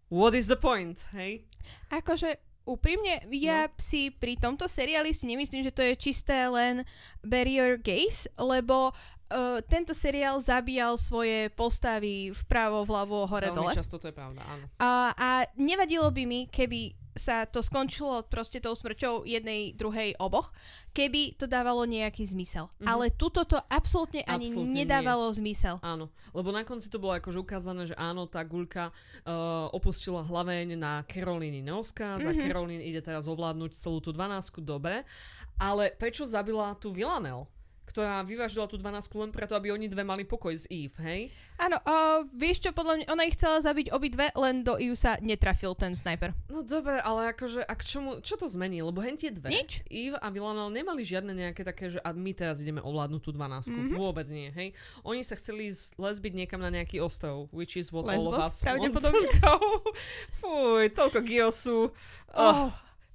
What 0.09 0.33
is 0.33 0.45
the 0.45 0.57
point, 0.57 0.99
hej? 1.13 1.47
Akože 1.87 2.35
úprimne, 2.61 3.25
ja 3.31 3.65
No. 3.65 3.73
si 3.77 4.11
pri 4.11 4.35
tomto 4.35 4.67
seriáli 4.67 5.13
si 5.13 5.23
nemyslím, 5.23 5.63
že 5.63 5.71
to 5.71 5.81
je 5.81 5.95
čisté 5.95 6.45
len 6.45 6.83
barrier 7.21 7.77
gaze, 7.77 8.27
lebo 8.35 8.91
uh, 8.91 9.57
tento 9.63 9.93
seriál 9.93 10.37
zabíjal 10.37 10.97
svoje 10.97 11.49
postavy 11.51 12.29
vpravo, 12.35 12.83
vľavo, 12.83 13.25
hore, 13.25 13.49
Veľmi 13.49 13.57
dole. 13.57 13.73
často 13.73 13.97
to 13.97 14.09
je 14.09 14.15
pravda, 14.15 14.43
áno. 14.43 14.65
A, 14.77 14.89
a 15.11 15.29
nevadilo 15.55 16.11
by 16.11 16.23
mi, 16.23 16.45
keby 16.45 16.93
sa 17.11 17.43
to 17.43 17.59
skončilo 17.59 18.23
proste 18.27 18.63
tou 18.63 18.71
smrťou 18.71 19.27
jednej, 19.27 19.75
druhej, 19.75 20.15
oboch, 20.15 20.55
keby 20.91 21.35
to 21.35 21.43
dávalo 21.43 21.83
nejaký 21.83 22.23
zmysel. 22.23 22.71
Mhm. 22.79 22.87
Ale 22.87 23.05
tuto 23.11 23.43
to 23.43 23.59
absolútne 23.67 24.23
ani 24.23 24.47
Absolútne 24.47 24.71
nie. 24.71 24.83
nedávalo 24.87 25.27
zmysel. 25.35 25.75
Áno, 25.83 26.07
lebo 26.31 26.49
na 26.55 26.63
konci 26.63 26.87
to 26.87 26.99
bolo 26.99 27.15
akože 27.15 27.39
ukázané, 27.39 27.91
že 27.91 27.95
áno, 27.99 28.27
tá 28.27 28.39
guľka 28.43 28.91
uh, 28.91 29.67
opustila 29.75 30.23
hlaveň 30.23 30.75
na 30.75 31.03
Karolíny 31.03 31.59
Novská, 31.59 32.19
za 32.19 32.31
Mhm. 32.31 32.39
Karolín 32.47 32.81
ide 32.83 33.03
teraz 33.03 33.27
ovládnuť 33.27 33.71
celú 33.75 33.99
tú 33.99 34.15
12 34.15 34.63
dobe, 34.63 35.03
ale 35.59 35.91
prečo 35.93 36.23
zabila 36.23 36.73
tú 36.79 36.95
Villanelle? 36.95 37.45
Ktorá 37.91 38.23
vyvážila 38.23 38.65
tú 38.65 38.79
12 38.79 39.11
len 39.19 39.31
preto, 39.35 39.53
aby 39.53 39.75
oni 39.75 39.91
dve 39.91 40.07
mali 40.07 40.23
pokoj 40.23 40.55
s 40.55 40.65
Eve, 40.71 40.95
hej? 41.03 41.21
Áno, 41.59 41.77
uh, 41.83 42.23
vieš 42.31 42.63
čo, 42.63 42.71
podľa 42.71 43.03
mňa, 43.03 43.05
ona 43.11 43.23
ich 43.27 43.35
chcela 43.35 43.59
zabiť 43.59 43.91
obidve, 43.91 44.31
len 44.33 44.63
do 44.63 44.79
Iu 44.79 44.95
sa 44.95 45.19
netrafil 45.19 45.75
ten 45.75 45.91
sniper. 45.93 46.31
No 46.47 46.63
dobre, 46.63 46.97
ale 46.97 47.35
akože, 47.35 47.67
a 47.67 47.73
k 47.75 47.83
čomu, 47.83 48.23
čo 48.23 48.39
to 48.39 48.47
zmení? 48.47 48.79
Lebo 48.81 49.03
hen 49.03 49.19
tie 49.19 49.29
dve, 49.29 49.51
Nič. 49.51 49.83
Eve 49.91 50.15
a 50.17 50.27
Villanelle 50.31 50.71
nemali 50.71 51.03
žiadne 51.03 51.35
nejaké 51.35 51.67
také, 51.67 51.91
že 51.91 51.99
a 51.99 52.15
my 52.15 52.31
teraz 52.31 52.63
ideme 52.63 52.79
ovládnuť 52.81 53.21
tú 53.21 53.31
12 53.35 53.69
Mhm. 53.71 53.93
Vôbec 53.99 54.27
nie, 54.31 54.49
hej? 54.51 54.71
Oni 55.03 55.21
sa 55.21 55.35
chceli 55.35 55.69
lesbiť 55.75 56.33
niekam 56.33 56.63
na 56.63 56.71
nejaký 56.71 57.03
ostrov, 57.03 57.51
which 57.51 57.75
is 57.75 57.91
what 57.91 58.07
all 58.07 58.31
of 58.31 58.39
Lesbos, 58.39 58.47
us 58.47 58.63
pravdepodobne. 58.63 59.27
Fuj, 60.39 60.83
toľko 60.95 61.19
giosu. 61.25 61.91
Oh. 62.31 62.69
Oh, 62.69 62.71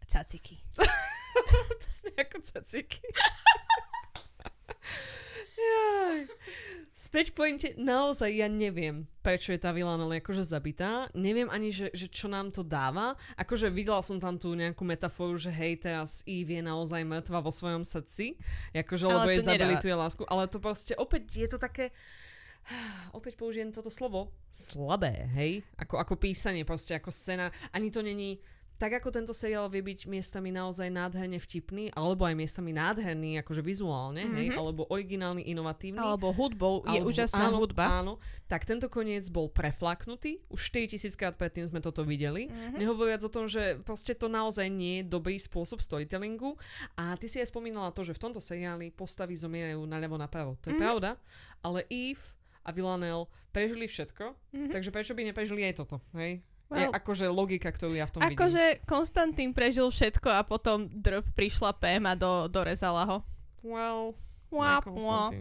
caciky. 0.06 0.60
to 1.82 1.88
sú 1.90 2.12
ako 2.14 2.36
caciky. 2.44 3.00
Jaj. 5.56 6.28
Späť 6.96 7.36
pointe, 7.36 7.76
naozaj 7.76 8.28
ja 8.32 8.48
neviem, 8.48 9.04
prečo 9.20 9.52
je 9.52 9.60
tá 9.60 9.70
Villanelle 9.70 10.20
akože 10.20 10.42
zabitá. 10.42 11.12
Neviem 11.12 11.48
ani, 11.52 11.68
že, 11.68 11.92
že 11.92 12.08
čo 12.08 12.24
nám 12.24 12.50
to 12.52 12.64
dáva. 12.64 13.14
Akože 13.36 13.68
videla 13.68 14.00
som 14.00 14.16
tam 14.16 14.40
tú 14.40 14.56
nejakú 14.56 14.80
metaforu, 14.82 15.36
že 15.36 15.52
hej, 15.52 15.80
teraz 15.80 16.24
Eve 16.24 16.56
je 16.56 16.64
naozaj 16.64 17.04
mŕtva 17.04 17.44
vo 17.44 17.52
svojom 17.52 17.84
srdci. 17.84 18.40
Akože, 18.72 19.06
Ale 19.06 19.12
lebo 19.22 19.30
jej 19.32 19.44
zabili 19.44 19.74
tú 19.76 19.86
jej 19.92 19.96
lásku. 19.96 20.24
Ale 20.24 20.48
to 20.48 20.56
proste 20.56 20.96
opäť 20.96 21.22
je 21.36 21.48
to 21.52 21.58
také... 21.60 21.92
Opäť 23.14 23.38
použijem 23.38 23.70
toto 23.70 23.92
slovo. 23.92 24.34
Slabé, 24.50 25.30
hej? 25.38 25.62
Ako, 25.78 26.02
ako 26.02 26.18
písanie, 26.18 26.66
proste 26.66 26.98
ako 26.98 27.14
scéna. 27.14 27.54
Ani 27.70 27.94
to 27.94 28.02
není 28.02 28.42
tak 28.76 28.92
ako 28.94 29.08
tento 29.08 29.32
seriál 29.32 29.66
vie 29.66 29.80
byť 29.80 30.04
miestami 30.04 30.48
naozaj 30.48 30.86
nádherne 30.86 31.36
vtipný, 31.36 31.88
alebo 31.90 32.22
aj 32.22 32.34
miestami 32.34 32.70
nádherný, 32.70 33.40
akože 33.40 33.60
vizuálne, 33.60 34.20
mm-hmm. 34.22 34.36
hej, 34.36 34.48
Mhm. 34.52 34.58
alebo 34.58 34.82
originálny, 34.86 35.42
inovatívny. 35.46 35.96
Alebo 35.96 36.28
hudbou, 36.30 36.84
je 36.84 36.92
alebo- 36.94 37.08
úžasná 37.08 37.48
áno, 37.48 37.58
hudba. 37.58 37.84
Áno, 37.96 38.12
tak 38.44 38.62
tento 38.62 38.86
koniec 38.86 39.24
bol 39.26 39.48
preflaknutý, 39.48 40.44
už 40.48 40.60
4000 40.62 41.14
krát 41.14 41.34
predtým 41.34 41.64
sme 41.64 41.78
toto 41.78 42.02
videli, 42.02 42.46
Mhm. 42.46 42.76
nehovoriac 42.76 43.22
o 43.22 43.28
tom, 43.28 43.46
že 43.46 43.80
proste 43.80 44.12
to 44.12 44.26
naozaj 44.26 44.66
nie 44.66 45.00
je 45.00 45.08
dobrý 45.08 45.36
spôsob 45.36 45.80
storytellingu 45.80 46.56
a 46.94 47.14
ty 47.14 47.26
si 47.26 47.38
aj 47.38 47.48
spomínala 47.48 47.90
to, 47.90 48.02
že 48.02 48.12
v 48.12 48.22
tomto 48.22 48.38
seriáli 48.38 48.90
postavy 48.90 49.34
zomierajú 49.34 49.80
naľavo 49.82 50.16
napravo. 50.16 50.60
To 50.60 50.68
je 50.68 50.74
Mhm. 50.74 50.82
pravda, 50.82 51.10
ale 51.60 51.88
Eve 51.88 52.20
a 52.60 52.70
Villanelle 52.70 53.24
prežili 53.50 53.86
všetko, 53.86 54.24
Mhm. 54.52 54.70
takže 54.70 54.90
prečo 54.90 55.14
by 55.14 55.22
neprežili 55.24 55.64
aj 55.64 55.74
toto, 55.78 55.96
hej? 56.12 56.42
Je 56.74 56.86
Well, 56.86 56.94
akože 56.94 57.26
logika, 57.30 57.70
ktorú 57.70 57.94
ja 57.94 58.10
v 58.10 58.12
tom 58.16 58.20
vidím. 58.26 58.34
akože 58.34 58.64
Konstantín 58.90 59.50
prežil 59.54 59.86
všetko 59.86 60.28
a 60.30 60.42
potom 60.42 60.90
drb 60.90 61.22
prišla 61.36 61.78
PM 61.78 62.10
a 62.10 62.14
do, 62.18 62.50
dorezala 62.50 63.06
ho. 63.06 63.16
Well, 63.62 64.18
Wap, 64.46 64.86
wap. 64.86 65.34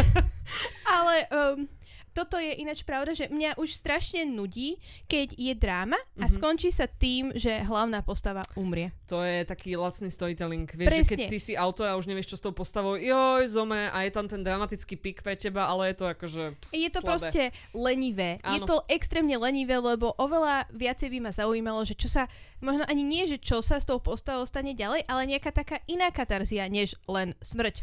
Ale 0.96 1.14
um, 1.28 1.68
toto 2.12 2.36
je 2.36 2.52
ináč 2.54 2.82
pravda, 2.82 3.12
že 3.12 3.26
mňa 3.26 3.56
už 3.56 3.72
strašne 3.72 4.22
nudí, 4.22 4.76
keď 5.04 5.32
je 5.32 5.52
dráma 5.52 5.96
a 6.14 6.24
Mhm. 6.24 6.32
skončí 6.32 6.68
sa 6.68 6.86
tým, 6.86 7.32
že 7.32 7.60
hlavná 7.60 8.00
postava 8.00 8.44
umrie. 8.54 8.92
To 9.06 9.20
je 9.20 9.42
taký 9.42 9.74
lacný 9.74 10.08
storytelling. 10.08 10.68
Vieš, 10.68 10.86
že 10.86 11.04
keď 11.06 11.18
Presne. 11.18 11.30
ty 11.30 11.38
si 11.38 11.52
autor 11.54 11.86
a 11.86 11.96
už 11.96 12.04
nevieš, 12.04 12.28
čo 12.28 12.36
s 12.36 12.42
tou 12.42 12.50
postavou, 12.50 12.94
joj, 12.94 13.44
zome, 13.46 13.86
a 13.86 13.98
je 14.00 14.10
tam 14.10 14.24
ten 14.24 14.40
dramatický 14.40 14.94
pik 14.94 15.20
pre 15.20 15.34
teba, 15.34 15.64
ale 15.64 15.90
je 15.90 15.96
to 15.96 16.06
akože 16.06 16.42
pst, 16.58 16.72
Je 16.72 16.88
to 16.88 17.00
slabé. 17.00 17.08
proste 17.08 17.42
lenivé. 17.72 18.30
Je 18.38 18.58
Áno. 18.58 18.66
to 18.66 18.84
extrémne 18.86 19.34
lenivé, 19.34 19.74
lebo 19.74 20.12
oveľa 20.14 20.68
viacej 20.70 21.08
by 21.08 21.18
ma 21.20 21.30
zaujímalo, 21.30 21.82
že 21.82 21.94
čo 21.94 22.06
sa, 22.06 22.28
možno 22.58 22.84
ani 22.84 23.02
nie, 23.02 23.24
že 23.24 23.36
čo 23.36 23.58
sa 23.58 23.76
s 23.76 23.84
tou 23.84 23.98
postavou 23.98 24.44
stane 24.44 24.72
ďalej, 24.72 25.04
ale 25.04 25.26
nejaká 25.26 25.50
taká 25.50 25.80
iná 25.86 26.08
katarzia, 26.08 26.68
než 26.68 26.92
len 27.06 27.34
smrť. 27.40 27.80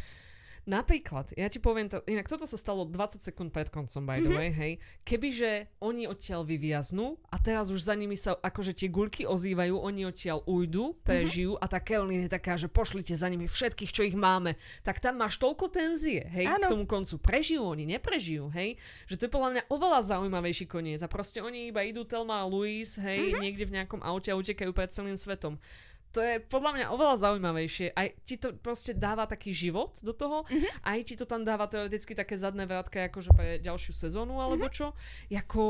Napríklad, 0.70 1.34
ja 1.34 1.50
ti 1.50 1.58
poviem, 1.58 1.90
to, 1.90 2.06
inak 2.06 2.30
toto 2.30 2.46
sa 2.46 2.54
stalo 2.54 2.86
20 2.86 3.26
sekúnd 3.26 3.50
pred 3.50 3.68
koncom, 3.68 4.06
by 4.06 4.22
the 4.22 4.30
Mhm. 4.30 4.38
way, 4.38 4.50
hej. 4.54 4.74
Kebyže 5.02 5.52
oni 5.82 6.06
odtiaľ 6.06 6.46
vyviaznú 6.46 7.18
a 7.26 7.42
teraz 7.42 7.68
už 7.68 7.82
za 7.82 7.98
nimi 7.98 8.14
sa 8.14 8.38
akože 8.38 8.78
tie 8.78 8.86
guľky 8.88 9.26
ozývajú, 9.26 9.74
oni 9.74 10.06
odtiaľ 10.06 10.46
ujdu, 10.46 10.94
prežijú 11.02 11.58
a 11.58 11.66
tá 11.66 11.82
Caroline 11.82 12.30
je 12.30 12.32
taká, 12.32 12.54
že 12.54 12.70
pošlite 12.70 13.18
za 13.18 13.26
nimi 13.26 13.50
všetkých, 13.50 13.90
čo 13.90 14.06
ich 14.06 14.14
máme. 14.14 14.54
Tak 14.86 15.02
tam 15.02 15.18
máš 15.18 15.42
toľko 15.42 15.74
tenzie, 15.74 16.22
hej, 16.22 16.46
Áno. 16.46 16.70
k 16.70 16.72
tomu 16.72 16.86
koncu. 16.86 17.18
Prežijú 17.18 17.66
oni, 17.66 17.90
neprežijú, 17.90 18.54
hej. 18.54 18.78
Že 19.10 19.16
to 19.16 19.26
je 19.26 19.34
podľa 19.34 19.50
mňa 19.50 19.64
oveľa 19.68 20.00
zaujímavejší 20.06 20.70
koniec 20.70 21.02
a 21.02 21.10
proste 21.10 21.42
oni 21.42 21.74
iba 21.74 21.82
idú 21.82 22.06
Telma 22.06 22.42
a 22.42 22.48
Louise, 22.48 23.02
hej, 23.02 23.34
Mhm. 23.34 23.42
niekde 23.42 23.66
v 23.66 23.74
nejakom 23.74 24.06
aute 24.06 24.30
a 24.30 24.38
utekajú 24.38 24.70
pred 24.70 24.94
celým 24.94 25.18
svetom. 25.18 25.58
To 26.12 26.26
je 26.26 26.42
podľa 26.42 26.72
mňa 26.74 26.86
oveľa 26.90 27.16
zaujímavejšie. 27.22 27.94
Aj 27.94 28.10
ti 28.26 28.36
to 28.36 28.58
proste 28.58 28.98
dáva 28.98 29.30
taký 29.30 29.54
život 29.54 29.94
do 30.02 30.10
toho, 30.10 30.42
Mhm. 30.50 30.66
aj 30.82 31.00
ti 31.06 31.14
to 31.14 31.30
tam 31.30 31.46
dáva 31.46 31.70
teoreticky 31.70 32.18
také 32.18 32.34
zadné 32.34 32.66
vrátka, 32.66 33.06
akože 33.06 33.30
pre 33.30 33.62
ďalšiu 33.62 33.94
sezónu, 33.94 34.42
alebo 34.42 34.66
Mhm. 34.66 34.74
čo. 34.74 34.88
Jako, 35.30 35.62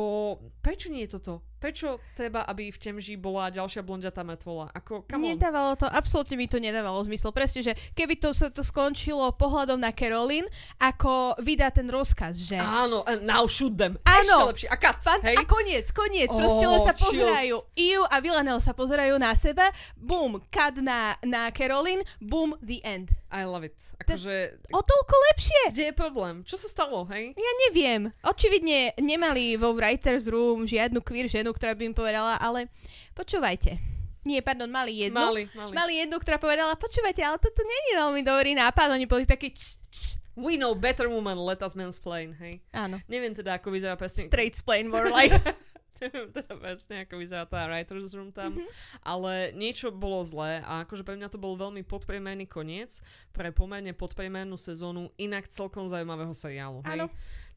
prečo 0.63 0.87
nie 0.87 1.03
je 1.03 1.19
toto? 1.19 1.43
Prečo 1.59 1.99
treba, 2.15 2.47
aby 2.47 2.71
v 2.71 2.79
Temži 2.79 3.13
bola 3.13 3.51
ďalšia 3.51 3.83
blondiatá 3.83 4.23
metvola? 4.23 4.71
Ako, 4.71 5.03
come 5.03 5.27
on. 5.27 5.35
Nedávalo 5.35 5.75
to, 5.75 5.83
absolútne 5.85 6.39
mi 6.39 6.47
to 6.47 6.55
nedávalo 6.55 7.03
zmysel. 7.03 7.35
Presne, 7.35 7.59
že 7.59 7.75
keby 7.93 8.15
to 8.15 8.31
sa 8.31 8.47
to 8.47 8.63
skončilo 8.63 9.27
pohľadom 9.35 9.75
na 9.75 9.91
Caroline, 9.91 10.47
ako 10.79 11.35
vydá 11.37 11.67
ten 11.67 11.91
rozkaz, 11.91 12.39
že... 12.39 12.55
Áno, 12.55 13.03
now 13.19 13.43
shoot 13.43 13.75
them. 13.75 13.99
Áno. 14.07 14.47
Ešte 14.47 14.47
lepšie. 14.55 14.67
A 14.71 14.75
cut, 14.79 14.97
Fant- 15.03 15.19
hej? 15.27 15.35
a 15.35 15.43
koniec, 15.43 15.91
koniec. 15.91 16.31
Proste 16.31 16.63
Oh, 16.63 16.71
len 16.71 16.79
sa 16.79 16.95
chills. 16.95 17.11
pozerajú. 17.11 17.55
Iu 17.75 18.01
a 18.07 18.15
Villanelle 18.23 18.63
sa 18.63 18.71
pozerajú 18.71 19.19
na 19.19 19.35
seba. 19.35 19.67
Boom, 19.99 20.39
cut 20.47 20.79
na, 20.79 21.19
na 21.19 21.51
Caroline. 21.51 22.07
Boom, 22.23 22.55
the 22.63 22.79
end. 22.87 23.11
I 23.29 23.45
love 23.45 23.61
it. 23.61 23.77
Akože, 24.01 24.57
O 24.73 24.81
toľko 24.81 25.15
lepšie. 25.33 25.61
kde 25.69 25.83
je 25.89 25.93
problém? 25.93 26.41
Čo 26.41 26.57
sa 26.57 26.65
stalo, 26.65 27.05
hej? 27.13 27.37
Ja 27.37 27.51
neviem. 27.69 28.09
Očividne 28.25 28.97
nemali 28.97 29.53
vo 29.53 29.77
writer's 29.77 30.25
room 30.25 30.65
žiadnu 30.65 30.97
queer 31.05 31.29
ženu, 31.29 31.53
ktorá 31.53 31.77
by 31.77 31.93
im 31.93 31.95
povedala, 31.95 32.41
ale 32.41 32.73
počúvajte. 33.13 33.77
Nie, 34.25 34.41
pardon, 34.41 34.67
mali 34.67 34.97
jednu. 35.05 35.15
Mali, 35.15 35.45
mali. 35.53 35.73
Mali 35.77 35.93
jednu, 36.01 36.17
ktorá 36.17 36.41
povedala, 36.41 36.73
počúvajte, 36.75 37.21
ale 37.21 37.37
toto 37.37 37.61
není 37.61 37.91
veľmi 37.95 38.21
dobrý 38.25 38.51
nápad. 38.57 38.97
Oni 38.97 39.05
boli 39.05 39.29
takí, 39.29 39.53
č, 39.53 39.77
č. 39.93 40.17
We 40.39 40.55
know 40.55 40.71
better 40.73 41.11
woman, 41.11 41.35
let 41.35 41.59
us 41.61 41.75
mansplain, 41.75 42.33
hej? 42.39 42.63
Áno. 42.71 42.97
Neviem 43.11 43.35
teda, 43.35 43.59
ako 43.59 43.75
vyzerá 43.75 43.93
presne... 43.99 44.25
Straight 44.25 44.55
splain 44.55 44.87
more 44.89 45.11
like. 45.11 45.35
neviem 46.01 46.31
teda 46.31 46.53
presne, 46.55 46.95
ako 47.03 47.13
vyzerá 47.15 47.43
tá 47.43 47.67
writer's 47.67 48.11
room 48.11 48.31
tam, 48.31 48.55
Mhm. 48.55 48.65
ale 49.03 49.33
niečo 49.53 49.91
bolo 49.91 50.23
zlé 50.23 50.63
a 50.63 50.83
akože 50.83 51.03
pre 51.03 51.15
mňa 51.15 51.29
to 51.29 51.37
bol 51.37 51.55
veľmi 51.55 51.83
podpriemerný 51.83 52.47
koniec 52.47 53.03
pre 53.29 53.51
pomerne 53.51 53.91
podpriemernú 53.91 54.55
sezónu 54.55 55.11
inak 55.15 55.47
celkom 55.47 55.85
zaujímavého 55.85 56.31
seriálu. 56.31 56.81
Hej? 56.87 57.03
Áno. 57.03 57.07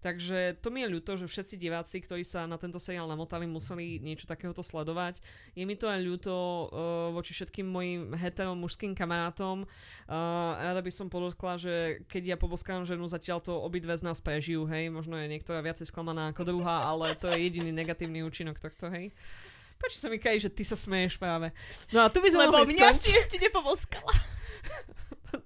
Takže 0.03 0.59
to 0.59 0.75
mi 0.75 0.83
je 0.83 0.91
ľúto, 0.91 1.15
že 1.15 1.31
všetci 1.31 1.55
diváci, 1.55 2.03
ktorí 2.03 2.27
sa 2.27 2.43
na 2.51 2.59
tento 2.59 2.83
seriál 2.83 3.07
namotali, 3.07 3.47
museli 3.47 4.03
niečo 4.03 4.27
takéhoto 4.27 4.59
sledovať. 4.67 5.23
Je 5.55 5.63
mi 5.63 5.79
to 5.79 5.87
aj 5.87 6.03
ľúto 6.03 6.35
uh, 6.35 6.67
voči 7.15 7.31
všetkým 7.31 7.63
mojim 7.63 8.11
hetero 8.19 8.59
mužským 8.59 8.99
kamarátom. 8.99 9.63
Uh, 9.63 10.59
rada 10.59 10.83
by 10.83 10.91
som 10.91 11.07
podotkla, 11.07 11.55
že 11.55 11.75
keď 12.11 12.35
ja 12.35 12.37
poboskám 12.37 12.83
ženu, 12.83 13.07
zatiaľ 13.07 13.47
to 13.47 13.55
obidve 13.55 13.95
z 13.95 14.03
nás 14.03 14.19
prežijú, 14.19 14.67
hej. 14.67 14.91
Možno 14.91 15.15
je 15.15 15.31
niektorá 15.31 15.63
viacej 15.63 15.87
sklamaná 15.87 16.35
ako 16.35 16.51
druhá, 16.51 16.83
ale 16.91 17.15
to 17.15 17.31
je 17.31 17.39
jediný 17.39 17.71
negatívny 17.71 18.27
účinok 18.27 18.59
tohto, 18.59 18.91
hej. 18.91 19.15
Páči 19.79 20.03
sa 20.03 20.11
mi, 20.11 20.19
Kaj, 20.19 20.47
že 20.47 20.51
ty 20.51 20.67
sa 20.67 20.75
smeješ 20.75 21.15
práve. 21.15 21.55
No 21.95 22.03
a 22.03 22.11
tu 22.11 22.19
by 22.19 22.31
sme 22.31 22.51
Lebo 22.51 22.59
mohli 22.59 22.75
mňa 22.75 22.99
skončiť. 22.99 23.07
si 23.07 23.19
ešte 23.23 23.37
nepovoskala. 23.39 24.11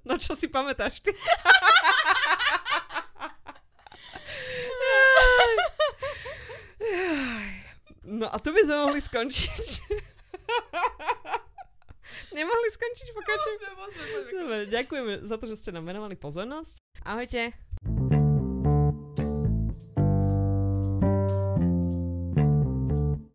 No 0.03 0.19
čo 0.19 0.35
si 0.35 0.51
pamätáš 0.51 0.99
ty? 0.99 1.15
No 8.07 8.31
a 8.31 8.39
tu 8.39 8.55
by 8.55 8.63
sme 8.63 8.77
mohli 8.87 9.03
skončiť. 9.03 9.71
Nemohli 12.37 12.69
skončiť, 12.71 13.07
pokračujem. 13.17 13.59
Dobre, 14.31 14.57
ďakujeme 14.71 15.13
za 15.27 15.37
to, 15.41 15.45
že 15.51 15.57
ste 15.59 15.75
nám 15.75 15.91
venovali 15.91 16.15
pozornosť. 16.15 16.79
Ahojte. 17.03 17.51